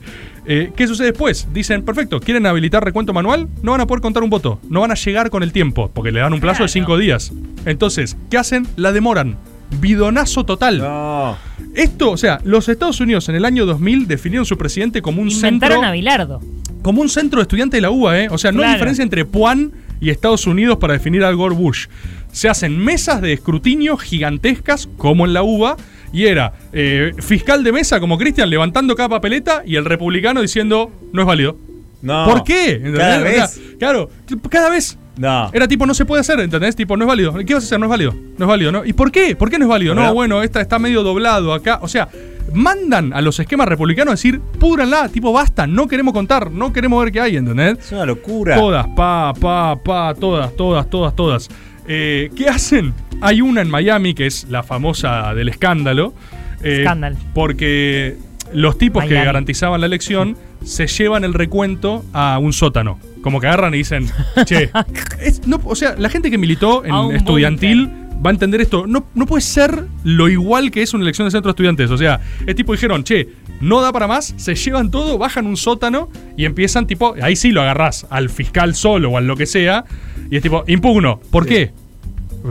Eh, 0.51 0.73
¿Qué 0.75 0.87
sucede 0.87 1.09
después? 1.09 1.47
Dicen, 1.53 1.83
perfecto, 1.85 2.21
¿quieren 2.21 2.47
habilitar 2.47 2.83
recuento 2.83 3.13
manual? 3.13 3.49
No 3.63 3.73
van 3.73 3.83
a 3.83 3.87
poder 3.87 4.01
contar 4.01 4.23
un 4.23 4.31
voto, 4.31 4.59
no 4.71 4.81
van 4.81 4.91
a 4.91 4.95
llegar 4.95 5.29
con 5.29 5.43
el 5.43 5.53
tiempo, 5.53 5.91
porque 5.93 6.11
le 6.11 6.21
dan 6.21 6.33
un 6.33 6.41
plazo 6.41 6.63
de 6.63 6.71
cinco 6.71 6.97
días. 6.97 7.33
Entonces, 7.67 8.17
¿qué 8.31 8.39
hacen? 8.39 8.67
La 8.77 8.93
demoran. 8.93 9.37
Bidonazo 9.79 10.45
total. 10.45 10.79
No. 10.79 11.37
Esto, 11.75 12.13
o 12.13 12.17
sea, 12.17 12.41
los 12.45 12.67
Estados 12.71 12.99
Unidos 13.01 13.29
en 13.29 13.35
el 13.35 13.45
año 13.45 13.67
2000 13.67 14.09
definieron 14.09 14.47
su 14.47 14.57
presidente 14.57 15.03
como 15.03 15.21
un 15.21 15.29
Inventaron 15.29 15.75
centro 15.81 15.89
a 15.91 15.93
Bilardo. 15.93 16.41
como 16.81 17.03
un 17.03 17.11
centro 17.11 17.41
de 17.41 17.43
estudiantes 17.43 17.77
de 17.77 17.83
la 17.83 17.91
UBA, 17.91 18.21
¿eh? 18.23 18.29
O 18.31 18.39
sea, 18.39 18.51
no 18.51 18.63
hay 18.63 18.73
diferencia 18.73 19.03
entre 19.03 19.27
Puan 19.27 19.73
y 20.01 20.09
Estados 20.09 20.47
Unidos 20.47 20.79
para 20.79 20.95
definir 20.95 21.25
al 21.25 21.37
Gore 21.37 21.57
Bush. 21.57 21.89
Se 22.33 22.49
hacen 22.49 22.79
mesas 22.79 23.21
de 23.21 23.35
escrutinio 23.35 23.99
gigantescas, 23.99 24.89
como 24.97 25.27
en 25.27 25.35
la 25.35 25.43
UBA, 25.43 25.77
y 26.13 26.27
era 26.27 26.53
eh, 26.73 27.13
fiscal 27.19 27.63
de 27.65 27.73
mesa 27.73 28.01
como 28.01 28.17
Cristian 28.19 28.49
levantando 28.51 28.95
cada 28.95 29.09
papeleta 29.09 29.63
y 29.67 29.77
el 29.77 29.85
republicano 29.85 30.41
diciendo 30.41 30.91
no 31.13 31.21
es 31.23 31.27
válido. 31.27 31.57
No. 32.01 32.27
¿Por 32.27 32.45
qué? 32.45 32.73
¿Entendés? 32.75 32.99
Cada 33.01 33.19
O 33.19 33.23
sea, 33.23 33.31
vez. 33.47 33.61
claro, 33.79 34.11
cada 34.49 34.71
vez. 34.71 34.97
No. 35.17 35.51
Era 35.53 35.67
tipo, 35.67 35.85
no 35.85 35.95
se 35.95 36.05
puede 36.05 36.21
hacer, 36.21 36.39
¿entendés? 36.39 36.77
Tipo, 36.77 36.97
no 36.97 37.05
es 37.05 37.09
válido. 37.09 37.35
¿Qué 37.45 37.55
vas 37.55 37.65
a 37.65 37.67
hacer? 37.67 37.81
No 37.81 37.87
es 37.87 37.91
válido. 37.91 38.15
No 38.37 38.45
es 38.45 38.49
válido, 38.49 38.71
¿no? 38.71 38.85
¿Y 38.85 38.93
por 38.93 39.11
qué? 39.11 39.35
¿Por 39.35 39.51
qué 39.51 39.59
no 39.59 39.65
es 39.65 39.69
válido? 39.69 39.95
No, 39.97 40.15
bueno, 40.15 40.43
esta 40.45 40.61
está 40.61 40.79
medio 40.79 41.03
doblado 41.03 41.53
acá. 41.53 41.81
O 41.83 41.89
sea, 41.89 42.09
mandan 42.55 43.13
a 43.13 43.21
los 43.21 43.39
esquemas 43.41 43.67
republicanos 43.67 44.13
a 44.13 44.15
decir, 44.15 44.41
púdranla, 44.41 45.09
tipo, 45.09 45.33
basta, 45.33 45.67
no 45.67 45.89
queremos 45.89 46.15
contar, 46.15 46.53
no 46.53 46.73
queremos 46.73 47.03
ver 47.03 47.13
qué 47.13 47.21
hay, 47.21 47.37
¿entendés? 47.37 47.79
Es 47.79 47.93
una 47.93 48.07
locura. 48.07 48.55
Todas, 48.57 48.87
pa, 48.95 49.33
pa, 49.35 49.77
pa, 49.83 50.15
todas, 50.15 50.55
todas, 50.57 50.89
todas, 50.89 51.17
todas. 51.17 51.49
Eh, 51.89 52.31
¿Qué 52.37 52.49
hacen? 52.49 52.93
Hay 53.21 53.41
una 53.41 53.63
en 53.63 53.71
Miami 53.71 54.15
que 54.15 54.27
es 54.27 54.47
la 54.49 54.63
famosa 54.63 55.35
del 55.35 55.49
escándalo. 55.49 56.15
eh, 56.63 56.79
Escándalo. 56.81 57.17
Porque 57.35 58.17
los 58.53 58.79
tipos 58.79 59.03
que 59.05 59.15
garantizaban 59.25 59.81
la 59.81 59.87
elección 59.87 60.37
se 60.65 60.87
llevan 60.87 61.25
el 61.25 61.35
recuento 61.35 62.05
a 62.13 62.39
un 62.39 62.53
sótano. 62.53 62.99
Como 63.23 63.41
que 63.41 63.47
agarran 63.47 63.75
y 63.75 63.79
dicen, 63.79 64.07
che, 64.45 64.71
es- 65.21 65.47
no, 65.47 65.61
o 65.65 65.75
sea, 65.75 65.95
la 65.99 66.09
gente 66.09 66.31
que 66.31 66.39
militó 66.39 66.85
en 66.85 66.93
estudiantil 67.17 67.91
va 68.25 68.31
a 68.31 68.33
entender 68.33 68.61
esto. 68.61 68.87
No, 68.87 69.07
no 69.15 69.27
puede 69.27 69.41
ser 69.43 69.85
lo 70.05 70.29
igual 70.29 70.71
que 70.71 70.83
es 70.83 70.93
una 70.95 71.05
elección 71.05 71.27
de 71.27 71.31
centro 71.33 71.49
de 71.49 71.53
estudiantes. 71.53 71.91
O 71.91 71.97
sea, 71.99 72.21
es 72.47 72.55
tipo 72.55 72.73
dijeron, 72.73 73.03
che, 73.05 73.29
no 73.61 73.81
da 73.81 73.93
para 73.93 74.07
más, 74.07 74.35
se 74.37 74.55
llevan 74.55 74.91
todo, 74.91 75.19
bajan 75.19 75.47
un 75.47 75.57
sótano 75.57 76.09
y 76.37 76.45
empiezan 76.45 76.87
tipo, 76.87 77.15
ahí 77.23 77.35
sí 77.37 77.51
lo 77.51 77.63
agarrás 77.63 78.07
al 78.11 78.29
fiscal 78.31 78.75
solo 78.75 79.11
o 79.11 79.17
al 79.17 79.27
lo 79.27 79.37
que 79.37 79.47
sea. 79.47 79.85
Y 80.31 80.37
es 80.37 80.43
tipo, 80.43 80.65
impugno. 80.67 81.21
¿Por 81.31 81.47
qué? 81.47 81.71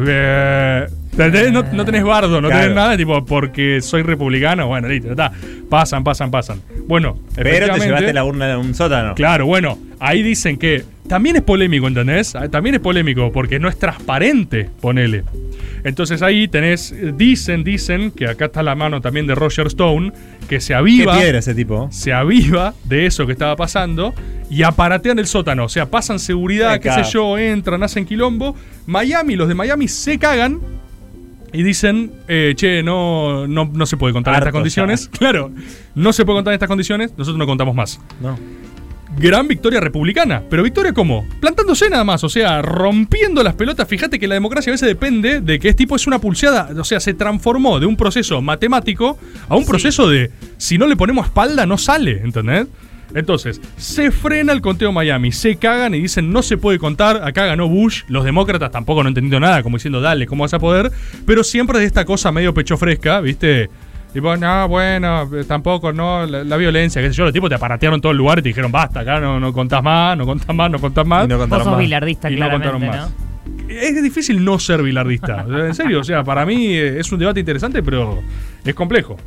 Eh, 0.08 0.88
no, 1.52 1.64
no 1.64 1.86
tenés 1.86 2.04
bardo, 2.04 2.42
no 2.42 2.48
Claro. 2.50 2.62
tenés 2.64 2.76
nada, 2.76 2.98
tipo, 2.98 3.26
porque 3.26 3.82
soy 3.82 4.04
republicano. 4.04 4.68
Bueno, 4.68 4.88
listo, 4.88 5.08
ya 5.08 5.12
está. 5.12 5.32
Pasan, 5.70 6.04
pasan, 6.04 6.30
pasan. 6.32 6.62
Bueno, 6.88 7.18
Pero 7.36 7.74
te 7.74 7.80
llevaste 7.82 8.14
la 8.14 8.24
urna 8.24 8.48
de 8.48 8.56
un 8.58 8.74
sótano. 8.74 9.16
Claro, 9.16 9.46
bueno, 9.46 9.78
ahí 10.00 10.22
dicen 10.24 10.58
que 10.58 10.84
también 11.08 11.38
es 11.38 11.42
polémico, 11.42 11.88
¿entendés? 11.88 12.36
Ah, 12.36 12.50
También 12.50 12.76
es 12.76 12.82
polémico 12.82 13.32
porque 13.32 13.60
no 13.60 13.68
es 13.70 13.78
transparente, 13.80 14.70
ponele. 14.82 15.24
Entonces 15.84 16.22
ahí 16.22 16.48
tenés, 16.48 16.94
dicen, 17.18 17.64
dicen, 17.64 18.12
que 18.12 18.28
acá 18.28 18.46
está 18.46 18.62
la 18.62 18.76
mano 18.76 19.00
también 19.02 19.26
de 19.26 19.34
Roger 19.36 19.68
Stone, 19.68 20.12
que 20.50 20.60
se 20.60 20.70
Qué 20.70 20.76
aviva, 20.76 21.18
piedra 21.18 21.40
ese 21.40 21.56
tipo. 21.56 21.88
se 21.92 22.12
aviva 22.14 22.74
de 22.84 23.06
eso 23.06 23.26
que 23.26 23.32
estaba 23.32 23.56
pasando 23.56 24.14
y 24.50 24.64
aparatean 24.64 25.20
el 25.20 25.28
sótano. 25.28 25.66
O 25.66 25.70
sea, 25.70 25.90
pasan 25.90 26.20
seguridad, 26.20 26.74
Se 26.74 26.80
qué 26.80 26.92
sé 26.92 27.04
yo, 27.04 27.38
entran, 27.38 27.84
hacen 27.84 28.06
quilombo. 28.06 28.56
Miami, 28.86 29.36
los 29.36 29.48
de 29.48 29.56
Miami 29.56 29.88
se 29.88 30.18
cagan 30.18 30.60
y 31.54 31.64
dicen, 31.64 32.12
eh, 32.28 32.54
che, 32.56 32.84
no, 32.84 33.48
no, 33.48 33.70
no 33.74 33.86
se 33.86 33.98
puede 33.98 34.14
contar 34.14 34.34
en 34.34 34.40
estas 34.40 34.54
condiciones. 34.54 35.10
Claro, 35.18 35.52
no 35.96 36.14
se 36.14 36.26
puede 36.26 36.38
contar 36.38 36.52
en 36.54 36.56
estas 36.56 36.68
condiciones, 36.68 37.12
nosotros 37.18 37.38
no 37.38 37.46
contamos 37.46 37.74
más 37.74 38.00
No. 38.22 38.38
gran 39.18 39.48
victoria 39.48 39.80
republicana. 39.80 40.44
Pero 40.50 40.62
victoria 40.64 40.94
cómo? 40.94 41.26
Plantándose 41.40 41.90
nada 41.90 42.04
más, 42.04 42.24
o 42.24 42.30
sea, 42.30 42.62
rompiendo 42.62 43.44
las 43.44 43.56
pelotas. 43.56 43.88
Fíjate 43.88 44.20
que 44.20 44.28
la 44.28 44.36
democracia 44.36 44.72
a 44.72 44.76
veces 44.76 44.88
depende 44.88 45.42
de 45.42 45.58
que 45.60 45.70
es 45.70 45.76
tipo 45.76 45.96
es 45.96 46.06
una 46.06 46.20
pulseada, 46.20 46.70
o 46.78 46.84
sea, 46.84 47.00
se 47.00 47.14
transformó 47.14 47.80
de 47.80 47.86
un 47.86 47.96
proceso 47.96 48.42
matemático 48.42 49.18
a 49.50 49.56
un 49.56 49.66
proceso 49.66 50.08
de 50.10 50.32
si 50.58 50.78
no 50.78 50.86
le 50.86 50.96
ponemos 50.96 51.26
espalda 51.28 51.66
no 51.66 51.78
sale, 51.78 52.22
¿entendés? 52.24 52.68
Entonces, 53.14 53.62
se 53.78 54.12
frena 54.12 54.54
el 54.54 54.62
conteo 54.62 54.92
Miami, 54.92 55.32
se 55.32 55.56
cagan 55.56 55.96
y 55.96 56.02
dicen 56.02 56.32
no 56.32 56.42
se 56.44 56.58
puede 56.58 56.78
contar, 56.78 57.24
acá 57.24 57.46
ganó 57.46 57.68
Bush, 57.68 58.04
los 58.10 58.26
demócratas 58.26 58.72
tampoco 58.72 59.02
no 59.02 59.08
han 59.08 59.12
entendido 59.12 59.40
nada, 59.40 59.64
como 59.64 59.78
diciendo 59.78 60.02
dale, 60.02 60.28
¿cómo 60.28 60.44
vas 60.44 60.54
a 60.54 60.60
poder? 60.60 60.92
Pero 61.26 61.44
siempre 61.44 61.80
de 61.80 61.86
esta 61.86 62.06
cosa 62.06 62.32
medio 62.32 62.54
pecho 62.54 62.78
fresca, 62.78 63.22
¿viste? 63.22 63.70
Tipo, 64.14 64.36
no, 64.36 64.68
bueno, 64.68 65.30
eh, 65.36 65.44
tampoco, 65.46 65.94
no, 65.94 66.26
la, 66.26 66.44
la 66.44 66.58
violencia, 66.58 67.02
qué 67.02 67.10
sé 67.10 67.14
yo. 67.14 67.26
Los 67.26 67.34
tipos 67.34 67.50
te 67.50 67.56
aparatearon 67.56 68.02
todo 68.02 68.12
el 68.12 68.18
lugar 68.18 68.40
y 68.40 68.42
te 68.42 68.50
dijeron, 68.50 68.72
basta, 68.72 69.02
acá 69.02 69.20
no, 69.20 69.40
no 69.40 69.54
contás 69.54 69.84
más, 69.84 70.18
no 70.18 70.26
contás 70.26 70.56
más, 70.56 70.72
no 70.72 70.80
contás 70.80 71.06
más. 71.06 71.26
Y 71.26 71.28
no 71.28 71.36
Vos 71.36 71.44
contaron 71.44 71.66
sos 71.66 71.74
más. 71.74 71.80
bilardista, 71.82 72.32
Y 72.32 72.36
no 72.38 72.50
contaron 72.50 72.82
¿no? 72.82 72.88
más. 72.88 73.10
Es 73.70 74.02
difícil 74.02 74.44
no 74.44 74.60
ser 74.60 74.82
bilardista. 74.82 75.46
En 75.50 75.76
serio, 75.76 76.00
o 76.00 76.04
sea, 76.04 76.24
para 76.24 76.46
mí 76.46 76.74
eh, 76.76 77.00
es 77.00 77.12
un 77.12 77.20
debate 77.20 77.40
interesante, 77.42 77.84
pero 77.84 78.22
es 78.64 78.74
complejo. 78.74 79.18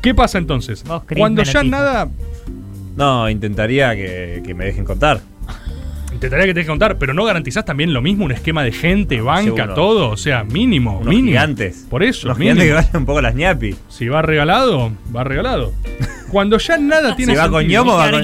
¿Qué 0.00 0.14
pasa 0.14 0.38
entonces? 0.38 0.84
Vos, 0.84 1.02
Chris 1.06 1.18
Cuando 1.18 1.42
ya 1.42 1.62
nada. 1.64 2.08
No, 2.96 3.28
intentaría 3.28 3.94
que, 3.96 4.42
que 4.44 4.54
me 4.54 4.64
dejen 4.66 4.84
contar. 4.84 5.20
Intentaría 6.12 6.46
que 6.46 6.54
te 6.54 6.60
deje 6.60 6.68
contar, 6.68 6.96
pero 6.96 7.12
no 7.12 7.24
garantizás 7.24 7.64
también 7.64 7.92
lo 7.92 8.00
mismo, 8.00 8.24
un 8.24 8.30
esquema 8.30 8.62
de 8.62 8.70
gente, 8.70 9.18
No, 9.18 9.24
banca, 9.24 9.50
seguro. 9.50 9.74
todo. 9.74 10.10
O 10.10 10.16
sea, 10.16 10.44
mínimo, 10.44 10.98
Unos 10.98 11.08
mínimo. 11.08 11.28
gigantes. 11.28 11.86
Por 11.90 12.04
eso, 12.04 12.28
mínimo. 12.36 12.60
gigantes 12.62 12.90
que 12.92 12.96
un 12.96 13.04
poco 13.04 13.20
las 13.20 13.34
ñapi. 13.34 13.74
Si 13.88 14.06
va 14.06 14.22
regalado, 14.22 14.92
va 15.14 15.24
regalado. 15.24 15.72
Cuando 16.30 16.58
ya 16.58 16.78
nada 16.78 17.16
tiene 17.16 17.32
Si 17.32 17.38
va 17.38 17.48
con 17.50 17.62
sentido. 17.62 17.82
ñomo, 17.84 17.96
va 17.96 18.04
are 18.04 18.12
con- 18.18 18.22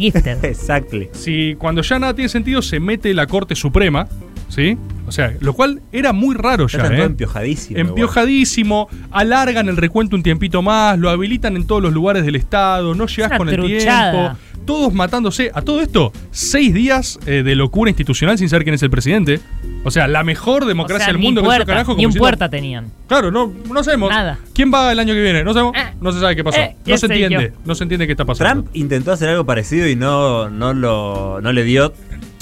gifted. 0.00 0.44
Exactly. 0.44 1.08
Si 1.12 1.54
cuando 1.56 1.82
ya 1.82 2.00
nada 2.00 2.14
tiene 2.14 2.28
sentido, 2.28 2.62
se 2.62 2.80
mete 2.80 3.14
la 3.14 3.28
Corte 3.28 3.54
Suprema, 3.54 4.08
¿sí? 4.48 4.76
O 5.06 5.12
sea, 5.12 5.34
lo 5.40 5.52
cual 5.52 5.82
era 5.92 6.12
muy 6.12 6.34
raro 6.34 6.66
Ya 6.66 6.78
están 6.78 6.94
¿eh? 6.94 7.02
empiojadísimo. 7.04 7.78
Empiojadísimo, 7.78 8.88
alargan 9.10 9.68
el 9.68 9.76
recuento 9.76 10.16
un 10.16 10.22
tiempito 10.22 10.62
más, 10.62 10.98
lo 10.98 11.10
habilitan 11.10 11.56
en 11.56 11.66
todos 11.66 11.82
los 11.82 11.92
lugares 11.92 12.24
del 12.24 12.36
Estado, 12.36 12.94
no 12.94 13.06
llegas 13.06 13.36
con 13.36 13.48
el 13.48 13.60
tiempo, 13.64 14.36
todos 14.64 14.92
matándose. 14.94 15.50
A 15.54 15.62
todo 15.62 15.80
esto, 15.80 16.12
seis 16.30 16.72
días 16.72 17.18
eh, 17.26 17.42
de 17.42 17.54
locura 17.54 17.90
institucional 17.90 18.38
sin 18.38 18.48
saber 18.48 18.64
quién 18.64 18.74
es 18.74 18.82
el 18.82 18.90
presidente. 18.90 19.40
O 19.84 19.90
sea, 19.90 20.08
la 20.08 20.24
mejor 20.24 20.64
democracia 20.64 21.04
O 21.04 21.06
sea, 21.06 21.12
del 21.12 21.22
mundo 21.22 21.42
que 21.42 21.46
puerta, 21.46 21.62
hizo 21.62 21.66
carajo 21.66 21.90
ni 21.92 22.06
un 22.06 22.10
diciendo, 22.10 22.18
puerta 22.20 22.48
tenían. 22.48 22.90
Claro, 23.06 23.30
no, 23.30 23.52
no 23.70 23.84
sabemos. 23.84 24.08
Nada. 24.08 24.38
¿Quién 24.54 24.72
va 24.72 24.90
el 24.90 24.98
año 24.98 25.12
que 25.12 25.20
viene? 25.20 25.44
No 25.44 25.52
sabemos. 25.52 25.76
Eh. 25.76 25.92
no 26.00 26.10
se 26.10 26.20
sabe 26.20 26.34
qué 26.34 26.42
pasó. 26.42 26.58
Eh, 26.58 26.76
no 26.86 26.96
se 26.96 27.06
entiende. 27.06 27.52
yo. 27.54 27.60
No 27.66 27.74
se 27.74 27.84
entiende 27.84 28.06
qué 28.06 28.12
está 28.12 28.24
pasando. 28.24 28.62
Trump 28.62 28.74
intentó 28.74 29.12
hacer 29.12 29.28
algo 29.28 29.44
parecido 29.44 29.86
y 29.86 29.94
no, 29.94 30.48
no, 30.48 30.72
lo, 30.72 31.40
no 31.42 31.52
le 31.52 31.64
dio. 31.64 31.92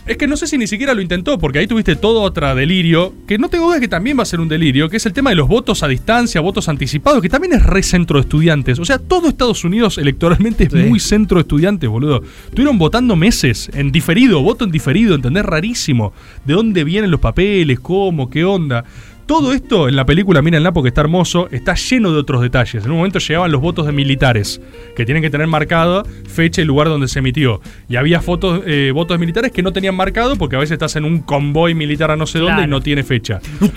Es 0.05 0.17
que 0.17 0.27
no 0.27 0.37
sé 0.37 0.49
si 0.49 0.59
ni 0.59 0.67
siquiera 0.67 0.95
lo 0.95 1.01
intentó, 1.01 1.39
porque 1.39 1.61
ahí 1.61 1.69
tuviste 1.69 1.95
todo 1.95 2.23
otro 2.23 2.53
delirio, 2.57 3.15
que 3.25 3.39
no 3.39 3.49
tengo 3.49 3.67
duda 3.67 3.79
que 3.79 3.87
también 3.87 4.19
va 4.19 4.25
a 4.25 4.27
ser 4.27 4.41
un 4.41 4.49
delirio, 4.49 4.89
que 4.89 4.97
es 4.97 5.07
el 5.07 5.13
tema 5.13 5.31
de 5.31 5.37
los 5.37 5.47
votos 5.47 5.85
a 5.85 5.89
distancia, 5.89 6.41
votos 6.41 6.69
anticipados, 6.69 7.23
que 7.23 7.29
también 7.29 7.53
es 7.53 7.63
re 7.63 7.85
centro 7.85 8.19
de 8.19 8.23
estudiantes. 8.23 8.81
O 8.81 8.85
sea, 8.85 8.99
todo 8.99 9.29
Estados 9.29 9.63
Unidos 9.65 9.99
electoralmente 9.99 10.65
es 10.65 10.73
Sí. 10.73 10.79
muy 10.89 10.99
centro 10.99 11.37
de 11.37 11.43
estudiantes, 11.43 11.89
boludo. 11.89 12.21
Estuvieron 12.47 12.79
votando 12.79 13.15
meses, 13.15 13.71
en 13.75 13.93
diferido, 13.93 14.43
voto 14.43 14.65
en 14.65 14.73
diferido, 14.73 15.15
¿entendés? 15.15 15.45
Rarísimo. 15.47 16.13
¿De 16.45 16.55
dónde 16.55 16.83
vienen 16.83 17.13
los 17.13 17.21
papeles? 17.21 17.79
¿Cómo? 17.79 18.29
¿Qué 18.29 18.45
onda? 18.45 18.85
Todo 19.33 19.55
esto 19.55 19.89
en 19.89 19.97
la 19.97 20.05
película, 20.05 20.43
mírenla 20.43 20.73
porque 20.73 20.89
está 20.89 21.01
hermoso, 21.01 21.49
está 21.51 21.73
lleno 21.75 22.13
de 22.13 22.19
otros 22.19 22.43
detalles. 22.43 22.85
En 22.85 22.91
un 22.91 22.99
momento 22.99 23.19
llegaban 23.19 23.51
los 23.51 23.63
votos 23.63 23.87
de 23.87 23.93
militares, 23.93 24.61
que 24.95 25.07
tienen 25.07 25.23
que 25.23 25.31
tener 25.31 25.47
marcado 25.47 26.05
fecha 26.29 26.61
y 26.61 26.67
lugar 26.67 26.89
donde 26.89 27.09
se 27.09 27.21
emitió. 27.21 27.63
Y 27.89 27.97
había 27.97 28.21
fotos, 28.21 28.61
eh, 28.67 28.91
votos 28.93 29.15
de 29.15 29.19
militares 29.21 29.51
que 29.51 29.63
no 29.63 29.73
tenían 29.73 29.95
marcado 29.95 30.37
porque 30.37 30.57
a 30.57 30.59
veces 30.59 30.73
estás 30.73 30.97
en 30.97 31.07
un 31.07 31.21
convoy 31.21 31.73
militar 31.75 32.11
a 32.11 32.17
no 32.17 32.27
sé 32.27 32.41
dónde 32.41 32.65
y 32.65 32.67
no 32.67 32.83
tiene 32.83 33.05
fecha. 33.05 33.41
No 33.59 33.69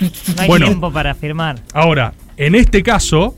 hay 0.42 0.46
Bueno. 0.48 0.66
tiempo 0.66 0.92
para 0.92 1.14
firmar. 1.14 1.58
Ahora, 1.72 2.12
en 2.36 2.54
este 2.54 2.82
caso, 2.82 3.34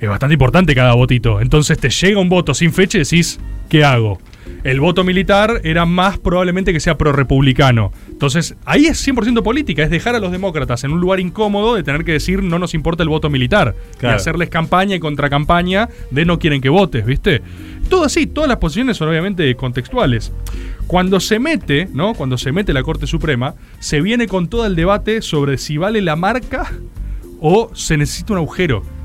es 0.00 0.08
bastante 0.08 0.34
importante 0.34 0.74
cada 0.74 0.94
votito. 0.94 1.40
Entonces 1.40 1.78
te 1.78 1.90
llega 1.90 2.20
un 2.20 2.28
voto 2.28 2.54
sin 2.54 2.72
fecha 2.72 2.98
y 2.98 3.02
decís, 3.02 3.38
¿qué 3.68 3.84
hago? 3.84 4.18
El 4.62 4.80
voto 4.80 5.04
militar 5.04 5.60
era 5.64 5.86
más 5.86 6.18
probablemente 6.18 6.72
que 6.72 6.80
sea 6.80 6.98
pro-republicano. 6.98 7.92
Entonces, 8.08 8.56
ahí 8.64 8.86
es 8.86 9.06
100% 9.06 9.42
política, 9.42 9.82
es 9.82 9.90
dejar 9.90 10.14
a 10.14 10.18
los 10.18 10.32
demócratas 10.32 10.82
en 10.84 10.92
un 10.92 11.00
lugar 11.00 11.20
incómodo 11.20 11.74
de 11.74 11.82
tener 11.82 12.04
que 12.04 12.12
decir 12.12 12.42
no 12.42 12.58
nos 12.58 12.74
importa 12.74 13.02
el 13.02 13.08
voto 13.08 13.30
militar. 13.30 13.74
Claro. 13.98 14.16
Y 14.16 14.16
hacerles 14.16 14.48
campaña 14.48 14.96
y 14.96 15.00
contracampaña 15.00 15.88
de 16.10 16.24
no 16.24 16.38
quieren 16.38 16.60
que 16.60 16.68
votes, 16.68 17.04
¿viste? 17.06 17.42
Todo 17.88 18.04
así, 18.04 18.26
todas 18.26 18.48
las 18.48 18.58
posiciones 18.58 18.96
son 18.96 19.08
obviamente 19.08 19.54
contextuales. 19.54 20.32
Cuando 20.86 21.20
se 21.20 21.38
mete, 21.38 21.88
¿no? 21.92 22.14
Cuando 22.14 22.38
se 22.38 22.52
mete 22.52 22.72
la 22.72 22.82
Corte 22.82 23.06
Suprema, 23.06 23.54
se 23.78 24.00
viene 24.00 24.26
con 24.26 24.48
todo 24.48 24.66
el 24.66 24.76
debate 24.76 25.22
sobre 25.22 25.58
si 25.58 25.76
vale 25.76 26.02
la 26.02 26.16
marca 26.16 26.72
o 27.40 27.70
se 27.74 27.96
necesita 27.96 28.32
un 28.32 28.40
agujero. 28.40 28.95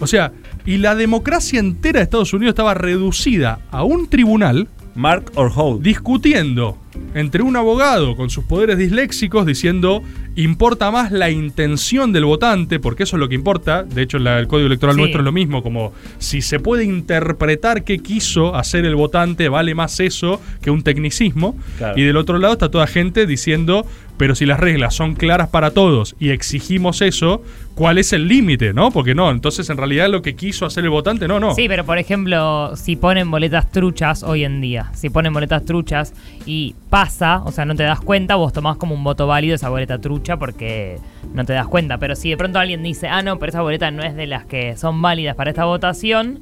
O 0.00 0.06
sea, 0.06 0.32
y 0.66 0.78
la 0.78 0.94
democracia 0.94 1.60
entera 1.60 2.00
de 2.00 2.04
Estados 2.04 2.32
Unidos 2.32 2.52
estaba 2.52 2.74
reducida 2.74 3.60
a 3.70 3.84
un 3.84 4.08
tribunal 4.08 4.68
Mark 4.94 5.30
or 5.36 5.52
hold. 5.54 5.82
discutiendo 5.82 6.76
entre 7.14 7.42
un 7.42 7.56
abogado 7.56 8.16
con 8.16 8.28
sus 8.30 8.44
poderes 8.44 8.76
disléxicos 8.76 9.46
diciendo 9.46 10.02
importa 10.42 10.90
más 10.90 11.10
la 11.12 11.30
intención 11.30 12.12
del 12.12 12.24
votante, 12.24 12.78
porque 12.80 13.02
eso 13.04 13.16
es 13.16 13.20
lo 13.20 13.28
que 13.28 13.34
importa, 13.34 13.82
de 13.82 14.02
hecho 14.02 14.18
la- 14.18 14.38
el 14.38 14.46
código 14.48 14.66
electoral 14.66 14.94
Sí. 14.96 15.00
nuestro 15.00 15.20
es 15.20 15.24
lo 15.24 15.32
mismo, 15.32 15.62
como 15.62 15.92
si 16.18 16.42
se 16.42 16.58
puede 16.60 16.84
interpretar 16.84 17.84
qué 17.84 17.98
quiso 17.98 18.54
hacer 18.54 18.84
el 18.84 18.94
votante, 18.96 19.48
vale 19.48 19.74
más 19.74 20.00
eso 20.00 20.40
que 20.62 20.70
un 20.70 20.82
tecnicismo, 20.82 21.56
Claro. 21.78 21.98
y 21.98 22.04
del 22.04 22.16
otro 22.16 22.38
lado 22.38 22.54
está 22.54 22.70
toda 22.70 22.86
gente 22.86 23.26
diciendo, 23.26 23.86
pero 24.16 24.34
si 24.34 24.44
las 24.46 24.60
reglas 24.60 24.94
son 24.94 25.14
claras 25.14 25.48
para 25.48 25.70
todos 25.70 26.14
y 26.20 26.28
exigimos 26.28 27.00
eso, 27.00 27.42
¿cuál 27.74 27.96
es 27.96 28.12
el 28.12 28.28
límite? 28.28 28.74
¿No? 28.74 28.90
Porque 28.90 29.14
no, 29.14 29.30
entonces 29.30 29.70
en 29.70 29.78
realidad 29.78 30.10
lo 30.10 30.20
que 30.20 30.36
quiso 30.36 30.66
hacer 30.66 30.84
el 30.84 30.90
votante, 30.90 31.26
no, 31.26 31.40
no. 31.40 31.54
Sí, 31.54 31.66
pero 31.68 31.86
por 31.86 31.96
ejemplo, 31.96 32.76
si 32.76 32.96
ponen 32.96 33.30
boletas 33.30 33.70
truchas 33.72 34.22
hoy 34.22 34.44
en 34.44 34.60
día, 34.60 34.90
si 34.94 35.08
ponen 35.08 35.32
boletas 35.32 35.64
truchas 35.64 36.12
y 36.44 36.74
pasa, 36.90 37.40
o 37.44 37.52
sea, 37.52 37.64
no 37.64 37.74
te 37.74 37.82
das 37.84 38.00
cuenta, 38.00 38.34
vos 38.34 38.52
tomás 38.52 38.76
como 38.76 38.94
un 38.94 39.02
voto 39.04 39.26
válido 39.26 39.54
esa 39.54 39.70
boleta 39.70 39.98
trucha 39.98 40.29
porque 40.38 40.98
no 41.34 41.44
te 41.44 41.52
das 41.52 41.66
cuenta. 41.68 41.98
Pero 41.98 42.16
si 42.16 42.30
de 42.30 42.36
pronto 42.36 42.58
alguien 42.58 42.82
dice, 42.82 43.08
ah, 43.08 43.22
no, 43.22 43.38
pero 43.38 43.50
esa 43.50 43.62
boleta 43.62 43.90
no 43.90 44.02
es 44.02 44.14
de 44.14 44.26
las 44.26 44.44
que 44.44 44.76
son 44.76 45.00
válidas 45.02 45.36
para 45.36 45.50
esta 45.50 45.64
votación, 45.64 46.40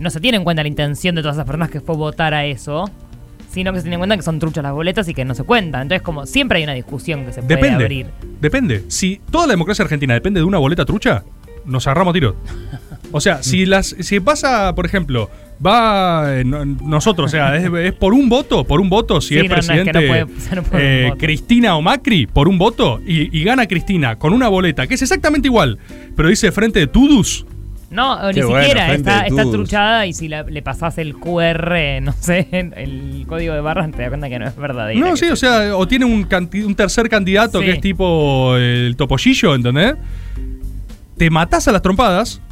no 0.00 0.10
se 0.10 0.20
tiene 0.20 0.36
en 0.38 0.44
cuenta 0.44 0.62
la 0.62 0.68
intención 0.68 1.14
de 1.14 1.22
todas 1.22 1.36
esas 1.36 1.46
personas 1.46 1.70
que 1.70 1.80
fue 1.80 1.96
votar 1.96 2.34
a 2.34 2.44
eso. 2.44 2.90
Sino 3.50 3.72
que 3.72 3.78
se 3.78 3.84
tiene 3.84 3.94
en 3.94 4.00
cuenta 4.00 4.16
que 4.16 4.22
son 4.22 4.38
truchas 4.38 4.62
las 4.62 4.72
boletas 4.74 5.08
y 5.08 5.14
que 5.14 5.24
no 5.24 5.34
se 5.34 5.44
cuentan. 5.44 5.82
Entonces, 5.82 6.02
como 6.02 6.26
siempre 6.26 6.58
hay 6.58 6.64
una 6.64 6.74
discusión 6.74 7.24
que 7.24 7.32
se 7.32 7.42
puede 7.42 7.56
Depende. 7.56 7.84
abrir. 7.84 8.06
Depende. 8.40 8.84
Si 8.88 9.20
toda 9.30 9.46
la 9.46 9.52
democracia 9.52 9.82
argentina 9.82 10.12
depende 10.12 10.40
de 10.40 10.44
una 10.44 10.58
boleta 10.58 10.84
trucha, 10.84 11.24
nos 11.64 11.86
agarramos 11.86 12.12
tiros. 12.12 12.34
O 13.16 13.20
sea, 13.20 13.42
si 13.42 13.66
las 13.66 13.96
si 14.00 14.20
pasa, 14.20 14.74
por 14.74 14.86
ejemplo, 14.86 15.30
va 15.64 16.38
eh, 16.40 16.44
no- 16.44 16.64
nosotros, 16.64 17.26
o 17.26 17.28
sea, 17.30 17.56
es, 17.56 17.64
es 17.72 17.92
por 17.92 18.12
un 18.14 18.28
voto, 18.28 18.64
por 18.64 18.80
un 18.80 18.88
voto, 18.90 19.20
si 19.20 19.28
Sí, 19.34 19.38
es 19.38 19.44
no, 19.44 19.48
no, 19.48 19.54
es 19.56 19.66
que 19.66 19.72
presidente 19.74 20.00
no 20.00 20.06
puede- 20.08 20.54
no 20.56 20.62
puede 20.62 20.84
eh, 21.00 21.04
un 21.04 21.10
voto. 21.10 21.18
Cristina 21.20 21.76
o 21.76 21.82
Macri, 21.82 22.26
por 22.26 22.48
un 22.48 22.58
voto, 22.58 23.00
y, 23.06 23.36
y 23.38 23.42
gana 23.44 23.66
Cristina 23.66 24.16
con 24.16 24.32
una 24.32 24.48
boleta 24.48 24.86
que 24.86 24.94
es 24.94 25.02
exactamente 25.02 25.48
igual, 25.48 25.78
pero 26.14 26.28
dice 26.28 26.52
frente 26.52 26.78
de 26.80 26.86
Tudus, 26.86 27.46
No, 27.88 28.18
Qué 28.34 28.40
ni 28.40 28.46
bueno, 28.46 28.60
siquiera, 28.66 28.92
está, 28.94 29.22
de 29.22 29.28
está 29.28 29.42
tubos. 29.42 29.54
truchada 29.54 30.06
y 30.06 30.12
si 30.12 30.26
la- 30.28 30.42
le 30.42 30.60
pasás 30.60 30.98
el 30.98 31.14
QR, 31.14 32.00
no 32.02 32.12
sé, 32.20 32.48
el 32.50 33.24
código 33.28 33.54
de 33.54 33.60
barras, 33.60 33.90
te 33.92 33.98
das 34.02 34.08
cuenta 34.08 34.28
que 34.28 34.38
no 34.40 34.46
es 34.48 34.56
verdadera. 34.56 34.98
No, 35.00 35.12
que 35.12 35.16
sí, 35.18 35.26
o 35.26 35.36
sea, 35.36 35.74
o 35.76 35.86
tiene 35.88 36.04
un, 36.04 36.24
canti- 36.28 36.64
un 36.64 36.74
tercer 36.74 37.08
candidato 37.08 37.60
Sí. 37.60 37.64
que 37.64 37.70
es 37.72 37.80
tipo 37.80 38.56
el 38.56 38.94
topollillo, 38.96 39.54
¿entendés? 39.54 39.94
Te 41.16 41.30
matás 41.30 41.66
a 41.68 41.72
las 41.72 41.80
trompadas, 41.80 42.42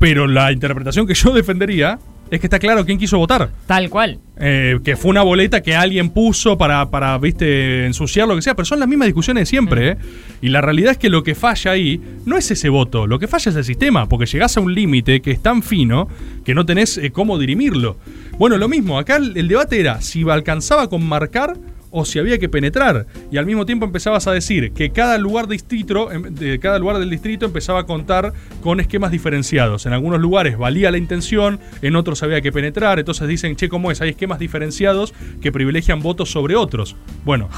pero 0.00 0.26
la 0.26 0.50
interpretación 0.50 1.06
que 1.06 1.12
yo 1.12 1.32
defendería 1.32 1.98
es 2.30 2.40
que 2.40 2.46
está 2.46 2.58
claro 2.58 2.86
quién 2.86 2.96
quiso 2.96 3.18
votar. 3.18 3.50
Tal 3.66 3.90
cual. 3.90 4.18
Eh, 4.38 4.78
que 4.82 4.96
fue 4.96 5.10
una 5.10 5.22
boleta 5.22 5.62
que 5.62 5.74
alguien 5.76 6.08
puso 6.08 6.56
para, 6.56 6.88
para, 6.88 7.18
viste, 7.18 7.84
ensuciar 7.84 8.26
lo 8.26 8.34
que 8.34 8.40
sea, 8.40 8.54
pero 8.54 8.64
son 8.64 8.80
las 8.80 8.88
mismas 8.88 9.06
discusiones 9.06 9.42
de 9.42 9.46
siempre, 9.46 9.88
¿eh? 9.90 9.96
Y 10.40 10.48
la 10.48 10.62
realidad 10.62 10.92
es 10.92 10.98
que 10.98 11.10
lo 11.10 11.22
que 11.22 11.34
falla 11.34 11.72
ahí 11.72 12.00
no 12.24 12.38
es 12.38 12.50
ese 12.50 12.70
voto, 12.70 13.06
lo 13.06 13.18
que 13.18 13.28
falla 13.28 13.50
es 13.50 13.56
el 13.56 13.64
sistema, 13.64 14.08
porque 14.08 14.24
llegás 14.24 14.56
a 14.56 14.60
un 14.60 14.72
límite 14.72 15.20
que 15.20 15.32
es 15.32 15.42
tan 15.42 15.62
fino 15.62 16.08
que 16.44 16.54
no 16.54 16.64
tenés 16.64 16.96
eh, 16.96 17.10
cómo 17.10 17.38
dirimirlo. 17.38 17.98
Bueno, 18.38 18.56
lo 18.56 18.68
mismo, 18.68 18.98
acá 18.98 19.16
el, 19.16 19.36
el 19.36 19.48
debate 19.48 19.80
era 19.80 20.00
si 20.00 20.22
alcanzaba 20.30 20.88
con 20.88 21.04
marcar 21.04 21.58
o 21.90 22.04
si 22.04 22.18
había 22.18 22.38
que 22.38 22.48
penetrar. 22.48 23.06
Y 23.30 23.36
al 23.36 23.46
mismo 23.46 23.66
tiempo 23.66 23.84
empezabas 23.84 24.26
a 24.26 24.32
decir 24.32 24.72
que 24.72 24.90
cada 24.90 25.18
lugar, 25.18 25.48
distrito, 25.48 26.10
em, 26.12 26.22
de 26.34 26.58
cada 26.58 26.78
lugar 26.78 26.98
del 26.98 27.10
distrito 27.10 27.46
empezaba 27.46 27.80
a 27.80 27.86
contar 27.86 28.32
con 28.60 28.80
esquemas 28.80 29.10
diferenciados. 29.10 29.86
En 29.86 29.92
algunos 29.92 30.20
lugares 30.20 30.56
valía 30.58 30.90
la 30.90 30.98
intención, 30.98 31.60
en 31.82 31.96
otros 31.96 32.22
había 32.22 32.40
que 32.40 32.52
penetrar. 32.52 32.98
Entonces 32.98 33.28
dicen, 33.28 33.56
che, 33.56 33.68
¿cómo 33.68 33.90
es? 33.90 34.00
Hay 34.00 34.10
esquemas 34.10 34.38
diferenciados 34.38 35.14
que 35.40 35.52
privilegian 35.52 36.00
votos 36.00 36.30
sobre 36.30 36.56
otros. 36.56 36.96
Bueno. 37.24 37.48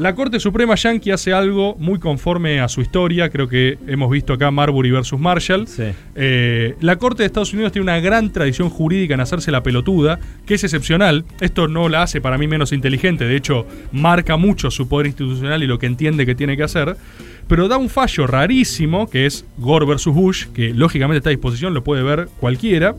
La 0.00 0.14
Corte 0.14 0.40
Suprema 0.40 0.76
Yankee 0.76 1.10
hace 1.10 1.34
algo 1.34 1.76
muy 1.78 1.98
conforme 1.98 2.62
a 2.62 2.70
su 2.70 2.80
historia, 2.80 3.28
creo 3.28 3.48
que 3.48 3.76
hemos 3.86 4.10
visto 4.10 4.32
acá 4.32 4.50
Marbury 4.50 4.90
versus 4.90 5.20
Marshall. 5.20 5.68
Sí. 5.68 5.82
Eh, 6.14 6.74
la 6.80 6.96
Corte 6.96 7.22
de 7.22 7.26
Estados 7.26 7.52
Unidos 7.52 7.70
tiene 7.70 7.82
una 7.82 8.00
gran 8.00 8.32
tradición 8.32 8.70
jurídica 8.70 9.12
en 9.12 9.20
hacerse 9.20 9.50
la 9.50 9.62
pelotuda, 9.62 10.18
que 10.46 10.54
es 10.54 10.64
excepcional. 10.64 11.26
Esto 11.42 11.68
no 11.68 11.90
la 11.90 12.02
hace 12.02 12.22
para 12.22 12.38
mí 12.38 12.48
menos 12.48 12.72
inteligente, 12.72 13.26
de 13.26 13.36
hecho, 13.36 13.66
marca 13.92 14.38
mucho 14.38 14.70
su 14.70 14.88
poder 14.88 15.06
institucional 15.06 15.62
y 15.62 15.66
lo 15.66 15.78
que 15.78 15.84
entiende 15.84 16.24
que 16.24 16.34
tiene 16.34 16.56
que 16.56 16.62
hacer. 16.62 16.96
Pero 17.46 17.68
da 17.68 17.76
un 17.76 17.90
fallo 17.90 18.26
rarísimo, 18.26 19.06
que 19.06 19.26
es 19.26 19.44
Gore 19.58 19.84
versus 19.84 20.14
Bush, 20.14 20.46
que 20.54 20.72
lógicamente 20.72 21.18
está 21.18 21.28
a 21.28 21.32
disposición, 21.32 21.74
lo 21.74 21.84
puede 21.84 22.02
ver 22.02 22.30
cualquiera. 22.40 22.94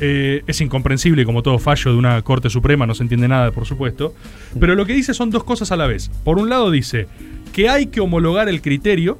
Eh, 0.00 0.42
es 0.46 0.60
incomprensible 0.60 1.24
como 1.24 1.42
todo 1.42 1.58
fallo 1.58 1.92
de 1.92 1.96
una 1.96 2.20
Corte 2.22 2.50
Suprema, 2.50 2.86
no 2.86 2.94
se 2.94 3.04
entiende 3.04 3.28
nada, 3.28 3.52
por 3.52 3.64
supuesto. 3.64 4.14
Pero 4.58 4.74
lo 4.74 4.86
que 4.86 4.92
dice 4.92 5.14
son 5.14 5.30
dos 5.30 5.44
cosas 5.44 5.70
a 5.72 5.76
la 5.76 5.86
vez. 5.86 6.10
Por 6.24 6.38
un 6.38 6.48
lado 6.48 6.70
dice 6.70 7.06
que 7.52 7.68
hay 7.68 7.86
que 7.86 8.00
homologar 8.00 8.48
el 8.48 8.60
criterio, 8.60 9.18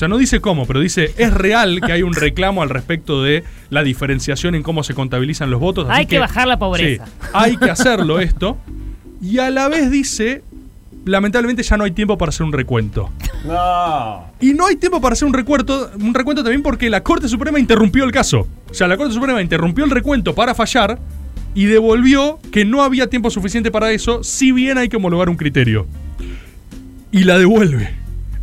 sea, 0.00 0.08
no 0.08 0.16
dice 0.16 0.40
cómo, 0.40 0.66
pero 0.66 0.80
dice, 0.80 1.12
es 1.18 1.32
real 1.32 1.80
que 1.84 1.92
hay 1.92 2.02
un 2.02 2.14
reclamo 2.14 2.62
al 2.62 2.70
respecto 2.70 3.22
de 3.22 3.44
la 3.68 3.82
diferenciación 3.82 4.54
en 4.54 4.62
cómo 4.62 4.82
se 4.82 4.94
contabilizan 4.94 5.50
los 5.50 5.60
votos. 5.60 5.86
así 5.88 6.00
Hay 6.00 6.06
que 6.06 6.18
bajar 6.18 6.48
la 6.48 6.58
pobreza. 6.58 7.04
Sí, 7.04 7.12
hay 7.34 7.56
que 7.58 7.70
hacerlo 7.70 8.18
esto. 8.18 8.56
Y 9.20 9.38
a 9.38 9.50
la 9.50 9.68
vez 9.68 9.90
dice, 9.90 10.42
lamentablemente 11.04 11.62
ya 11.62 11.76
no 11.76 11.84
hay 11.84 11.92
tiempo 11.92 12.18
para 12.18 12.30
hacer 12.30 12.44
un 12.44 12.52
recuento. 12.52 13.10
No. 13.44 14.26
Y 14.40 14.52
no 14.52 14.66
hay 14.66 14.76
tiempo 14.76 15.00
para 15.00 15.14
hacer 15.14 15.26
un 15.26 15.34
recuento, 15.34 15.90
un 15.98 16.14
recuento 16.14 16.42
también 16.42 16.62
porque 16.62 16.90
la 16.90 17.02
Corte 17.02 17.28
Suprema 17.28 17.58
interrumpió 17.58 18.04
el 18.04 18.12
caso. 18.12 18.46
O 18.70 18.74
sea, 18.74 18.86
la 18.88 18.96
Corte 18.96 19.14
Suprema 19.14 19.40
interrumpió 19.40 19.84
el 19.84 19.90
recuento 19.90 20.34
para 20.34 20.54
fallar 20.54 20.98
y 21.54 21.64
devolvió 21.64 22.38
que 22.52 22.64
no 22.64 22.82
había 22.82 23.08
tiempo 23.08 23.30
suficiente 23.30 23.70
para 23.70 23.90
eso, 23.92 24.22
si 24.22 24.52
bien 24.52 24.78
hay 24.78 24.88
que 24.88 24.96
homologar 24.96 25.28
un 25.28 25.36
criterio. 25.36 25.86
Y 27.10 27.24
la 27.24 27.38
devuelve. 27.38 28.00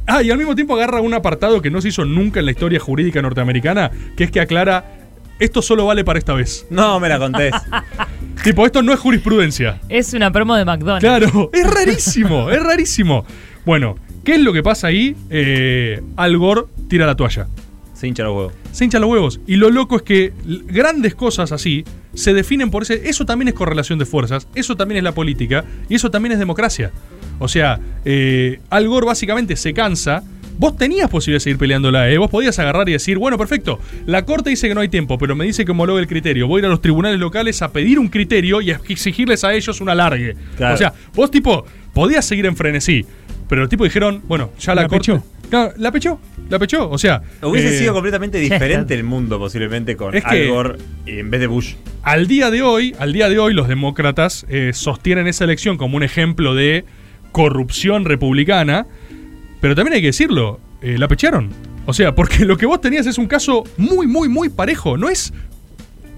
Ah, 0.07 0.23
y 0.23 0.31
al 0.31 0.37
mismo 0.37 0.55
tiempo 0.55 0.75
agarra 0.75 1.01
un 1.01 1.13
apartado 1.13 1.61
que 1.61 1.69
no 1.69 1.81
se 1.81 1.89
hizo 1.89 2.05
nunca 2.05 2.39
en 2.39 2.45
la 2.45 2.51
historia 2.51 2.79
jurídica 2.79 3.21
norteamericana, 3.21 3.91
que 4.15 4.23
es 4.25 4.31
que 4.31 4.39
aclara, 4.39 4.96
esto 5.39 5.61
solo 5.61 5.85
vale 5.85 6.03
para 6.03 6.19
esta 6.19 6.33
vez. 6.33 6.65
No 6.69 6.99
me 6.99 7.09
la 7.09 7.19
contés. 7.19 7.53
tipo, 8.43 8.65
esto 8.65 8.81
no 8.81 8.93
es 8.93 8.99
jurisprudencia. 8.99 9.79
Es 9.89 10.13
una 10.13 10.31
promo 10.31 10.55
de 10.55 10.65
McDonald's. 10.65 11.01
Claro, 11.01 11.49
es 11.53 11.69
rarísimo, 11.69 12.49
es 12.49 12.61
rarísimo. 12.61 13.25
Bueno, 13.65 13.95
¿qué 14.23 14.35
es 14.35 14.41
lo 14.41 14.53
que 14.53 14.63
pasa 14.63 14.87
ahí? 14.87 15.15
Eh, 15.29 16.01
Al 16.15 16.37
Gore 16.37 16.63
tira 16.87 17.05
la 17.05 17.15
toalla. 17.15 17.47
Se 17.93 18.07
hincha 18.07 18.23
los 18.23 18.35
huevos. 18.35 18.53
Se 18.71 18.83
hincha 18.85 18.99
los 18.99 19.09
huevos. 19.09 19.39
Y 19.47 19.55
lo 19.55 19.71
loco 19.71 19.95
es 19.95 20.03
que 20.03 20.31
grandes 20.67 21.15
cosas 21.15 21.51
así 21.51 21.83
se 22.13 22.33
definen 22.33 22.69
por 22.69 22.83
ese. 22.83 23.09
Eso 23.09 23.25
también 23.25 23.47
es 23.47 23.55
correlación 23.55 23.97
de 23.97 24.05
fuerzas, 24.05 24.47
eso 24.53 24.75
también 24.75 24.99
es 24.99 25.03
la 25.03 25.13
política 25.13 25.65
y 25.89 25.95
eso 25.95 26.11
también 26.11 26.33
es 26.33 26.39
democracia. 26.39 26.91
O 27.39 27.47
sea, 27.47 27.79
eh, 28.05 28.59
Al 28.69 28.87
Gore 28.87 29.07
básicamente 29.07 29.55
se 29.55 29.73
cansa. 29.73 30.23
Vos 30.57 30.75
tenías 30.75 31.09
posibilidad 31.09 31.37
de 31.37 31.41
seguir 31.41 31.57
peleándola, 31.57 32.09
¿eh? 32.09 32.17
Vos 32.17 32.29
podías 32.29 32.57
agarrar 32.59 32.89
y 32.89 32.93
decir, 32.93 33.17
bueno, 33.17 33.37
perfecto, 33.37 33.79
la 34.05 34.25
corte 34.25 34.49
dice 34.49 34.67
que 34.67 34.73
no 34.75 34.81
hay 34.81 34.89
tiempo, 34.89 35.17
pero 35.17 35.35
me 35.35 35.45
dice 35.45 35.65
que 35.65 35.71
homologue 35.71 36.01
el 36.01 36.07
criterio. 36.07 36.47
Voy 36.47 36.59
a 36.59 36.61
ir 36.61 36.65
a 36.65 36.69
los 36.69 36.81
tribunales 36.81 37.19
locales 37.19 37.61
a 37.61 37.71
pedir 37.71 37.99
un 37.99 38.07
criterio 38.07 38.61
y 38.61 38.71
a 38.71 38.79
exigirles 38.89 39.43
a 39.43 39.53
ellos 39.53 39.79
un 39.81 39.89
alargue. 39.89 40.35
Claro. 40.57 40.73
O 40.73 40.77
sea, 40.77 40.93
vos 41.13 41.29
tipo, 41.29 41.65
podías 41.93 42.25
seguir 42.25 42.45
en 42.47 42.55
frenesí, 42.55 43.05
pero 43.47 43.61
los 43.61 43.69
tipos 43.69 43.85
dijeron, 43.85 44.21
bueno, 44.27 44.51
ya 44.59 44.73
la, 44.73 44.83
La 44.83 44.87
corte... 44.87 45.13
pechó. 45.13 45.23
Claro, 45.49 45.73
la 45.77 45.91
pechó, 45.93 46.19
la 46.49 46.59
pechó. 46.59 46.89
O 46.89 46.97
sea... 46.97 47.21
Hubiese 47.41 47.75
eh, 47.75 47.79
sido 47.79 47.93
completamente 47.93 48.37
diferente 48.37 48.93
el 48.93 49.03
mundo 49.05 49.39
posiblemente 49.39 49.95
con 49.95 50.13
Es 50.13 50.25
Al 50.25 50.31
que- 50.31 50.47
Gore 50.49 50.75
en 51.05 51.29
vez 51.29 51.39
de 51.39 51.47
Bush. 51.47 51.75
Al 52.03 52.27
día 52.27 52.49
de 52.51 52.63
hoy, 52.63 52.95
al 52.99 53.13
día 53.13 53.29
de 53.29 53.37
hoy, 53.39 53.53
los 53.53 53.67
demócratas 53.67 54.45
eh, 54.49 54.71
sostienen 54.73 55.27
esa 55.27 55.43
elección 55.45 55.77
como 55.77 55.95
un 55.97 56.03
ejemplo 56.03 56.55
de 56.55 56.83
corrupción 57.31 58.05
republicana. 58.05 58.87
Pero 59.61 59.75
también 59.75 59.95
hay 59.95 60.01
que 60.01 60.07
decirlo, 60.07 60.59
eh, 60.81 60.97
la 60.97 61.07
pecharon. 61.07 61.49
O 61.85 61.93
sea, 61.93 62.13
porque 62.13 62.45
lo 62.45 62.57
que 62.57 62.65
vos 62.65 62.81
tenías 62.81 63.07
es 63.07 63.17
un 63.17 63.27
caso 63.27 63.63
muy, 63.77 64.07
muy, 64.07 64.27
muy 64.27 64.49
parejo. 64.49 64.97
No 64.97 65.09
es 65.09 65.33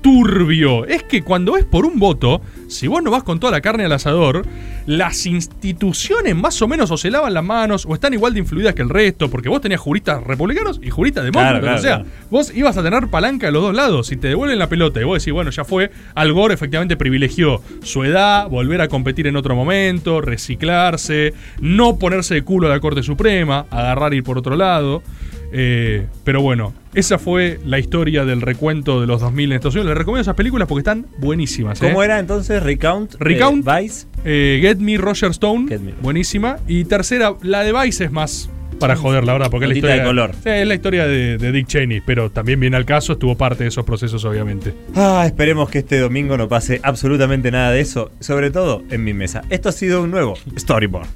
turbio. 0.01 0.85
Es 0.85 1.03
que 1.03 1.21
cuando 1.23 1.57
es 1.57 1.65
por 1.65 1.85
un 1.85 1.99
voto, 1.99 2.41
si 2.67 2.87
vos 2.87 3.01
no 3.03 3.11
vas 3.11 3.23
con 3.23 3.39
toda 3.39 3.51
la 3.51 3.61
carne 3.61 3.85
al 3.85 3.91
asador, 3.91 4.45
las 4.85 5.25
instituciones 5.25 6.35
más 6.35 6.61
o 6.61 6.67
menos 6.67 6.91
o 6.91 6.97
se 6.97 7.11
lavan 7.11 7.33
las 7.33 7.43
manos 7.43 7.85
o 7.87 7.93
están 7.93 8.13
igual 8.13 8.33
de 8.33 8.39
influidas 8.39 8.73
que 8.73 8.81
el 8.81 8.89
resto, 8.89 9.29
porque 9.29 9.49
vos 9.49 9.61
tenías 9.61 9.79
juristas 9.79 10.23
republicanos 10.23 10.79
y 10.83 10.89
juristas 10.89 11.23
demócratas. 11.23 11.61
Claro, 11.61 11.61
claro, 11.61 11.79
o 11.79 11.81
sea, 11.81 11.95
claro. 11.97 12.27
vos 12.29 12.55
ibas 12.55 12.77
a 12.77 12.83
tener 12.83 13.07
palanca 13.09 13.47
de 13.47 13.51
los 13.51 13.61
dos 13.61 13.75
lados. 13.75 14.07
Si 14.07 14.17
te 14.17 14.29
devuelven 14.29 14.59
la 14.59 14.69
pelota 14.69 15.01
y 15.01 15.03
vos 15.03 15.19
decís, 15.19 15.33
bueno, 15.33 15.51
ya 15.51 15.63
fue, 15.63 15.91
Al 16.15 16.33
Gore 16.33 16.53
efectivamente 16.53 16.97
privilegió 16.97 17.61
su 17.83 18.03
edad, 18.03 18.49
volver 18.49 18.81
a 18.81 18.87
competir 18.87 19.27
en 19.27 19.35
otro 19.35 19.55
momento, 19.55 20.21
reciclarse, 20.21 21.33
no 21.59 21.97
ponerse 21.97 22.35
de 22.35 22.43
culo 22.43 22.67
a 22.67 22.69
la 22.69 22.79
Corte 22.79 23.03
Suprema, 23.03 23.65
agarrar 23.69 24.13
y 24.13 24.17
ir 24.17 24.23
por 24.23 24.37
otro 24.37 24.55
lado. 24.55 25.03
Eh, 25.51 26.07
pero 26.23 26.41
bueno, 26.41 26.73
esa 26.93 27.17
fue 27.17 27.59
la 27.65 27.79
historia 27.79 28.25
del 28.25 28.41
recuento 28.41 29.01
de 29.01 29.07
los 29.07 29.21
2000 29.21 29.51
en 29.51 29.55
Estados 29.55 29.75
Unidos. 29.75 29.89
Les 29.89 29.97
recomiendo 29.97 30.21
esas 30.21 30.35
películas 30.35 30.67
porque 30.67 30.79
están 30.81 31.07
buenísimas. 31.17 31.81
¿eh? 31.81 31.87
¿Cómo 31.87 32.03
era 32.03 32.19
entonces? 32.19 32.61
Recount. 32.61 33.13
de 33.13 33.17
Recount. 33.19 33.65
Vice. 33.65 34.07
Eh, 34.25 34.59
Get 34.61 34.77
Me 34.77 34.97
Roger 34.97 35.31
Stone, 35.31 35.67
Get 35.67 35.81
Me. 35.81 35.93
buenísima. 36.01 36.57
Y 36.67 36.85
tercera, 36.85 37.33
la 37.41 37.63
de 37.63 37.73
Vice 37.73 38.05
es 38.05 38.11
más 38.11 38.49
para 38.79 38.95
joder, 38.95 39.25
la 39.25 39.33
verdad, 39.33 39.51
porque 39.51 39.65
es 39.65 39.69
la 39.69 39.75
historia 39.75 39.97
de 39.97 40.03
color. 40.03 40.31
Es 40.45 40.65
la 40.67 40.73
historia 40.73 41.05
de, 41.05 41.37
de 41.37 41.51
Dick 41.51 41.67
Cheney, 41.67 42.01
pero 42.01 42.31
también 42.31 42.59
viene 42.59 42.77
al 42.77 42.85
caso, 42.85 43.13
estuvo 43.13 43.35
parte 43.35 43.63
de 43.63 43.67
esos 43.69 43.85
procesos, 43.85 44.23
obviamente. 44.25 44.73
Ah, 44.95 45.23
esperemos 45.25 45.69
que 45.69 45.79
este 45.79 45.99
domingo 45.99 46.37
no 46.37 46.47
pase 46.47 46.79
absolutamente 46.81 47.51
nada 47.51 47.71
de 47.71 47.81
eso, 47.81 48.11
sobre 48.19 48.51
todo 48.51 48.83
en 48.89 49.03
mi 49.03 49.13
mesa. 49.13 49.43
Esto 49.49 49.69
ha 49.69 49.73
sido 49.73 50.01
un 50.01 50.11
nuevo 50.11 50.35
Storyboard. 50.57 51.07